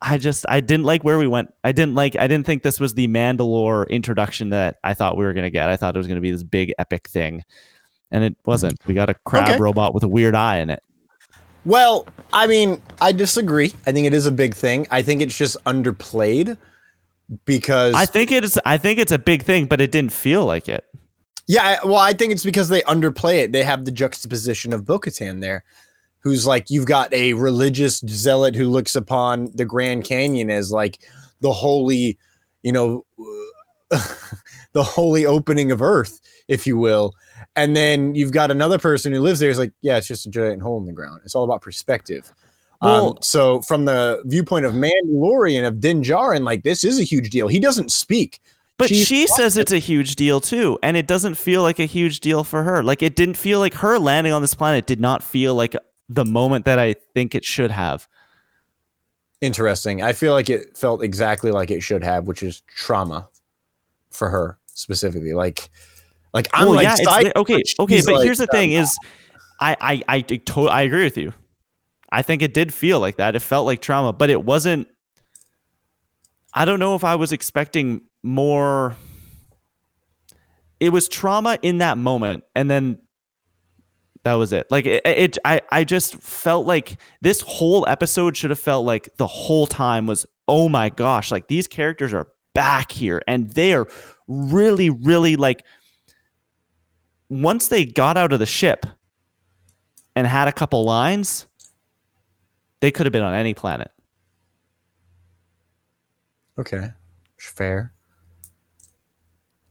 [0.00, 1.52] I just I didn't like where we went.
[1.64, 5.24] I didn't like I didn't think this was the Mandalore introduction that I thought we
[5.24, 5.68] were gonna get.
[5.68, 7.42] I thought it was gonna be this big epic thing.
[8.10, 8.78] And it wasn't.
[8.86, 9.58] We got a crab Okay.
[9.58, 10.82] robot with a weird eye in it.
[11.64, 13.72] Well, I mean, I disagree.
[13.86, 14.86] I think it is a big thing.
[14.90, 16.56] I think it's just underplayed
[17.46, 20.44] because I think it is I think it's a big thing, but it didn't feel
[20.44, 20.84] like it.
[21.46, 23.52] Yeah, well, I think it's because they underplay it.
[23.52, 25.64] They have the juxtaposition of Bo-Katan there,
[26.20, 31.00] who's like you've got a religious zealot who looks upon the Grand Canyon as like
[31.40, 32.18] the holy,
[32.62, 33.04] you know,
[34.72, 37.14] the holy opening of Earth, if you will.
[37.56, 39.50] And then you've got another person who lives there.
[39.50, 41.20] Is like, yeah, it's just a giant hole in the ground.
[41.24, 42.32] It's all about perspective.
[42.80, 47.04] Well- um, so from the viewpoint of Mandalorian of Din Djarin, like this is a
[47.04, 47.48] huge deal.
[47.48, 48.40] He doesn't speak,
[48.76, 51.84] But She's she says it's a huge deal too, and it doesn't feel like a
[51.84, 52.82] huge deal for her.
[52.82, 55.76] Like it didn't feel like her landing on this planet did not feel like
[56.08, 58.08] the moment that I think it should have.
[59.40, 60.02] interesting.
[60.02, 63.28] I feel like it felt exactly like it should have, which is trauma
[64.10, 65.34] for her specifically.
[65.34, 65.68] Like,
[66.32, 68.72] like I'm well, like, yeah, it's psyched, the- okay, okay, but like, here's the thing:
[68.72, 68.96] is
[69.60, 71.32] I I I to- I agree with you.
[72.10, 73.36] I think it did feel like that.
[73.36, 74.88] It felt like trauma, but it wasn't.
[76.54, 78.96] I don't know if I was expecting more.
[80.80, 82.98] It was trauma in that moment, and then
[84.24, 84.66] that was it.
[84.70, 89.08] Like it, it I I just felt like this whole episode should have felt like
[89.18, 93.74] the whole time was oh my gosh, like these characters are back here and they
[93.74, 93.86] are
[94.26, 95.64] really really like
[97.28, 98.86] once they got out of the ship
[100.16, 101.46] and had a couple lines,
[102.80, 103.90] they could have been on any planet.
[106.58, 106.90] okay,
[107.36, 107.93] fair.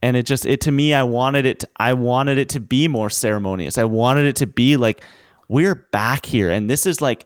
[0.04, 2.88] And it just it to me i wanted it to, i wanted it to be
[2.88, 5.02] more ceremonious i wanted it to be like
[5.48, 7.24] we're back here and this is like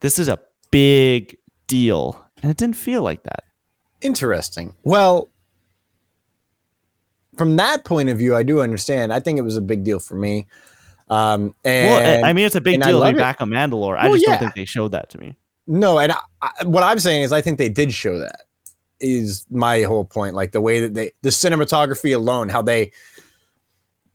[0.00, 0.38] this is a
[0.70, 1.36] big
[1.66, 3.44] deal and it didn't feel like that
[4.00, 4.74] Interesting.
[4.82, 5.28] Well,
[7.36, 9.12] from that point of view, I do understand.
[9.12, 10.46] I think it was a big deal for me.
[11.08, 14.08] Um, and well I- mean it's a big deal to be back on mandalore i
[14.08, 14.34] just yeah.
[14.34, 15.36] don't think they showed that to me
[15.66, 18.42] no, and I, I, what I'm saying is, I think they did show that.
[19.00, 20.34] Is my whole point.
[20.34, 22.92] Like the way that they, the cinematography alone, how they,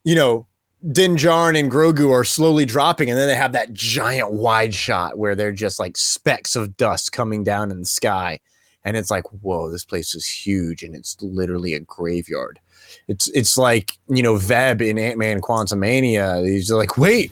[0.03, 0.48] you know,
[0.91, 5.18] Din Djarin and Grogu are slowly dropping, and then they have that giant wide shot
[5.18, 8.40] where they're just like specks of dust coming down in the sky,
[8.84, 12.60] and it's like, whoa, this place is huge, and it's literally a graveyard.
[13.07, 16.45] It's it's like you know Veb in Ant Man Quantumania.
[16.45, 17.32] He's like, wait,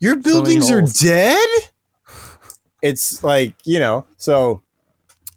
[0.00, 1.48] your buildings are dead.
[2.82, 4.62] It's like you know, so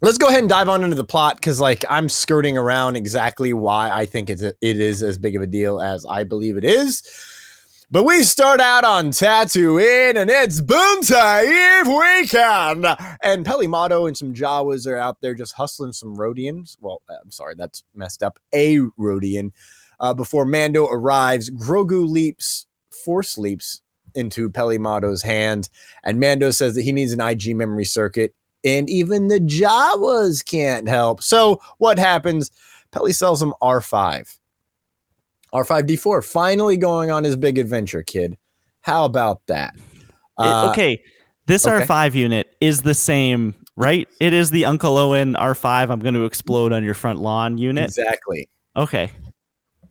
[0.00, 3.52] let's go ahead and dive on into the plot because like I'm skirting around exactly
[3.52, 6.56] why I think it's a, it is as big of a deal as I believe
[6.56, 7.02] it is.
[7.90, 12.86] But we start out on Tatooine and it's boom time weekend.
[13.22, 16.76] And Peli Motto and some Jawas are out there just hustling some Rodians.
[16.80, 18.38] Well, uh, I'm sorry, that's messed up.
[18.52, 19.52] A Rodian.
[20.00, 23.80] Uh, before Mando arrives, Grogu leaps, force leaps
[24.14, 25.70] into Peli Motto's hand.
[26.04, 28.34] And Mando says that he needs an IG memory circuit.
[28.64, 31.22] And even the Jawas can't help.
[31.22, 32.50] So what happens?
[32.90, 34.36] Peli sells him R5.
[35.54, 38.36] R5D4 finally going on his big adventure, kid.
[38.82, 39.74] How about that?
[40.36, 41.02] Uh, okay
[41.46, 41.84] this okay.
[41.84, 46.24] r5 unit is the same right it is the uncle owen r5 i'm going to
[46.24, 48.48] explode on your front lawn unit Exactly.
[48.78, 49.10] Okay.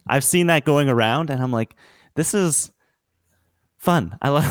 [0.07, 1.76] I've seen that going around and I'm like,
[2.15, 2.72] this is
[3.77, 4.17] fun.
[4.21, 4.45] I like,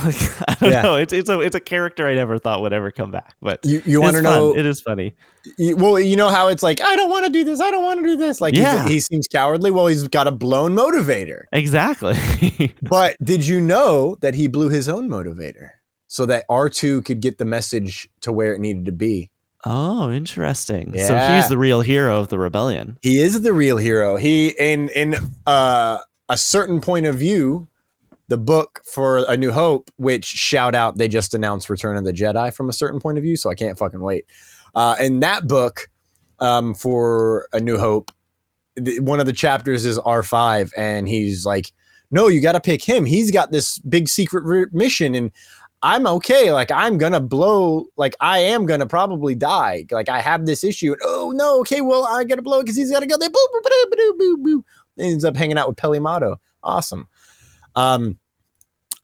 [0.48, 0.82] I don't Yeah.
[0.82, 0.96] know.
[0.96, 3.34] It's it's a it's a character I never thought would ever come back.
[3.42, 4.56] But You, you want to know?
[4.56, 5.14] it is funny.
[5.58, 7.60] you- well, you know how it's like, I don't want to do this.
[7.60, 8.40] I don't want to do this.
[8.40, 8.86] Like, Yeah.
[8.88, 9.70] he seems cowardly.
[9.70, 11.42] Well, he's got a blown motivator.
[11.52, 12.74] Exactly.
[12.82, 15.70] But did you know that he blew his own motivator
[16.08, 19.30] so that R2 could get the message to where it needed to be?
[19.68, 20.96] oh, interesting.
[20.96, 22.96] So he's the real hero of the rebellion.
[23.02, 24.16] He is the real hero.
[24.16, 25.16] He in in
[25.46, 25.98] uh,
[26.28, 27.66] a certain point of view,
[28.28, 32.12] the book for A New Hope, which shout out, they just announced Return of the
[32.12, 34.26] Jedi from a certain point of view, so I can't fucking wait.
[34.74, 35.88] Uh, in that book,
[36.40, 38.10] um, for A New Hope,
[38.82, 41.72] th- one of the chapters is R5, and he's like,
[42.10, 43.04] "No, you got to pick him.
[43.04, 45.30] He's got this big secret re- mission, and
[45.82, 46.52] I'm okay.
[46.52, 47.86] Like I'm gonna blow.
[47.96, 49.86] Like I am gonna probably die.
[49.90, 50.92] Like I have this issue.
[50.92, 51.60] And, oh no.
[51.60, 51.80] Okay.
[51.80, 53.30] Well, I gotta blow it because he's gotta go there.
[53.30, 54.64] Boo boo boo boo boo boo.
[54.98, 56.40] Ends up hanging out with Peli Motto.
[56.62, 57.06] Awesome.
[57.76, 58.18] Um,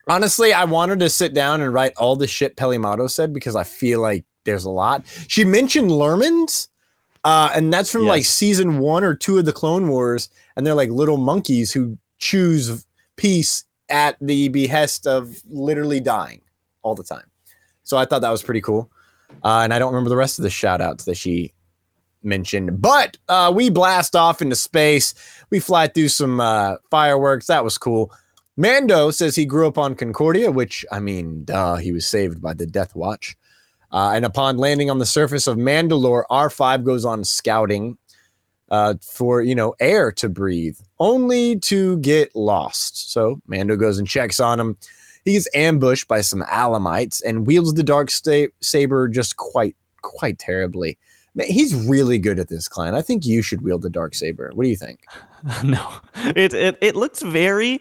[0.08, 3.54] honestly, I wanted to sit down and write all the shit Peli Motto said because
[3.54, 5.04] I feel like there's a lot.
[5.28, 6.68] She mentioned Lurmens.
[7.24, 10.74] Uh, and that's from like season one or two of the Clone Wars, and they're
[10.74, 12.84] like little monkeys who choose
[13.16, 16.40] peace at the behest of literally dying
[16.82, 17.30] all the time.
[17.84, 18.90] So I thought that was pretty cool.
[19.44, 21.52] Uh, and I don't remember the rest of the shout outs that she
[22.24, 25.14] mentioned, but uh, we blast off into space.
[25.50, 27.46] We fly through some uh, fireworks.
[27.46, 28.12] That was cool.
[28.56, 32.54] Mando says he grew up on Concordia, which I mean, duh, he was saved by
[32.54, 33.36] the Death Watch.
[33.90, 37.98] Uh, and upon landing on the surface of Mandalore, R5 goes on scouting
[38.70, 43.12] uh, for you know air to breathe, only to get lost.
[43.12, 44.76] So Mando goes and checks on him.
[45.24, 50.38] He gets ambushed by some Alamites and wields the dark sta- saber just quite quite
[50.38, 50.98] terribly.
[51.34, 52.94] Man, he's really good at this, Klein.
[52.94, 54.50] I think you should wield the dark saber.
[54.54, 55.00] What do you think?
[55.64, 55.86] no,
[56.34, 57.78] it it it looks very,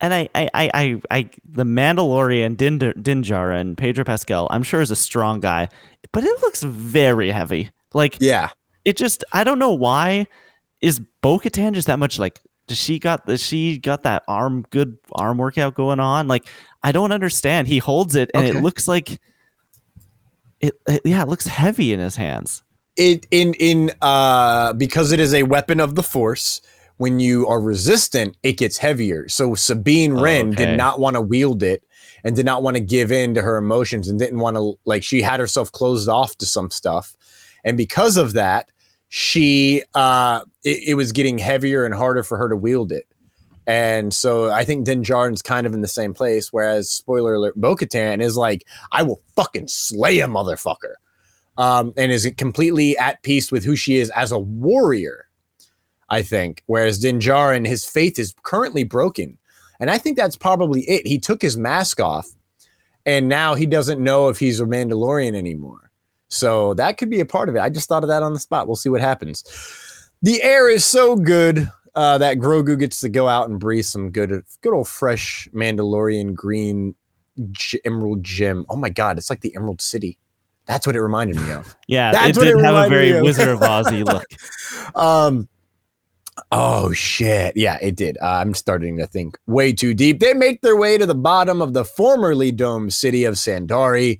[0.00, 4.46] and I I I I, I the Mandalorian Din Din Djarin Pedro Pascal.
[4.50, 5.68] I'm sure is a strong guy,
[6.12, 7.70] but it looks very heavy.
[7.94, 8.50] Like Yeah.
[8.84, 10.26] it just I don't know why
[10.80, 14.96] is Bo-Katan just that much like does she got does she got that arm good
[15.12, 16.46] arm workout going on like
[16.82, 18.58] I don't understand he holds it and Okay.
[18.58, 19.18] it looks like
[20.60, 22.62] it, it yeah it looks heavy in his hands
[22.96, 26.60] It in in uh because it is a weapon of the force.
[26.98, 29.28] When you are resistant, it gets heavier.
[29.28, 30.66] So Sabine Oh, Wren okay.
[30.66, 31.82] did not want to wield it
[32.24, 35.02] and did not want to give in to her emotions and didn't want to like
[35.02, 37.14] she had herself closed off to some stuff.
[37.64, 38.70] And because of that,
[39.08, 43.06] she uh it, it was getting heavier and harder for her to wield it.
[43.66, 46.52] And so I think Din Djarin's kind of in the same place.
[46.52, 50.94] Whereas, spoiler alert, Bo Katan is like, I will fucking slay a motherfucker.
[51.58, 55.27] Um, and is completely at peace with who she is as a warrior,
[56.10, 56.62] I think.
[56.66, 59.38] Whereas Din Djarin, his faith is currently broken.
[59.80, 61.06] And I think that's probably it.
[61.06, 62.28] He took his mask off
[63.06, 65.90] and now he doesn't know if he's a Mandalorian anymore.
[66.28, 67.60] So that could be a part of it.
[67.60, 68.66] I just thought of that on the spot.
[68.66, 69.44] We'll see what happens.
[70.20, 74.10] The air is so good uh, that Grogu gets to go out and breathe some
[74.10, 76.94] good, good old fresh Mandalorian green
[77.52, 78.66] j- emerald gem.
[78.68, 80.18] Oh my god, it's like the Emerald City.
[80.66, 81.74] That's what it reminded me of.
[81.86, 83.22] yeah That's it did it have a very.
[83.22, 84.24] Wizard of Ozzy look
[84.94, 85.48] Um.
[86.52, 87.56] Oh shit!
[87.56, 88.18] Yeah, it did.
[88.18, 90.20] Uh, I'm starting to think way too deep.
[90.20, 94.18] They make their way to the bottom of the formerly domed city of Sundari,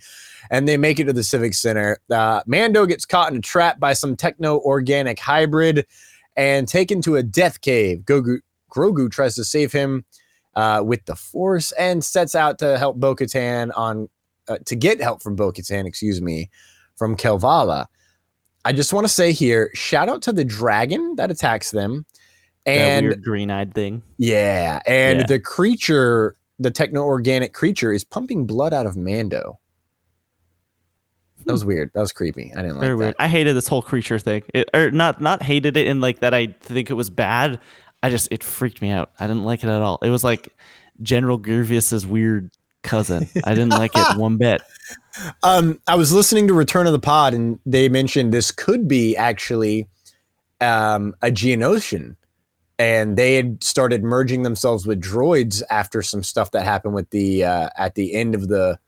[0.51, 1.99] and they make it to the Civic Center.
[2.11, 5.87] Uh, Mando gets caught in a trap by some techno-organic hybrid
[6.37, 8.01] and taken to a death cave.
[8.01, 8.39] Grogu,
[8.71, 10.05] Grogu tries to save him
[10.55, 14.09] uh, with the Force and sets out to help Bo-Katan on
[14.49, 15.87] uh, to get help from Bo-Katan.
[15.87, 16.51] Excuse me,
[16.97, 17.89] from Kalevala.
[18.69, 22.05] I just want to say here, shout out to the dragon that attacks them.
[22.67, 25.27] And green-eyed thing yeah, and Yeah.
[25.27, 29.59] the creature, the techno organic creature, is pumping blood out of Mando.
[31.47, 31.69] That was hmm.
[31.69, 31.91] weird.
[31.95, 32.53] That was creepy.
[32.55, 32.97] I didn't like very that.
[32.99, 36.19] weird I hated this whole creature thing it, or not not hated it in like
[36.19, 37.59] that I think it was bad
[38.03, 40.55] I just it freaked me out I didn't like it at all it was like
[41.01, 42.51] General Grievous's weird
[42.83, 44.63] cousin I didn't like it one bit
[45.43, 49.17] Um, I was listening to Return of the Pod, and they mentioned this could be
[49.17, 49.89] actually
[50.61, 52.15] um, a Geonosian,
[52.79, 57.45] and they had started merging themselves with droids after some stuff that happened with the
[57.45, 58.79] uh, at the end of the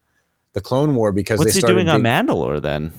[0.52, 2.92] the Clone War because What's they he doing on being- Mandalore then?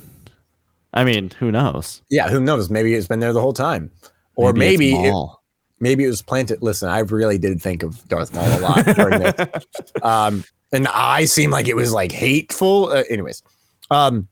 [0.94, 2.02] I mean, who knows?
[2.10, 2.70] Yeah, who knows?
[2.70, 3.92] Maybe it's been there the whole time,
[4.36, 5.42] or maybe Maul.
[5.80, 6.62] maybe it was planted.
[6.62, 9.66] Listen, I really did think of Darth Maul a lot.
[10.04, 12.88] Um, and I seem like it was like hateful.
[12.88, 13.44] Uh, anyways,
[13.90, 14.28] um,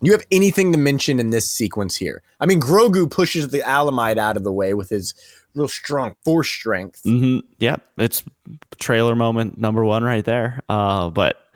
[0.00, 2.22] you have anything to mention in this sequence here?
[2.40, 5.14] I mean, Grogu pushes the Alamite out of the way with his
[5.54, 7.02] real strong force strength.
[7.04, 7.46] Mm-hmm.
[7.58, 8.22] Yeah, it's
[8.78, 10.60] trailer moment number one right there.
[10.68, 11.46] Uh, but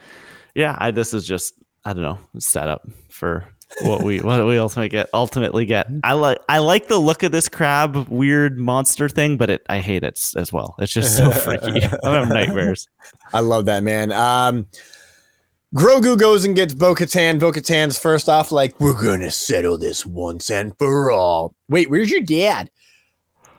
[0.54, 3.46] yeah, I, this is just I don't know setup for
[3.82, 5.86] what we what we ultimately get ultimately get.
[6.04, 9.78] I like I like the look of this crab weird monster thing, but it I
[9.78, 10.74] hate it as well.
[10.78, 11.82] It's just so freaky.
[12.04, 12.88] I have nightmares.
[13.32, 14.12] I love that man.
[14.12, 14.66] Um,
[15.74, 17.38] Grogu goes and gets Bo Katan.
[17.38, 21.54] Bo Katan's first off, like, we're gonna settle this once and for all.
[21.68, 22.70] Wait, where's your dad?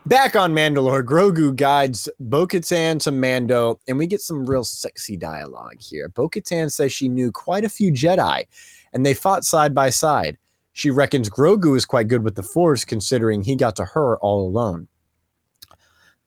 [0.07, 5.15] Back on Mandalore, Grogu guides Bo Katan to Mando, and we get some real sexy
[5.15, 6.09] dialogue here.
[6.09, 8.45] Bo Katan says she knew quite a few Jedi,
[8.93, 10.38] and they fought side by side.
[10.73, 14.47] She reckons Grogu is quite good with the Force, considering he got to her all
[14.47, 14.88] alone.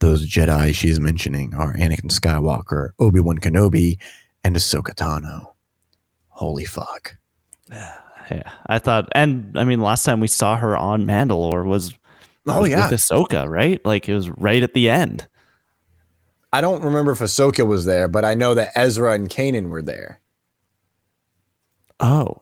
[0.00, 3.98] Those Jedi she's mentioning are Anakin Skywalker, Obi Wan Kenobi,
[4.42, 5.52] and Ahsoka Tano.
[6.28, 7.16] Holy fuck.
[8.30, 11.92] Yeah, I thought, and I mean, last time we saw her on Mandalore was
[12.46, 12.88] Oh, was yeah.
[12.88, 13.84] with Ahsoka, right?
[13.84, 15.28] Like it was right at the end.
[16.50, 19.82] I don't remember if Ahsoka was there, but I know that Ezra and Kanan were
[19.82, 20.20] there.
[22.00, 22.40] Oh,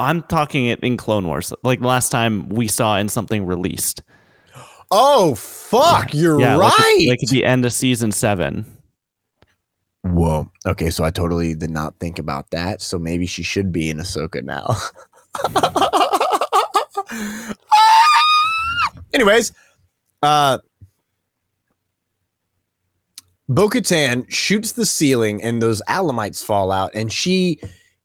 [0.00, 4.02] I'm talking it in Clone Wars, like last time we saw in something released.
[4.90, 6.12] Oh, fuck.
[6.14, 6.98] You're Yeah, like, right.
[7.02, 8.64] at- like at the end of season seven.
[10.02, 10.50] Whoa.
[10.66, 12.80] Okay, so I totally did not think about that.
[12.82, 14.74] So maybe she should be in Ahsoka now.
[19.12, 19.52] Anyways,
[20.22, 20.58] uh
[23.48, 27.60] Bo Katan shoots the ceiling and those alamites fall out, and she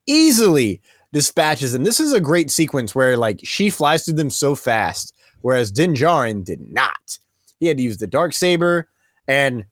[0.08, 0.82] easily
[1.16, 1.86] dispatches them.
[1.86, 5.94] This is a great sequence where like she flies through them so fast, whereas Din
[5.94, 7.18] Djarin did not.
[7.58, 8.90] He had to use the dark saber,
[9.26, 9.64] and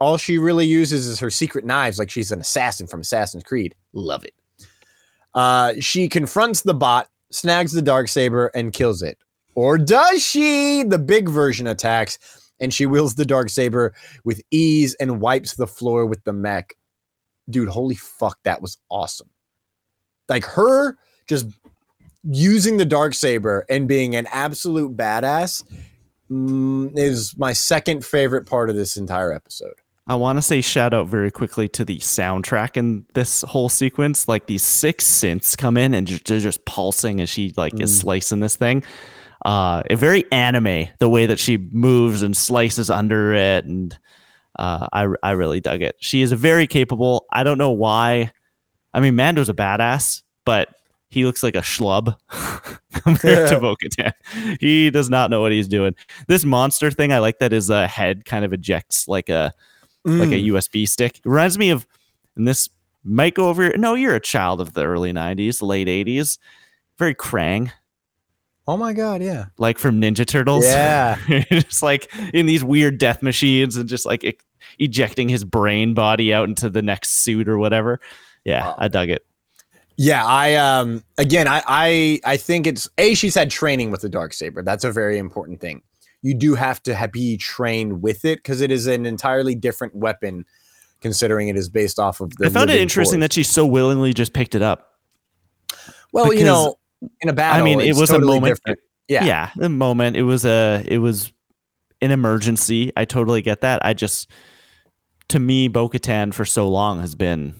[0.00, 3.74] all she really uses is her secret knives, like she's an assassin from Assassin's Creed.
[3.94, 4.34] Love it.
[5.32, 9.16] Uh, she confronts the bot, snags the dark saber and kills it.
[9.54, 10.82] Or does she?
[10.82, 12.18] The big version attacks
[12.60, 13.94] and she wields the dark saber
[14.24, 16.74] with ease and wipes the floor with the mech.
[17.48, 19.30] Dude, holy fuck, that was awesome.
[20.28, 20.96] Like her
[21.26, 21.46] just
[22.24, 25.62] using the dark saber and being an absolute badass
[26.30, 29.74] mm, is my second favorite part of this entire episode.
[30.06, 34.28] I want to say shout out very quickly to the soundtrack in this whole sequence.
[34.28, 38.00] Like these six synths come in and just, they're just pulsing as she like is
[38.00, 38.82] slicing this thing.
[39.46, 43.98] Uh, a very anime the way that she moves and slices under it, and
[44.58, 45.96] uh, I I really dug it.
[46.00, 47.26] She is very capable.
[47.32, 48.32] I don't know why.
[48.94, 50.70] I mean, Mando's a badass, but
[51.10, 52.16] he looks like a schlub
[53.02, 54.12] compared to Bo-Katan.
[54.60, 55.94] He does not know what he's doing.
[56.28, 59.52] This monster thing, I like that his uh, head kind of ejects like a
[60.06, 61.18] like a USB stick.
[61.18, 61.86] It reminds me of,
[62.36, 62.68] and this
[63.04, 63.76] might go over.
[63.76, 66.38] No, you're a child of the early '90s, late '80s.
[66.98, 67.72] Very Krang,
[68.66, 69.46] Oh my god, yeah.
[69.58, 70.64] like from Ninja Turtles.
[70.64, 71.18] Yeah.
[71.50, 74.42] just like in these weird death machines and just like
[74.78, 78.00] ejecting his brain body out into the next suit or whatever.
[78.44, 79.24] Yeah, I dug it.
[79.96, 84.08] Yeah, I um again I I I think it's a she's had training with the
[84.08, 84.62] dark saber.
[84.62, 85.82] That's a very important thing.
[86.22, 89.94] You do have to ha- be trained with it because it is an entirely different
[89.94, 90.46] weapon,
[91.00, 92.46] considering it is based off of the.
[92.46, 94.94] I found it interesting that she so willingly just picked it up.
[96.12, 96.78] well, you know,
[97.20, 98.56] in a battle, I mean, it was totally a moment.
[98.56, 98.80] different.
[99.06, 99.24] Yeah.
[99.24, 100.16] yeah, the moment.
[100.16, 100.82] It was a.
[100.88, 101.30] It was
[102.00, 102.92] an emergency.
[102.96, 103.84] I totally get that.
[103.84, 104.30] I just,
[105.28, 107.54] to me, Bo-Katan for so long has been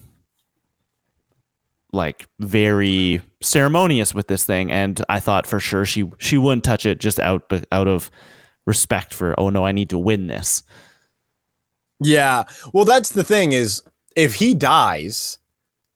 [1.93, 6.85] like very ceremonious with this thing, and I thought for sure she she wouldn't touch
[6.85, 8.11] it just out out of
[8.65, 9.39] respect for.
[9.39, 10.63] Oh no, I need to win this.
[12.01, 12.43] Yeah.
[12.73, 13.81] Well, that's the thing is
[14.15, 15.37] if he dies,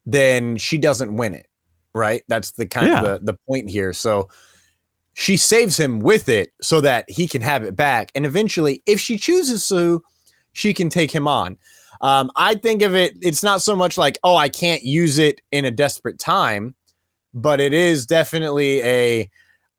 [0.06, 1.48] then she doesn't win it.
[1.94, 2.24] Right?
[2.28, 3.02] That's the kind Yeah.
[3.02, 3.94] of the, the point here.
[3.94, 4.30] So
[5.14, 8.11] she saves him with it so that he can have it back.
[8.16, 10.02] And eventually, if she chooses to,
[10.53, 11.57] she can take him on.
[12.02, 15.42] Um, I think of it, it's not so much like, oh, I can't use it
[15.52, 16.76] in a desperate time,
[17.34, 19.30] but it is definitely a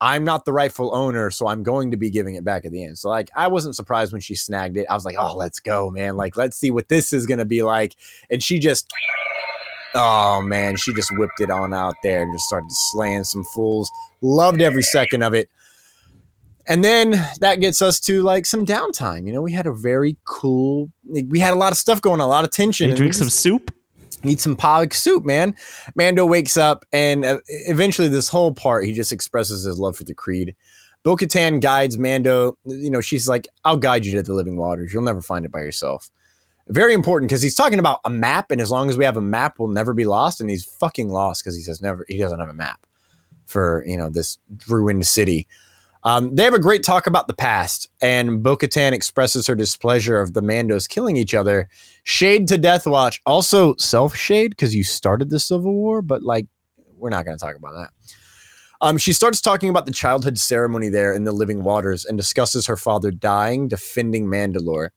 [0.03, 2.83] I'm not the rightful owner, so I'm going to be giving it back at the
[2.83, 2.97] end.
[2.97, 4.87] So like I wasn't surprised when she snagged it.
[4.89, 6.17] I was like, "Oh, let's go, man.
[6.17, 7.95] Like let's see what this is going to be like."
[8.31, 8.91] And she just
[9.93, 13.91] Oh man, she just whipped it on out there and just started slaying some fools.
[14.21, 15.49] Loved every second of it.
[16.67, 19.25] And then that gets us to like some downtime.
[19.25, 20.91] You know, we had a very cool
[21.27, 22.89] we had a lot of stuff going on, a lot of tension.
[22.89, 23.73] You drink some soup?
[24.23, 25.55] Need some pog soup, man.
[25.95, 30.03] Mando wakes up, and uh, eventually, this whole part, he just expresses his love for
[30.03, 30.55] the Creed.
[31.03, 32.55] Bo Katan guides Mando.
[32.65, 34.93] You know, she's like, I'll guide you to the living waters.
[34.93, 36.11] You'll never find it by yourself.
[36.67, 39.21] Very important because he's talking about a map, and as long as we have a
[39.21, 40.39] map, we'll never be lost.
[40.39, 42.85] And he's fucking lost because he says never, he doesn't have a map
[43.47, 45.47] for, you know, this ruined city.
[46.03, 50.19] Um, they have a great talk about the past, and Bo Katan expresses her displeasure
[50.19, 51.69] of the Mandos killing each other.
[52.03, 56.47] Shade to Death Watch, also self shade because you started the Civil War, but like,
[56.97, 57.89] we're not going to talk about that.
[58.81, 62.65] Um, she starts talking about the childhood ceremony there in the Living Waters and discusses
[62.65, 64.89] her father dying, defending Mandalore.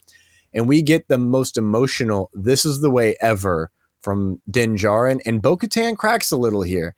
[0.54, 3.70] And we get the most emotional, this is the way ever
[4.00, 5.20] from Din Djarin.
[5.26, 6.94] And Bo Katan cracks a little here.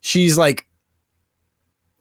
[0.00, 0.66] She's like,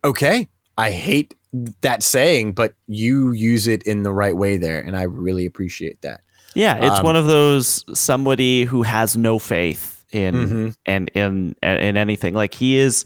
[0.03, 0.47] okay,
[0.77, 1.33] I hate
[1.81, 4.79] that saying, but you use it in the right way there.
[4.79, 6.21] And I really appreciate that.
[6.53, 10.75] Yeah, it's Um, one of those somebody who has no faith in Mhm.
[10.85, 12.33] and in in anything.
[12.33, 13.05] Like he is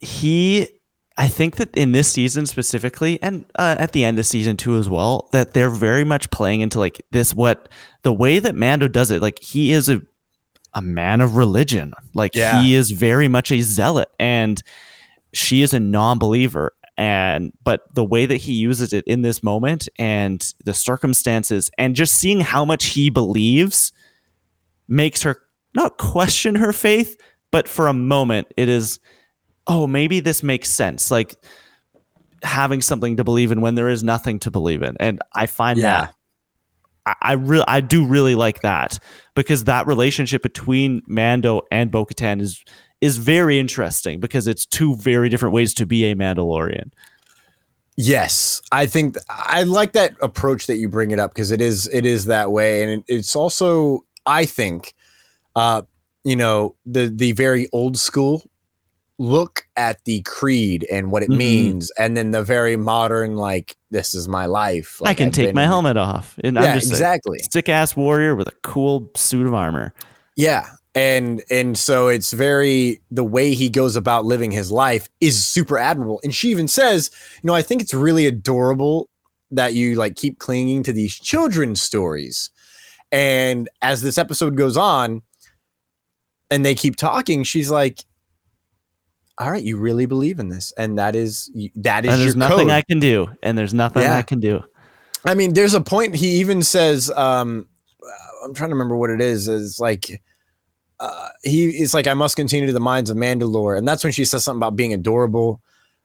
[0.00, 0.68] he
[1.16, 4.76] I think that in this season specifically and uh, at the end of season 2
[4.78, 7.68] as well that they're very much playing into like this what
[8.02, 10.00] the way that Mando does it like he is a
[10.72, 11.92] a man of religion.
[12.14, 12.62] Like Yeah.
[12.62, 14.62] he is very much a zealot and
[15.32, 19.88] she is a non-believer and but the way that he uses it in this moment
[19.98, 23.92] and the circumstances and just seeing how much he believes
[24.88, 25.40] makes her
[25.74, 27.16] not question her faith
[27.50, 28.98] but for a moment it is
[29.66, 31.36] oh maybe this makes sense like
[32.42, 35.78] having something to believe in when there is nothing to believe in and i find
[35.78, 36.00] Yeah.
[36.06, 36.14] that
[37.06, 38.98] I, I really I do really like that
[39.34, 42.62] because that relationship between Mando and Bo-Katan is
[43.00, 46.90] is very interesting because it's two very different ways to be a Mandalorian.
[47.96, 51.86] Yes, I think I like that approach that you bring it up because it is
[51.92, 54.94] it is that way, and it's also I think,
[55.56, 55.82] uh,
[56.24, 58.42] you know, the the very old school
[59.18, 61.36] look at the creed and what it Mhm.
[61.36, 64.98] means, and then the very modern like this is my life.
[65.04, 66.36] I can I've take been- my helmet off.
[66.42, 67.40] And Yeah, I'm just exactly.
[67.52, 69.92] sick ass warrior with a cool suit of armor.
[70.36, 75.44] Yeah, and and so it's very the way he goes about living his life is
[75.44, 77.10] super admirable and she even says
[77.42, 79.08] you know i think it's really adorable
[79.52, 82.50] that you like keep clinging to these children's stories
[83.12, 85.22] and as this episode goes on
[86.50, 88.04] and they keep talking she's like
[89.38, 92.58] all right you really believe in this and that is that is And there's nothing
[92.66, 92.70] code.
[92.70, 94.18] I can do, and there's nothing Yeah.
[94.18, 94.62] I can do.
[95.24, 97.66] I mean, there's a point he even says, um,
[98.44, 100.22] I'm trying to remember what it is, is like
[101.00, 103.76] uh, he is like, I must continue to the Mines of Mandalore.
[103.76, 105.60] And that's when she says something about being adorable.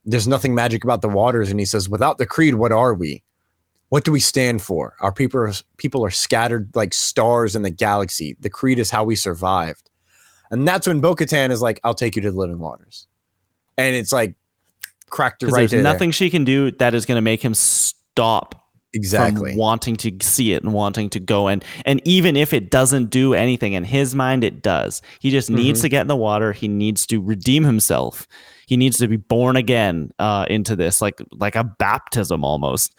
[0.06, 1.52] There's nothing magic about the waters.
[1.52, 3.22] And he says, without the creed, what are we?
[3.90, 4.96] What do we stand for?
[5.02, 8.36] Our people are, people are scattered like stars in the galaxy.
[8.40, 9.90] The creed is how we survived.
[10.50, 13.08] And that's when Bo Katan is like, I'll take you to the living waters.
[13.78, 14.36] And it's like
[15.10, 15.84] cracked right there's there.
[15.84, 18.65] nothing she can do that is going to make him stop
[18.96, 19.56] exactly.
[19.56, 23.34] wanting to see it and wanting to go and and even if it doesn't do
[23.34, 25.02] anything in his mind it does.
[25.20, 25.84] He just needs Mhm.
[25.84, 26.52] to get in the water.
[26.54, 28.28] He needs to redeem himself.
[28.68, 32.96] He needs to be born again uh into this like like a baptism almost.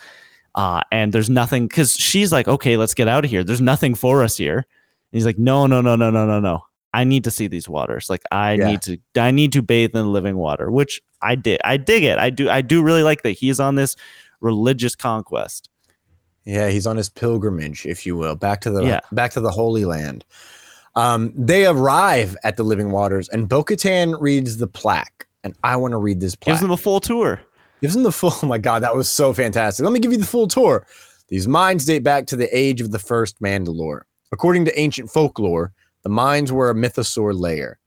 [0.55, 3.43] Uh and there's nothing because she's like okay let's get out of here.
[3.45, 4.59] There's nothing for us here.
[4.59, 4.65] And
[5.19, 6.65] he's like no no no no no no no.
[6.95, 8.09] I need to see these waters.
[8.09, 8.71] Like i Yeah.
[8.71, 12.05] need to i need to bathe in the living water which i did i dig
[12.05, 12.19] it.
[12.19, 13.97] I do i do really like that he's on this
[14.41, 15.69] religious conquest
[16.47, 19.01] Yeah, he's on his pilgrimage, if you will, back to the Yeah.
[19.13, 20.25] back to the Holy Land.
[20.95, 25.93] Um, they arrive at the Living Waters, and Bo-Katan reads the plaque, and I want
[25.93, 26.55] to read this plaque.
[26.55, 27.41] gives them a full tour
[27.83, 28.33] Gives them the full.
[28.43, 29.85] Oh my god, that was so fantastic.
[29.85, 30.87] Let me give you the full tour.
[31.29, 34.03] These mines date back to the age of the first Mandalore.
[34.33, 37.79] According to ancient folklore, the mines were a mythosaur lair.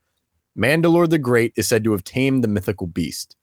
[0.58, 3.36] Mandalore the Great is said to have tamed the mythical beast.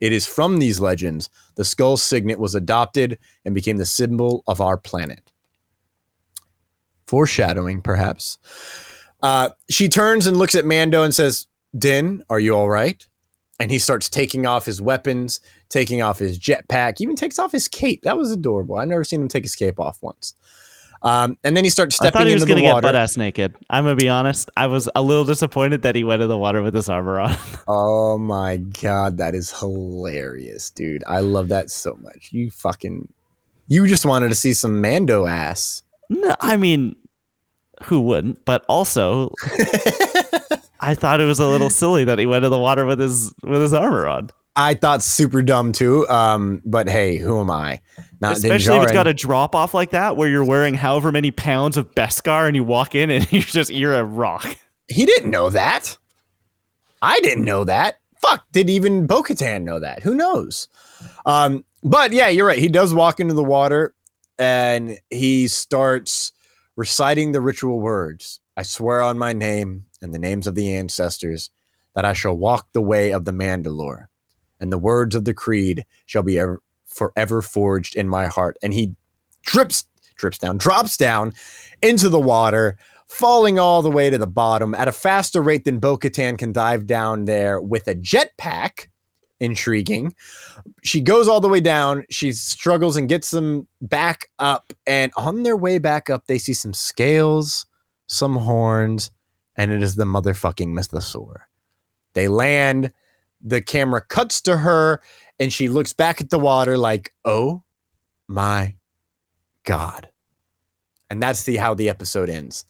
[0.00, 4.60] It is from these legends the skull signet was adopted and became the symbol of
[4.60, 5.32] our planet.
[7.06, 8.38] Foreshadowing, perhaps.
[9.22, 11.46] Uh, she turns and looks at Mando and says,
[11.78, 13.06] Din, are you all right?
[13.58, 15.40] And he starts taking off his weapons,
[15.70, 18.02] taking off his jetpack, even takes off his cape.
[18.02, 18.76] That was adorable.
[18.76, 20.34] I've never seen him take his cape off once.
[21.02, 22.24] Um, and then he starts stepping into the water.
[22.24, 23.54] I thought he was into going the to get butt ass naked.
[23.70, 24.50] I'm going to be honest.
[24.56, 27.36] I was a little disappointed that he went in the water with his armor on.
[27.68, 31.02] Oh my god, that is hilarious, dude.
[31.06, 32.28] I love that so much.
[32.30, 33.08] You fucking
[33.68, 35.82] you just wanted to see some Mando ass.
[36.08, 36.94] no, I mean,
[37.82, 38.44] who wouldn't?
[38.44, 39.32] But also,
[40.80, 43.34] I thought it was a little silly that he went in the water with his
[43.42, 44.30] with his armor on.
[44.54, 46.08] I thought super dumb too.
[46.08, 47.80] Um, but hey, who am I?
[48.22, 51.76] Especially if it's got a drop off like that, where you're wearing however many pounds
[51.76, 54.56] of Beskar and you walk in and you're just you're a rock.
[54.88, 55.96] He didn't know that.
[57.02, 58.00] I didn't know that.
[58.20, 60.02] Fuck, did even Bo Katan know that?
[60.02, 60.68] Who knows?
[61.26, 62.58] Um, but yeah, you're right.
[62.58, 63.94] He does walk into the water
[64.38, 66.32] and he starts
[66.76, 68.40] reciting the ritual words.
[68.56, 71.50] I swear on my name and the names of the ancestors
[71.94, 74.06] that I shall walk the way of the Mandalore,
[74.60, 76.62] and the words of the creed shall be ever,
[76.96, 78.56] forever forged in my heart.
[78.62, 78.94] And he
[79.44, 79.84] drips,
[80.16, 81.32] drips down, drops down
[81.82, 82.78] into the water,
[83.08, 86.52] falling all the way to the bottom at a faster rate than Bo Katan can
[86.52, 88.88] dive down there with a jetpack.
[89.38, 90.14] Intriguing.
[90.82, 92.06] She goes all the way down.
[92.08, 94.72] She struggles and gets them back up.
[94.86, 97.66] And on their way back up, they see some scales,
[98.06, 99.10] some horns,
[99.54, 101.40] and it is the motherfucking mythosaur.
[102.14, 102.92] They land.
[103.42, 105.02] The camera cuts to her,
[105.38, 107.62] and she looks back at the water like, "Oh
[108.28, 108.74] my
[109.64, 110.08] god!"
[111.10, 112.64] And that's the how the episode ends.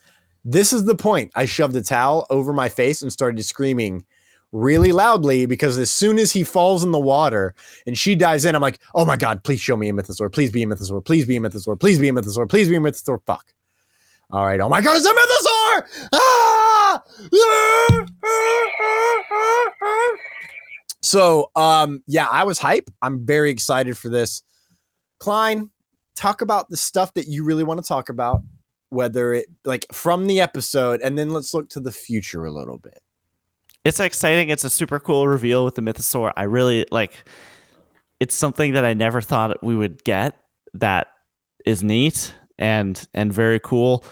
[0.45, 1.33] This is the point.
[1.35, 4.05] I shoved a towel over my face and started screaming
[4.53, 7.55] really loudly because as soon as he falls in the water
[7.87, 10.33] and she dives in, I'm like, oh my God, please show me a mythosaur.
[10.33, 11.05] Please be a mythosaur.
[11.05, 11.79] Please be a mythosaur.
[11.79, 12.49] Please be a mythosaur.
[12.49, 13.19] Please be a mythosaur.
[13.27, 13.53] Fuck.
[14.31, 14.61] All right.
[14.61, 16.09] Oh my God, it's a mythosaur.
[16.13, 17.03] Ah!
[21.03, 22.91] So, um, yeah, I was hype.
[23.03, 24.43] I'm very excited for this.
[25.19, 25.71] Klein,
[26.15, 28.43] talk about the stuff that you really want to talk about,
[28.89, 32.79] whether it like from the episode, and then let's look to the future a little
[32.79, 33.01] bit.
[33.85, 34.49] It's exciting.
[34.49, 36.33] It's a super cool reveal with the mythosaur.
[36.37, 37.29] I really like.
[38.19, 40.37] It's something that I never thought we would get.
[40.75, 41.09] That
[41.65, 44.05] is neat and and very cool,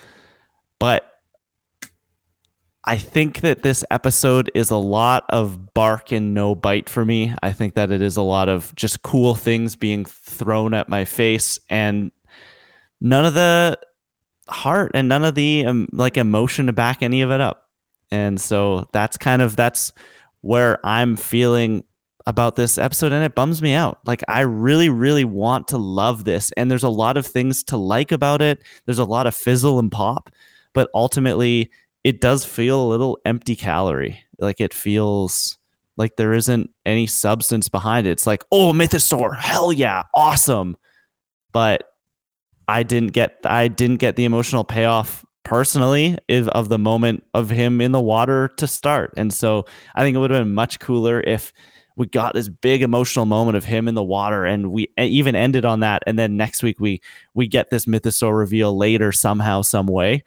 [0.79, 1.14] but
[2.87, 7.35] I think that this episode is a lot of bark and no bite for me.
[7.43, 11.07] I think that it is a lot of just cool things being thrown at my
[11.07, 12.13] face and
[13.01, 13.79] none of the
[14.49, 17.71] heart and none of the um, like emotion to back any of it up.
[18.11, 19.91] And so that's kind of that's
[20.43, 21.85] where I'm feeling
[22.27, 23.99] about this episode and it bums me out.
[24.05, 27.79] Like I really really want to love this and there's a lot of things to
[27.79, 28.61] like about it.
[28.85, 30.29] There's a lot of fizzle and pop,
[30.75, 31.71] but ultimately
[32.05, 34.23] it does feel a little empty calorie.
[34.39, 35.59] Like it feels
[35.97, 38.11] like there isn't any substance behind it.
[38.11, 40.77] It's like, oh, Mythosaur, hell yeah, awesome.
[41.53, 41.85] But
[42.69, 47.51] I didn't get I didn't get the emotional payoff personally of, of the moment of
[47.51, 49.13] him in the water to start.
[49.17, 51.53] And so I think it would have been much cooler if
[51.97, 55.65] we got this big emotional moment of him in the water and we even ended
[55.65, 57.01] on that and then next week we
[57.35, 60.25] we get this mythosaur reveal later somehow some way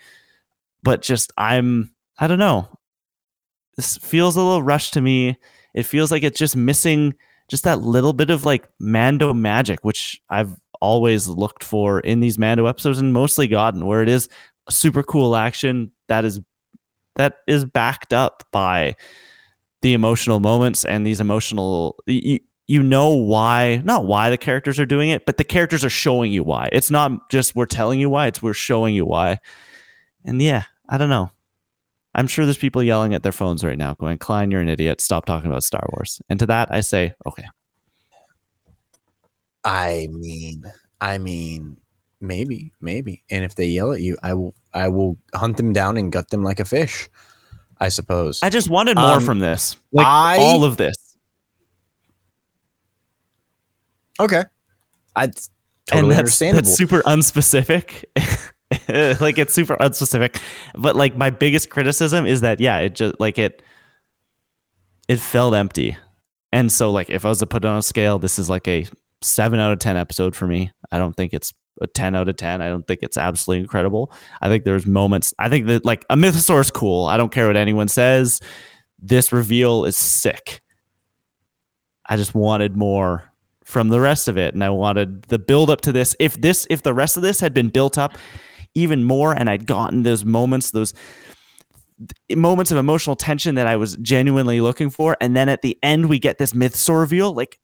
[0.83, 2.67] but just i'm i don't know.
[3.75, 5.37] This feels a little rushed to me.
[5.75, 7.13] It feels like it's just missing
[7.49, 12.37] just that little bit of like mando magic which i've always looked for in these
[12.37, 14.29] mando episodes and mostly gotten where it is
[14.69, 16.39] super cool action that is
[17.15, 18.95] that is backed up by
[19.81, 24.85] the emotional moments and these emotional you, you know why not why the characters are
[24.85, 26.69] doing it but the characters are showing you why.
[26.71, 29.39] It's not just we're telling you why it's we're showing you why
[30.25, 31.31] and yeah i don't know
[32.15, 34.99] i'm sure there's people yelling at their phones right now going klein you're an idiot
[35.01, 37.45] stop talking about star wars and to that i say okay
[39.63, 40.63] I mean,
[41.01, 41.75] I mean,
[42.21, 43.23] maybe, maybe.
[43.29, 46.29] And if they yell at you, I will, I will hunt them down and gut
[46.29, 47.09] them like a fish.
[47.81, 48.41] I suppose.
[48.41, 50.95] i just wanted more Um, from this like I- all of this
[54.19, 54.45] okay.
[55.15, 55.35] I and
[55.85, 56.65] totally that's, understandable.
[56.65, 58.05] that's super unspecific
[58.89, 60.41] like it's super unspecific
[60.75, 63.61] but like my biggest criticism is that yeah it just like it
[65.07, 65.97] it felt empty.
[66.51, 68.67] And so like if i was to put it on a scale this is like
[68.67, 68.85] a
[69.21, 70.71] 7 out of 10 episode for me.
[70.91, 74.11] I don't think it's a 10 out of 10 i don't think it's absolutely incredible.
[74.41, 77.05] I think there's moments i think that like a mythosaur is cool.
[77.05, 78.41] I don't care what anyone says.
[78.99, 80.61] This reveal is sick.
[82.07, 83.31] I just wanted more
[83.63, 86.15] from the rest of it and i wanted the build up to this.
[86.19, 88.17] If this if the rest of this had been built up
[88.75, 90.93] even more and i'd gotten those moments those
[92.35, 96.07] moments of emotional tension that i was genuinely looking for and then at the end
[96.07, 97.59] we get this mythosaur reveal like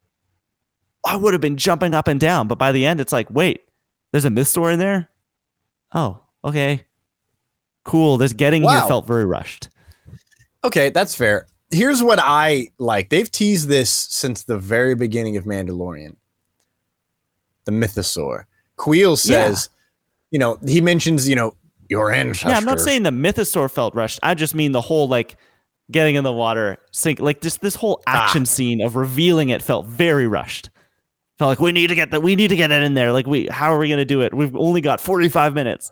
[1.05, 3.61] i would have been jumping up and down but by the end it's like wait
[4.11, 5.09] there's a mythosaur in there
[5.93, 6.85] oh okay
[7.83, 9.69] cool this getting here felt very rushed
[10.63, 11.47] Okay, that's fair.
[11.71, 13.09] Here's what I like.
[13.09, 16.15] They've teased this since the very beginning of Mandalorian.
[17.65, 18.45] The Mythosaur.
[18.77, 19.69] Kuiil says,
[20.33, 21.55] you know, he mentions, you know,
[21.89, 22.49] your ancestor.
[22.49, 24.19] Yeah, I'm not saying the mythosaur felt rushed.
[24.23, 25.37] I just mean the whole like
[25.91, 28.25] getting in the water, sink like just this whole Ah.
[28.25, 30.71] action scene of revealing it felt very rushed.
[31.37, 32.23] Felt like we need to get that.
[32.23, 33.11] We need to get it in there.
[33.11, 34.33] Like we, how are we going to do it?
[34.33, 35.91] We've only got 45 minutes.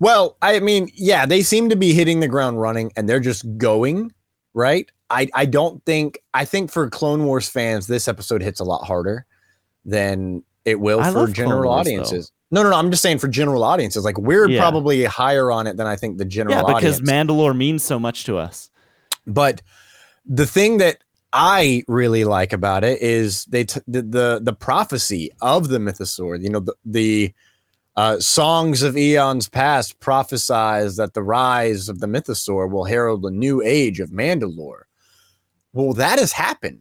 [0.00, 3.44] Well, I mean, yeah, they seem to be hitting the ground running and they're just
[3.58, 4.12] going,
[4.54, 4.90] right?
[5.08, 8.84] I, I don't think I think for Clone Wars fans, this episode hits a lot
[8.84, 9.24] harder
[9.84, 12.20] than it will I for general Wars, though.
[12.52, 12.76] No, no, no.
[12.76, 14.04] I'm just saying for general audiences.
[14.04, 14.60] Like we're Yeah.
[14.60, 17.10] probably higher on it than I think the general Yeah, because audience.
[17.10, 18.70] Mandalore means so much to us.
[19.26, 19.62] But
[20.26, 20.98] the thing that
[21.32, 26.42] I really like about it is they t- the, the the prophecy of the mythosaur.
[26.42, 27.32] You know, the, the
[27.96, 33.30] uh, songs of eons past prophesize that the rise of the mythosaur will herald a
[33.30, 34.82] new age of Mandalore.
[35.72, 36.80] Well, that has happened.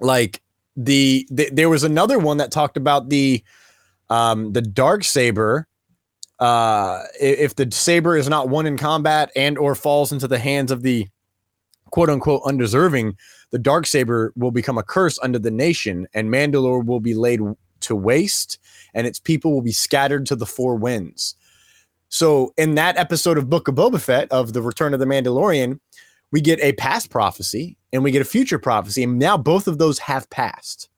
[0.00, 0.40] Like
[0.76, 3.42] the, the there was another one that talked about the
[4.10, 5.66] um the dark saber
[6.38, 10.70] uh if the saber is not won in combat and or falls into the hands
[10.70, 11.06] of the
[11.90, 13.16] quote unquote undeserving
[13.50, 17.40] the dark saber will become a curse under the nation and mandalore will be laid
[17.80, 18.58] to waste
[18.94, 21.34] and its people will be scattered to the four winds.
[22.08, 25.80] So in that episode of book of boba fett of the return of the mandalorian
[26.32, 29.78] we get a past prophecy and we get a future prophecy and now both of
[29.78, 30.88] those have passed.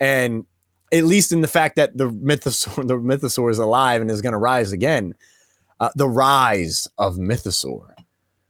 [0.00, 0.44] And
[0.92, 4.32] at least in the fact that the mythosaur the mythosaur is alive and is going
[4.32, 5.14] to rise again
[5.80, 7.94] uh, the rise of mythosaur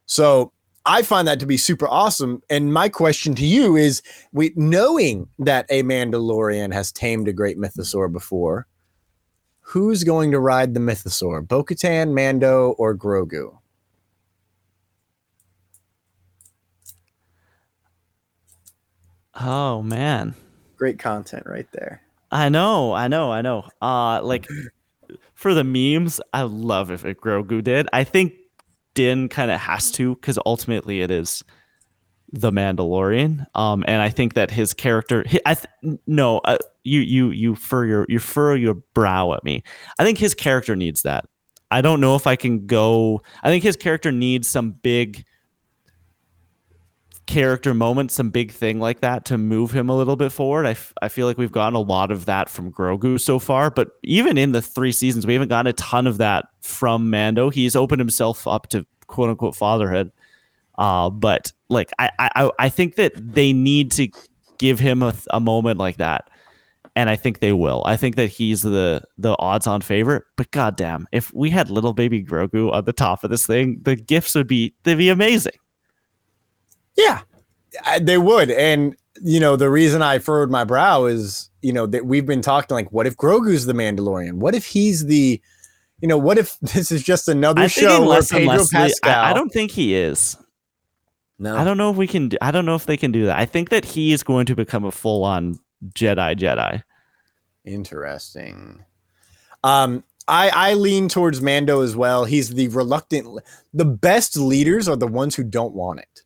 [0.06, 0.52] so
[0.86, 4.02] i find that to be super awesome and my question to you is
[4.32, 8.66] we knowing that a mandalorian has tamed a great mythosaur before
[9.60, 13.59] who's going to ride the mythosaur bo-katan mando or grogu
[19.40, 20.35] Oh man.
[20.77, 22.02] Great content right there.
[22.30, 23.64] I know, I know, I know.
[23.80, 24.46] Uh like
[25.34, 27.88] for the memes, I love if Grogu did.
[27.92, 28.34] I think
[28.94, 31.44] Din kind of has to because ultimately it is
[32.32, 33.46] the Mandalorian.
[33.55, 37.86] Um, and I think that his character, I th- no, uh, you you you fur
[37.86, 39.62] your you furrow your brow at me.
[39.98, 41.24] I think his character needs that.
[41.70, 43.22] I don't know if I can go.
[43.42, 45.24] I think his character needs some big
[47.28, 50.66] character moment, some big thing like that to move him a little bit forward.
[50.66, 53.70] I, f- I feel like we've gotten a lot of that from Grogu so far,
[53.70, 57.50] but even in the three seasons, we haven't gotten a ton of that from Mando.
[57.50, 60.10] He's opened himself up to quote unquote fatherhood.
[60.78, 64.09] Uh, but like I, I I think that they need to
[64.59, 66.30] give him a, a moment like that.
[66.96, 67.82] And I think they will.
[67.84, 70.24] I think that he's the the odds on favorite.
[70.36, 73.96] But goddamn, if we had little baby Grogu on the top of this thing, the
[73.96, 75.52] gifts would be they'd be amazing.
[76.98, 77.22] Yeah,
[77.86, 78.50] I- they would.
[78.50, 82.42] And you know, the reason I furrowed my brow is, you know, that we've been
[82.42, 84.34] talking like, what if Grogu's the Mandalorian?
[84.34, 85.40] What if he's the,
[86.00, 89.24] you know, what if this is just another I show where Pedro Leslie- Pascal?
[89.24, 90.36] I, I don't think he is.
[91.40, 92.28] No, I don't know if we can.
[92.28, 93.38] do- I don't know if they can do that.
[93.38, 95.58] I think that he is going to become a full on
[95.94, 96.82] Jedi Jedi.
[97.64, 98.84] Interesting.
[99.62, 102.24] Um, I I lean towards Mando as well.
[102.24, 103.40] He's the reluctant.
[103.72, 106.22] The best leaders are the ones who don't want it.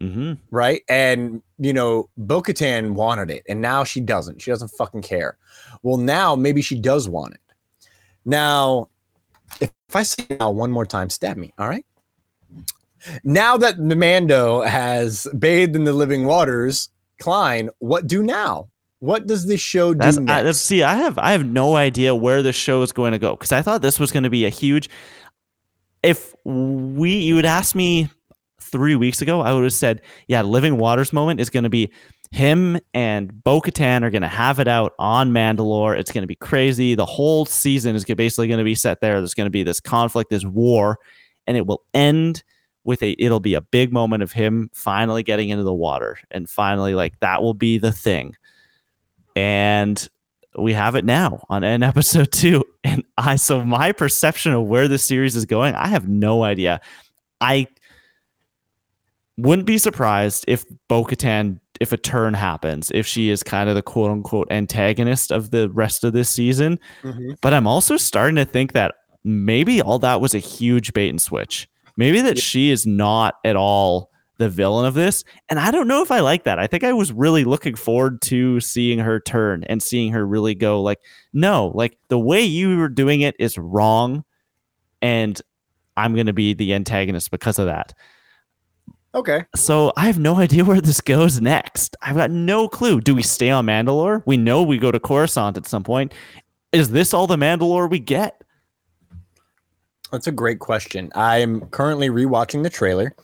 [0.00, 0.82] Hmm right?
[0.88, 4.40] And you know, Bo Katan wanted it, and now she doesn't.
[4.40, 5.36] She doesn't fucking care.
[5.82, 7.40] Well, now maybe she does want it.
[8.24, 8.88] Now,
[9.60, 11.84] if, if I say now one more time, stab me, all right?
[13.24, 18.68] Now that the Mando has bathed in the living waters, Klein, what do now?
[19.00, 20.18] What does this show do That's?
[20.26, 20.82] I, let's see.
[20.82, 23.62] I have I have no idea where the show is going to go because I
[23.62, 24.90] thought this was going to be a huge.
[26.02, 28.10] If we you would ask me
[28.70, 31.90] three weeks ago, I would have said, yeah, Living Waters moment is going to be
[32.30, 35.98] him and Bo Katan are going to have it out on Mandalore.
[35.98, 36.94] It's going to be crazy.
[36.94, 39.20] The whole season is basically going to be set there.
[39.20, 40.98] There's going to be this conflict, this war,
[41.46, 42.42] and it will end
[42.84, 43.16] with a.
[43.18, 47.18] It'll be a big moment of him finally getting into the water and finally like
[47.20, 48.36] that will be the thing.
[49.34, 50.06] And
[50.56, 52.64] we have it now on in episode two.
[52.84, 56.80] And I so my perception of where the series is going, I have no idea.
[57.40, 57.68] I
[59.38, 63.74] wouldn't be surprised if Bo Katan, if a turn happens, if she is kind of
[63.76, 66.78] the quote unquote antagonist of the rest of this season.
[67.02, 67.36] Mhm.
[67.40, 71.22] But I'm also starting to think that maybe all that was a huge bait and
[71.22, 71.68] switch.
[71.96, 75.24] Maybe that she is not at all the villain of this.
[75.48, 76.58] And I don't know if I like that.
[76.60, 80.54] I think I was really looking forward to seeing her turn and seeing her really
[80.54, 81.00] go like,
[81.32, 84.24] no, like the way you were doing it is wrong.
[85.02, 85.40] And
[85.96, 87.94] I'm going to be the antagonist because of that.
[89.14, 89.44] Okay.
[89.56, 91.96] So I have no idea where this goes next.
[92.02, 93.00] I've got no clue.
[93.00, 94.22] Do we stay on Mandalore?
[94.26, 96.12] We know we go to Coruscant at some point.
[96.72, 98.42] Is this all the Mandalore we get?
[100.12, 101.10] That's a great question.
[101.14, 103.14] I'm currently rewatching the trailer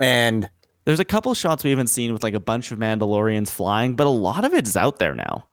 [0.00, 0.48] and
[0.86, 4.06] There's a couple shots we haven't seen with like a bunch of Mandalorians flying, but
[4.06, 5.48] a lot of it's out there now.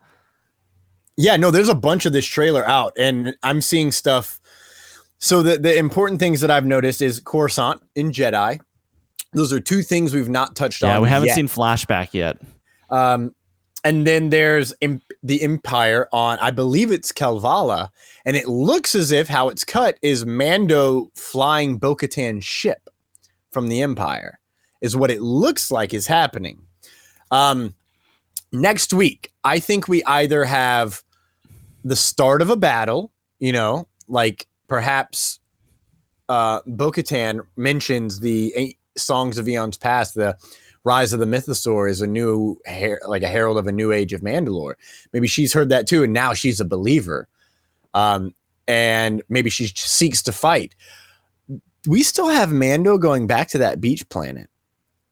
[1.18, 4.40] Yeah, no, there's a bunch of this trailer out, and I'm seeing stuff.
[5.18, 8.60] So the the important things that I've noticed is Coruscant in Jedi.
[9.34, 10.90] Those are two things we've not touched on.
[10.90, 11.36] Yeah, we haven't yet.
[11.36, 12.38] seen flashback yet.
[12.90, 13.34] Um,
[13.84, 17.92] and then there's Im- the Empire on, I believe it's Kalevala,
[18.26, 22.90] and it looks as if how it's cut is Mando flying Bo-Katan's ship
[23.52, 24.40] from the Empire,
[24.82, 26.62] is what it looks like is happening.
[27.32, 27.76] Um,
[28.52, 31.04] next week, I think we either have
[31.84, 35.40] the start of a battle, you know, like perhaps
[36.30, 40.38] uh, Bo-Katan mentions the songs of Eon's past, the
[40.86, 44.12] Rise of the Mythosaur is a new her- like a herald of a new age
[44.14, 44.74] of Mandalore.
[45.14, 47.28] Maybe she's heard that too, and now she's a believer.
[47.94, 48.34] Um,
[48.68, 50.76] and maybe she seeks to fight.
[51.86, 54.50] We still have Mando going back to that beach planet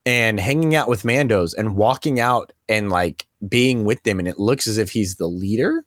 [0.05, 4.39] and hanging out with Mandos and walking out and like being with them, and it
[4.39, 5.85] looks as if he's the leader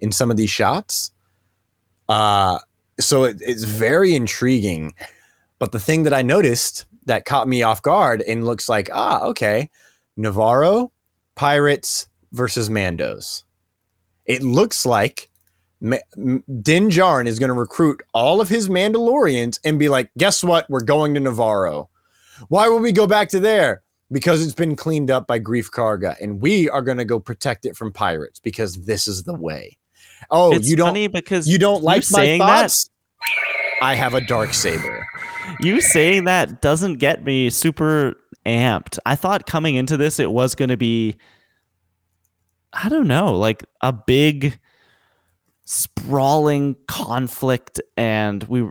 [0.00, 1.10] in some of these shots.
[2.08, 2.58] Uh,
[3.00, 4.94] so it, it's very intriguing.
[5.58, 9.22] But the thing that I noticed that caught me off guard and looks like, ah,
[9.22, 9.70] okay,
[10.16, 10.92] Navarro,
[11.34, 13.44] Pirates versus Mandos.
[14.26, 15.30] It looks like
[15.80, 20.42] Ma- Din Djarin is going to recruit all of his Mandalorians and be like, guess
[20.42, 20.68] what?
[20.68, 21.88] We're going to Navarro.
[22.48, 23.82] Why would we go back to there?
[24.10, 27.66] Because it's been cleaned up by Greef Karga, and we are going to go protect
[27.66, 29.76] it from pirates because this is the way.
[30.30, 32.90] Oh, it's you don't funny because you don't like my saying that thoughts?
[33.82, 35.06] I have a dark saber.
[35.60, 38.16] you saying that doesn't get me super
[38.46, 38.98] amped.
[39.04, 41.16] I thought coming into this it was going to be
[42.72, 44.58] I don't know, like a big
[45.64, 48.68] sprawling conflict and we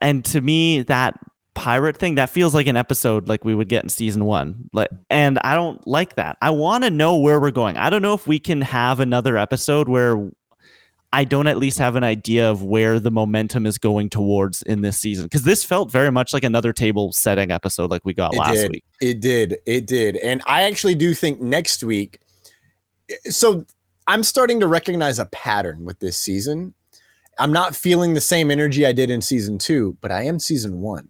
[0.00, 1.18] and to me that
[1.54, 4.70] pirate thing that feels like an episode like we would get in season 1.
[4.72, 6.36] Like and I don't like that.
[6.42, 7.76] I want to know where we're going.
[7.76, 10.30] I don't know if we can have another episode where
[11.16, 14.82] I don't at least have an idea of where the momentum is going towards in
[14.82, 18.34] this season because this felt very much like another table setting episode like we got
[18.34, 18.70] It last did.
[18.70, 18.84] week.
[19.00, 19.56] It did.
[19.64, 20.16] It did.
[20.18, 22.20] And I actually do think next week.
[23.30, 23.64] So
[24.06, 26.74] I'm starting to recognize a pattern with this season.
[27.38, 30.82] I'm not feeling the same energy I did in season two, but I am season
[30.82, 31.08] one.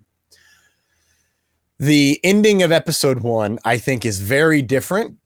[1.81, 5.16] The ending of episode one, I think, is very different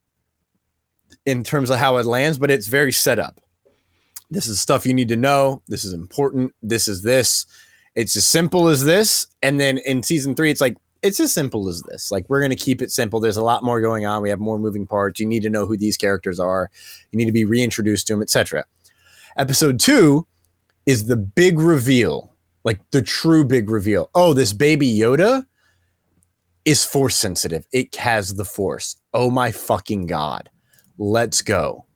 [1.26, 3.42] in terms of how it lands, but it's very set up.
[4.30, 5.62] This is stuff you need to know.
[5.68, 6.54] This is important.
[6.62, 7.46] This is this.
[7.94, 9.26] It's as simple as this.
[9.42, 12.10] And then in season three, it's like, it's as simple as this.
[12.10, 13.20] Like, we're going to keep it simple.
[13.20, 14.22] There's a lot more going on.
[14.22, 15.18] We have more moving parts.
[15.18, 16.70] You need to know who these characters are.
[17.10, 18.64] You need to be reintroduced to them, etc.
[19.36, 20.26] Episode two
[20.86, 22.32] is the big reveal,
[22.64, 24.10] like the true big reveal.
[24.14, 25.46] Oh, this baby Yoda
[26.64, 27.66] is force sensitive.
[27.72, 28.96] It has the force.
[29.14, 30.50] Oh my fucking god.
[30.98, 31.86] Let's go.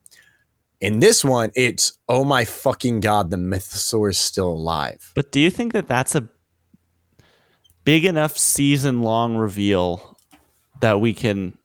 [0.85, 5.12] In this one, it's oh my fucking god, the mythosaur is still alive.
[5.15, 6.28] But do you think that that's a
[7.85, 10.19] big enough season long reveal
[10.82, 11.56] that we can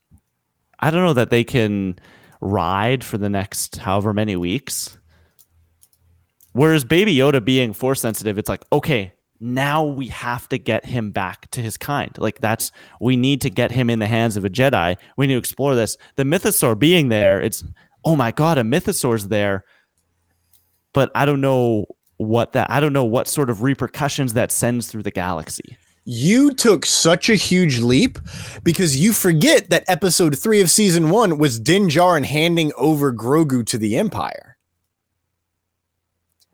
[0.79, 1.99] I don't know that they can
[2.39, 4.97] ride for the next however many weeks?
[6.53, 11.11] Whereas Baby Yoda being force sensitive, it's like, okay, now we have to get him
[11.11, 12.17] back to his kind.
[12.17, 12.71] Like that's
[13.01, 14.95] we need to get him in the hands of a Jedi.
[15.17, 15.97] We need to explore this.
[16.15, 17.65] The mythosaur being there, it's
[18.05, 19.63] oh my god, a mythosaur's there.
[20.93, 21.85] But I don't know
[22.17, 25.77] what that I don't know what sort of repercussions that sends through the galaxy.
[26.05, 28.17] You took such a huge leap
[28.63, 33.65] because you forget that episode three of season one was Din Djarin handing over Grogu
[33.67, 34.57] to the Empire.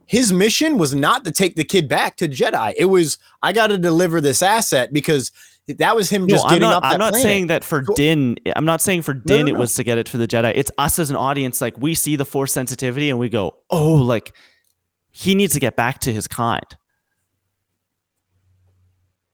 [0.06, 2.74] His mission was not to take the kid back to Jedi.
[2.78, 5.32] It was I got to deliver this asset because
[5.68, 6.84] that was him No, just I'm getting not, up.
[6.84, 7.22] That I'm not planet.
[7.24, 8.38] saying that for Din.
[8.56, 9.60] I'm not saying for Din no, it no.
[9.60, 10.52] was to get it for the Jedi.
[10.56, 11.62] It's us as an audience.
[11.62, 14.34] Like we see the Force sensitivity and we go, oh, like
[15.12, 16.66] he needs to get back to his kind.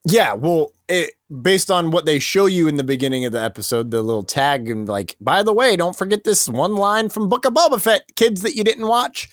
[0.04, 3.90] Yeah, well, it, based on what they show you in the beginning of the episode,
[3.90, 7.44] the little tag and like, by the way, don't forget this one line from Book
[7.44, 9.28] of Boba Fett, kids that you didn't watch.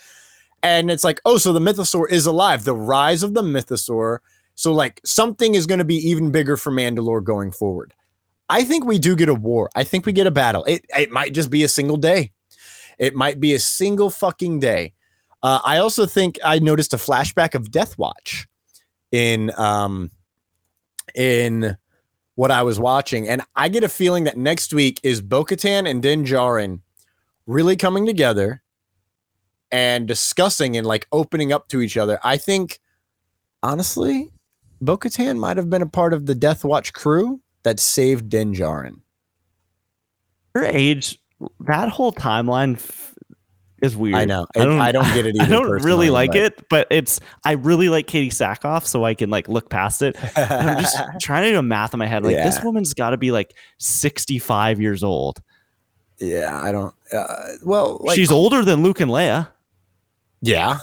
[0.61, 2.65] And it's like, oh, so the mythosaur is alive.
[2.65, 4.19] The rise of the mythosaur.
[4.59, 7.93] So like something is going to be even bigger for Mandalore going forward.
[8.49, 9.69] I think we do get a war.
[9.73, 10.65] I think we get a battle.
[10.65, 12.33] It it might just be a single day.
[12.97, 14.91] It might be a single fucking day.
[15.41, 18.49] Uh, I also think I noticed a flashback of Death Watch
[19.13, 20.11] in um
[21.15, 21.77] in
[22.35, 26.03] what I was watching, and I get a feeling that next week is Bo-Katan and
[26.03, 26.81] Din Djarin
[27.47, 28.61] really coming together
[29.71, 32.19] and discussing and like opening up to each other.
[32.25, 32.81] I think
[33.63, 34.33] honestly,
[34.81, 39.01] Bo-Katan might have been a part of the Death Watch crew that saved Din Djarin.
[40.55, 41.19] Her age,
[41.67, 43.13] that whole timeline f-
[43.81, 44.15] is weird.
[44.15, 44.45] I know.
[44.55, 47.89] It- I don't get it I don't really like but- it, but it's I really
[47.89, 50.15] like Katee Sackhoff, so I can like look past it.
[50.37, 52.23] And I'm just trying to do a math in my head.
[52.23, 55.41] Like this woman's got to be like 65 years old.
[56.19, 56.93] Yeah, I don't.
[57.13, 59.47] Uh, well, like, She's older than Luke and Leia.
[60.41, 60.79] yeah,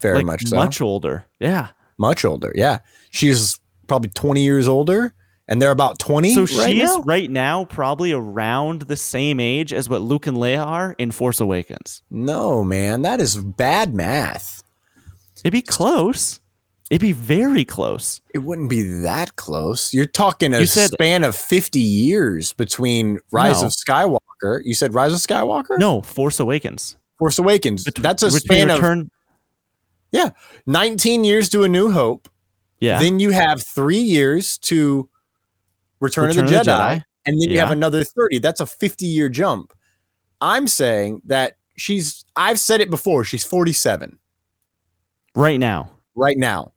[0.00, 0.56] very like, much so.
[0.56, 1.26] Much older.
[1.38, 1.68] Yeah.
[1.98, 2.52] much older.
[2.56, 2.78] Yeah,
[3.14, 5.14] she's probably twenty years older,
[5.48, 6.34] and they're about twenty.
[6.34, 7.00] So right she's now?
[7.02, 11.40] right now probably around the same age as what Luke and Leia are in Force
[11.40, 12.02] Awakens.
[12.10, 14.62] No, man, that is bad math.
[15.44, 16.40] It'd be close.
[16.90, 18.20] It'd be very close.
[18.34, 19.94] It wouldn't be that close.
[19.94, 23.68] You're talking a You said- span of 50 years between Rise No.
[23.68, 24.60] of Skywalker.
[24.64, 25.78] You said Rise of Skywalker?
[25.78, 26.96] No, Force Awakens.
[27.18, 27.84] Force Awakens.
[27.98, 29.08] That's a span of
[30.12, 30.30] yeah,
[30.66, 32.28] 19 years to A New Hope.
[32.80, 32.98] Yeah.
[32.98, 35.08] Then you have three years to
[36.00, 37.04] Return, Return of the of the Jedi, Jedi.
[37.26, 38.38] and then you have another 30.
[38.38, 39.72] That's a 50 year jump.
[40.40, 44.18] I'm saying that she's, I've said it before, she's 47
[45.34, 45.90] right now.
[46.14, 46.72] right now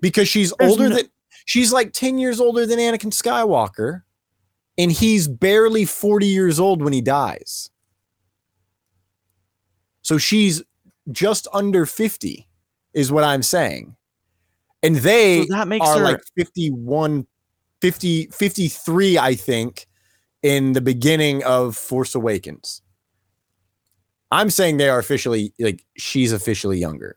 [0.00, 1.06] because she's There's older no- than,
[1.46, 4.02] she's like 10 years older than Anakin Skywalker,
[4.76, 7.70] and he's barely 40 years old when he dies.
[10.02, 10.62] So she's
[11.10, 12.46] just under 50,
[12.92, 13.96] is what I'm saying.
[14.86, 17.26] And they So that makes are her like 51,
[17.80, 19.86] 50, 53, I think,
[20.42, 22.82] in the beginning of Force Awakens.
[24.30, 27.16] I'm saying they are officially like she's officially younger.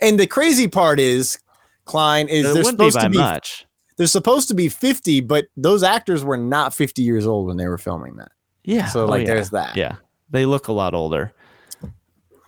[0.00, 1.38] And the crazy part is,
[1.84, 3.66] Klein is it they're wouldn't be supposed by to be much.
[3.96, 7.66] they're supposed to be 50, but those actors were not 50 years old when they
[7.66, 8.30] were filming that.
[8.64, 8.86] Yeah.
[8.86, 9.34] So oh, like yeah.
[9.34, 9.76] there's that.
[9.76, 9.96] Yeah.
[10.30, 11.32] They look a lot older.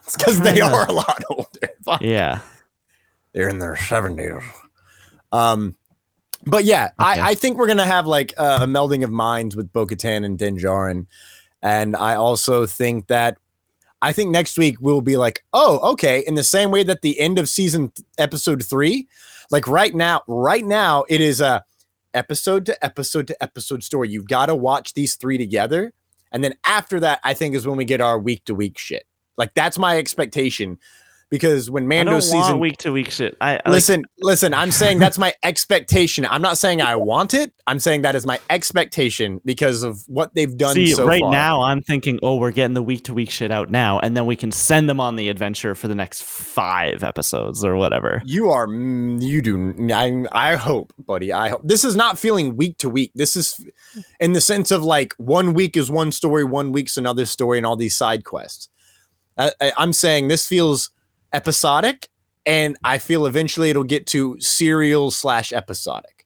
[0.04, 1.98] It's because they are a lot older.
[2.02, 2.40] Yeah.
[3.32, 4.42] They're in their 70s.
[5.32, 5.76] Um
[6.46, 7.20] but yeah, Okay.
[7.20, 10.38] I, I think we're gonna have like a melding of minds with Bo Katan and
[10.38, 11.06] Din Djarin.
[11.62, 13.36] And I also think that
[14.02, 16.24] I think next week we'll be like, oh, okay.
[16.26, 19.06] In the same way that the end of season th- episode three,
[19.50, 21.62] like right now, right now, it is a
[22.14, 24.08] episode to episode to episode story.
[24.08, 25.92] You've got to watch these three together.
[26.32, 29.04] And then after that, I think is when we get our week to week shit.
[29.36, 30.78] Like that's my expectation.
[31.30, 33.36] Because when Mando season week to week shit.
[33.40, 36.26] I I like- listen, listen, I'm saying that's my expectation.
[36.26, 37.52] I'm not saying I want it.
[37.68, 41.30] I'm saying that is my expectation because of what they've done See, so right far.
[41.30, 44.26] now I'm thinking, oh, we're getting the week to week shit out now, and then
[44.26, 48.20] we can send them on the adventure for the next five episodes or whatever.
[48.24, 49.72] You are, mm, you do.
[49.94, 51.32] I, I hope, buddy.
[51.32, 53.12] I hope this is not feeling week to week.
[53.14, 53.64] This is
[54.18, 57.64] in the sense of like one week is one story, one week's another story, and
[57.66, 58.68] all these side quests.
[59.38, 60.90] I, I, I'm saying this feels
[61.32, 62.08] episodic,
[62.46, 66.20] and I feel eventually it'll get to serial slash episodic.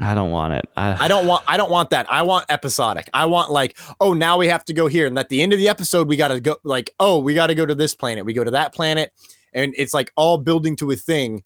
[0.00, 0.68] I don't want it.
[0.76, 2.10] I, I don't want I don't want that.
[2.10, 3.08] I want episodic.
[3.14, 5.06] I want like, oh, now we have to go here.
[5.06, 7.64] And at the end of the episode, we gotta go like, oh, we gotta go
[7.64, 8.26] to this planet.
[8.26, 9.12] We go to that planet,
[9.54, 11.44] and it's like all building to a thing.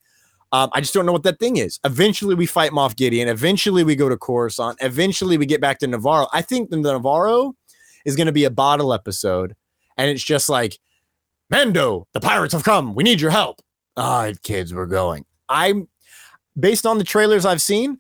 [0.53, 1.79] Um, I just don't know what that thing is.
[1.85, 3.29] Eventually we fight Moff Gideon.
[3.29, 4.79] Eventually we go to Coruscant.
[4.81, 6.27] Eventually we get back to Navarro.
[6.33, 7.55] I think the Navarro
[8.05, 9.55] is gonna be a bottle episode,
[9.97, 10.77] and it's just like,
[11.51, 12.95] Mando, the pirates have come.
[12.95, 13.61] We need your help.
[13.97, 15.25] All right, kids, we're going.
[15.49, 15.89] I'm
[16.59, 17.99] based on the trailers I've seen.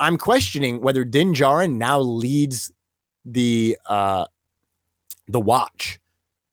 [0.00, 2.72] I'm questioning whether Din Djarin now leads
[3.24, 4.26] the uh
[5.28, 5.98] the watch,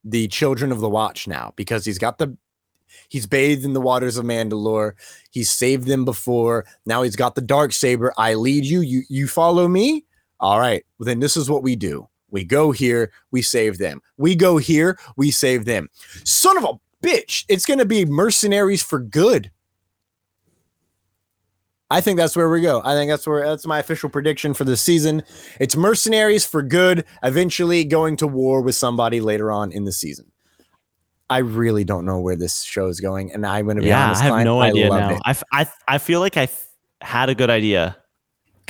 [0.03, 2.35] the children of the watch now, because he's got the
[3.09, 4.93] he's bathed in the waters of Mandalore.
[5.30, 6.65] He's saved them before.
[6.85, 8.13] Now he's got the dark saber.
[8.18, 8.81] I lead you.
[8.81, 10.05] You you follow me.
[10.39, 10.84] All right.
[10.97, 12.07] Well, then this is what we do.
[12.32, 14.02] We go here, we save them.
[14.18, 15.90] We go here, we save them.
[16.24, 17.45] Son of a bitch.
[17.49, 19.52] It's gonna be mercenaries for good.
[21.91, 22.82] I think that's where we go.
[22.86, 25.24] I think that's where that's my official prediction for this season.
[25.60, 30.32] It's mercenaries for good, eventually going to war with somebody later on in the season.
[31.30, 34.06] I really don't know where this show is going, and I'm going to be yeah,
[34.06, 34.22] honest.
[34.22, 35.16] I have Klein, no idea love now.
[35.16, 35.22] it.
[35.26, 36.68] I, f- I, f- I feel like I f-
[37.02, 37.98] had a good idea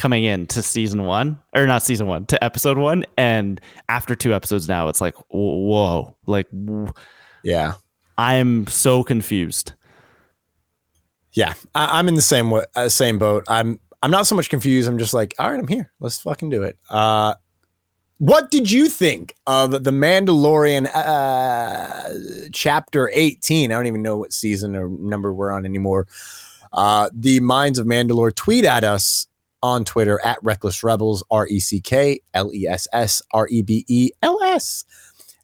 [0.02, 4.34] coming in to season one, or not season one, to episode one, and after two
[4.34, 6.48] episodes now, it's like whoa, like
[7.44, 7.74] Yeah,
[8.18, 9.74] I'm so confused.
[11.34, 13.44] yeah, I, I'm in the same way, uh, same boat.
[13.48, 14.90] I'm I'm not so much confused.
[14.90, 15.92] I'm just like, all right, I'm here.
[16.00, 16.80] Let's fucking do it.
[16.90, 17.36] Uh,
[18.18, 23.72] what did you think of the Mandalorian uh, chapter 18?
[23.72, 26.08] I don't even know what season or number we're on anymore.
[26.74, 29.28] Uh, the Mines of Mandalore tweet at us
[29.64, 33.62] on Twitter at Reckless Rebels, R E C K L E S S R E
[33.62, 34.86] B E L S.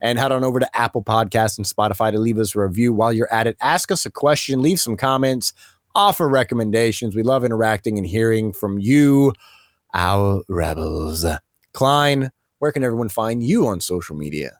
[0.02, 2.94] And head on over to Apple Podcasts and Spotify to leave us a review.
[2.94, 5.54] While you're at it, ask us a question, leave some comments,
[5.96, 7.16] offer recommendations.
[7.16, 9.34] We love interacting and hearing from you,
[9.96, 11.26] our rebels.
[11.74, 14.60] Klein, where can everyone find you on social media?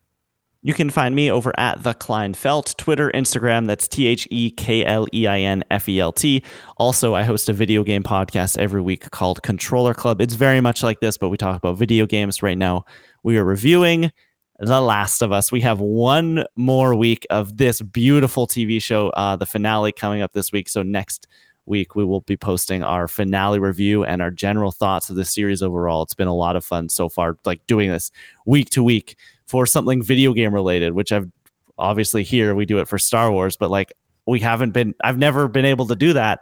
[0.68, 3.68] You can find me over at the Kleinfelt, Twitter, Instagram.
[3.68, 6.44] That's T H E K L E I N F E L T.
[6.76, 10.20] Also, I host a video game podcast every week called Controller Club.
[10.20, 12.44] It's very much like this, but we talk about video games.
[12.44, 12.84] Right now,
[13.24, 14.12] we are reviewing
[14.60, 15.54] The Last of Us.
[15.54, 20.34] We have one more week of this beautiful TV show, uh, the finale coming up
[20.34, 20.68] this week.
[20.68, 21.28] So, next
[21.66, 25.64] week, we will be posting our finale review and our general thoughts of the series
[25.64, 26.04] overall.
[26.04, 28.12] It's been a lot of fun so far, like doing this
[28.46, 29.16] week to week
[29.48, 31.30] for something video game related, which I've
[31.78, 33.94] obviously here we do it for Star Wars, but like
[34.26, 36.42] we haven't been, I've never been able to do that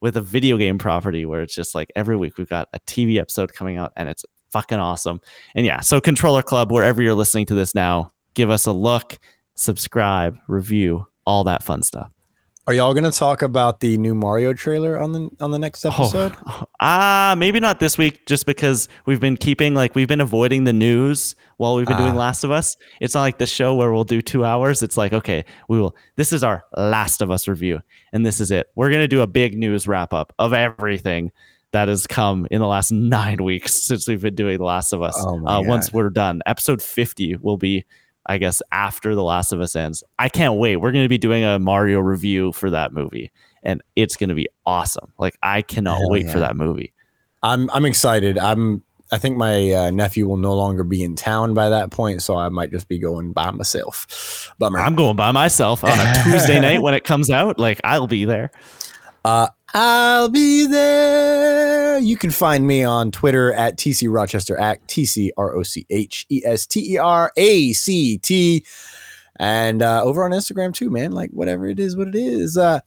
[0.00, 3.18] with a video game property where it's just like every week we've got a TV
[3.18, 5.20] episode coming out and it's fucking awesome.
[5.54, 9.18] And yeah, so Controller Club, wherever you're listening to this now, give us a look,
[9.54, 12.10] subscribe, review, all that fun stuff.
[12.68, 15.86] Are y'all going to talk about the new Mario trailer on the on the next
[15.86, 16.36] episode?
[16.80, 20.72] Ah, maybe not this week, just because we've been keeping like we've been avoiding the
[20.74, 22.18] news while we've been doing Ah.
[22.18, 22.76] Last of Us.
[23.00, 24.82] It's not like the show where we'll do two hours.
[24.82, 25.96] It's like okay, we will.
[26.16, 27.80] This is our Last of Us review,
[28.12, 28.66] and this is it.
[28.76, 31.32] We're gonna do a big news wrap up of everything
[31.72, 35.00] that has come in the last nine weeks since we've been doing The Last of
[35.00, 35.16] Us.
[35.18, 37.86] Oh uh, once we're done, episode fifty will be.
[38.28, 40.04] I guess after The Last of Us ends.
[40.18, 40.76] I can't wait.
[40.76, 43.32] We're going to be doing a Mario review for that movie
[43.62, 45.12] and it's going to be awesome.
[45.18, 46.32] Like I cannot Hell wait yeah.
[46.32, 46.92] for that movie.
[47.42, 48.38] I'm I'm excited.
[48.38, 52.22] I'm I think my uh, nephew will no longer be in town by that point,
[52.22, 54.52] so I might just be going by myself.
[54.58, 54.78] Bummer.
[54.78, 57.58] I'm going by myself on a Tuesday night when it comes out.
[57.58, 58.50] Like I'll be there.
[59.24, 61.98] Uh, I'll be there.
[61.98, 65.86] You can find me on Twitter at TC Rochester at T C R O C
[65.90, 68.64] H E S T E R A C T.
[69.36, 71.12] And uh, over on Instagram too, man.
[71.12, 72.56] Like whatever it is, what it is.
[72.56, 72.80] Uh,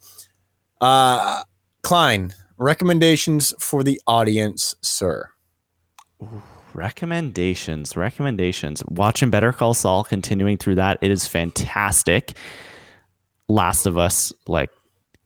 [0.81, 1.43] uh,
[1.83, 5.29] Klein, recommendations for the audience, sir.
[6.73, 8.83] recommendations, recommendations.
[8.87, 12.33] Watching Better Call Saul, continuing through that, it is fantastic.
[13.47, 14.69] Last of Us, like,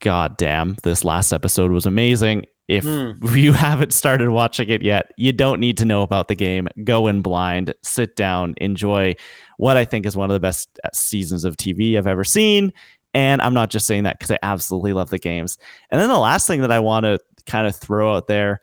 [0.06, 2.46] goddamn, this last episode was amazing.
[2.68, 2.86] If
[3.36, 6.68] you haven't started watching it yet, you don't need to know about the game.
[6.84, 9.16] Go in blind, sit down, enjoy
[9.58, 12.72] what I think is one of the best uh, seasons of TV I've ever seen.
[13.16, 15.58] And I'm not just saying that because I absolutely love the games.
[15.90, 17.18] And then the last thing that I want to
[17.48, 18.62] kind of throw out there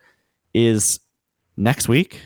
[0.54, 1.00] is
[1.56, 2.20] next week.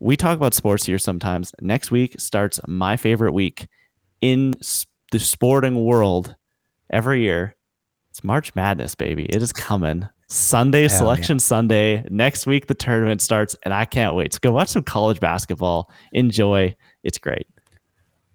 [0.00, 1.52] We talk about sports here sometimes.
[1.60, 3.68] Next week starts my favorite week
[4.20, 4.54] in
[5.12, 6.34] the sporting world
[6.90, 7.54] every year.
[8.20, 9.24] It's March Madness, baby.
[9.30, 10.06] It is coming.
[10.28, 12.04] Sunday, Hell selection Sunday.
[12.10, 14.34] Next week, the tournament starts, and I can't wait.
[14.34, 15.90] So go watch some college basketball.
[16.12, 16.76] Enjoy.
[17.02, 17.46] It's great.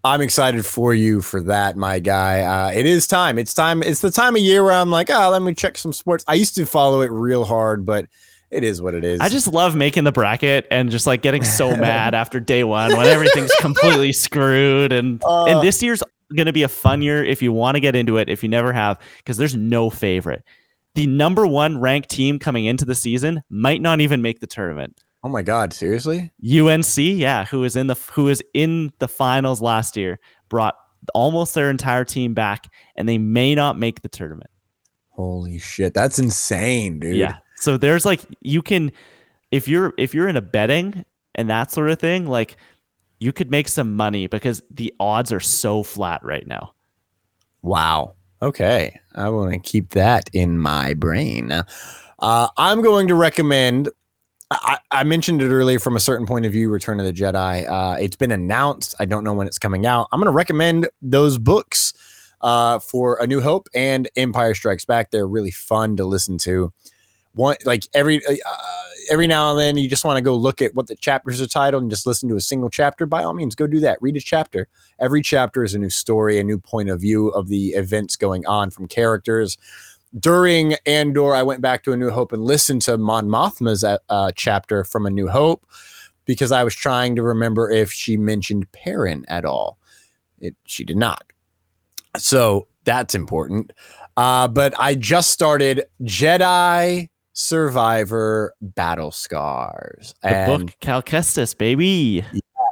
[0.04, 2.42] I'm excited for you for that, my guy.
[2.42, 3.38] Uh, it is time.
[3.38, 3.84] It's time.
[3.84, 6.26] It's the time of year where I'm like, oh, let me check some sports.
[6.28, 8.08] I used to follow it real hard, but
[8.50, 9.20] it is what it is.
[9.20, 12.98] I just love making the bracket and just like getting so mad after day one
[12.98, 14.92] when everything's completely screwed.
[14.92, 15.46] And Uh.
[15.46, 16.02] and this year's
[16.36, 18.30] gonna be a fun year if you want to get into it.
[18.30, 20.44] If you never have, because there's no favorite.
[20.96, 25.02] The number one ranked team coming into the season might not even make the tournament.
[25.24, 26.32] Oh my god, seriously?
[26.48, 30.76] UNC, yeah, who was in the who was in the finals last year, brought
[31.14, 34.50] almost their entire team back, and they may not make the tournament.
[35.10, 37.16] Holy shit, that's insane, dude.
[37.16, 37.38] Yeah.
[37.58, 38.92] So there's like you can
[39.52, 42.58] if you're if you're in a betting and that sort of thing, like
[43.20, 46.74] you could make some money because the odds are so flat right now.
[47.62, 48.16] Wow.
[48.42, 49.00] Okay.
[49.16, 51.52] I want to keep that in my brain.
[52.20, 53.90] Uh, I'm going to recommend.
[54.52, 57.68] I, I mentioned it earlier from a certain point of view Return of the Jedi.
[57.68, 58.94] Uh, it's been announced.
[59.00, 60.08] I don't know when it's coming out.
[60.12, 61.94] I'm going to recommend those books
[62.42, 65.10] uh, for A New Hope and Empire Strikes Back.
[65.10, 66.72] They're really fun to listen to.
[67.34, 68.36] One like every uh,
[69.10, 71.48] every now and then you just want to go look at what the chapters are
[71.48, 73.06] titled and just listen to a single chapter.
[73.06, 74.02] By all means, go do that.
[74.02, 74.68] Read a chapter
[75.00, 78.46] every chapter is a new story, a new point of view of the events going
[78.46, 79.58] on from characters.
[80.18, 83.98] During Andor, I went back to A New Hope and listened to Mon Mothma's uh,
[84.10, 85.66] uh, chapter from A New Hope
[86.26, 89.78] because I was trying to remember if she mentioned Perrin at all.
[90.40, 91.24] It she did not.
[92.18, 93.74] So that's important.
[94.16, 100.16] Uh, but I just started Jedi Survivor Battle Scars.
[100.24, 102.26] The and book Cal Kestis, baby.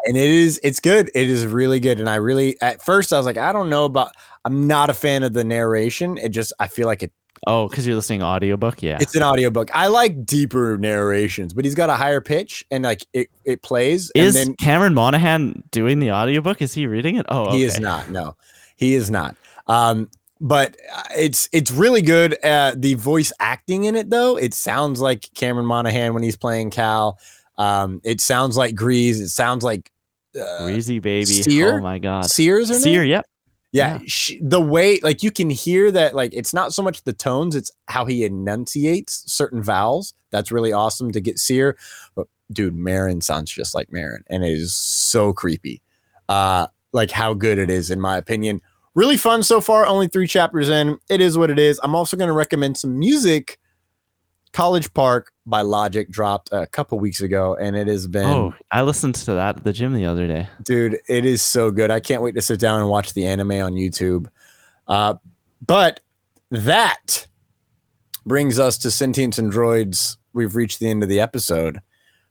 [0.05, 3.17] and it is it's good it is really good and i really at first i
[3.17, 4.11] was like i don't know about
[4.43, 7.11] i'm not a fan of the narration it just i feel like it
[7.45, 8.81] Oh, because you're listening to audiobook?
[8.81, 8.97] Yeah.
[9.01, 13.05] it's an audiobook i like deeper narrations but he's got a higher pitch and like
[13.13, 16.61] it, it plays is and then Cameron Monaghan doing the audiobook?
[16.61, 17.25] Is he reading it?
[17.29, 18.35] Oh, he is not no
[18.75, 19.35] he is not
[19.67, 20.09] um
[20.43, 24.99] but uh, it's it's really good uh the voice acting in it though it sounds
[24.99, 27.17] like cameron monaghan when he's playing cal
[27.57, 29.89] um it sounds like greez it sounds like
[30.39, 31.25] uh, Greasy baby.
[31.25, 31.77] Cere?
[31.77, 32.25] Oh my god.
[32.25, 33.09] sears Cere, name?
[33.09, 33.25] yep.
[33.71, 37.13] yeah, She, the way like you can hear that like it's not so much the
[37.13, 41.77] tones it's how he enunciates certain vowels that's really awesome to get cere
[42.15, 45.81] but dude merrin sounds just like merrin and it is so creepy
[46.29, 48.61] uh like how good it is in my opinion
[48.95, 50.97] really fun so far only three chapters in.
[51.09, 51.79] It is what it is.
[51.83, 53.59] I'm also going to recommend some music.
[54.51, 58.83] College park by logic dropped a couple weeks ago and it has been Oh, I
[58.83, 60.47] listened to that at the gym the other day.
[60.61, 61.89] dude it is so good.
[61.89, 64.27] I can't wait to sit down and watch the anime on youtube.
[64.87, 65.15] Uh,
[65.65, 66.01] but
[66.51, 67.25] that
[68.27, 70.17] brings us to sentience and droids.
[70.33, 71.81] We've reached the end of the episode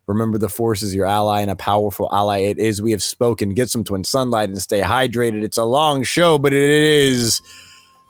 [0.06, 2.38] remember the force is your ally and a powerful ally.
[2.38, 2.82] It is.
[2.82, 3.54] We have spoken.
[3.54, 5.42] Get some twin sunlight and stay hydrated.
[5.42, 7.40] It's a long show but it is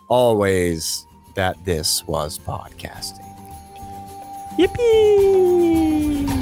[0.08, 3.28] always that this was podcasting.
[4.58, 6.41] Yippee!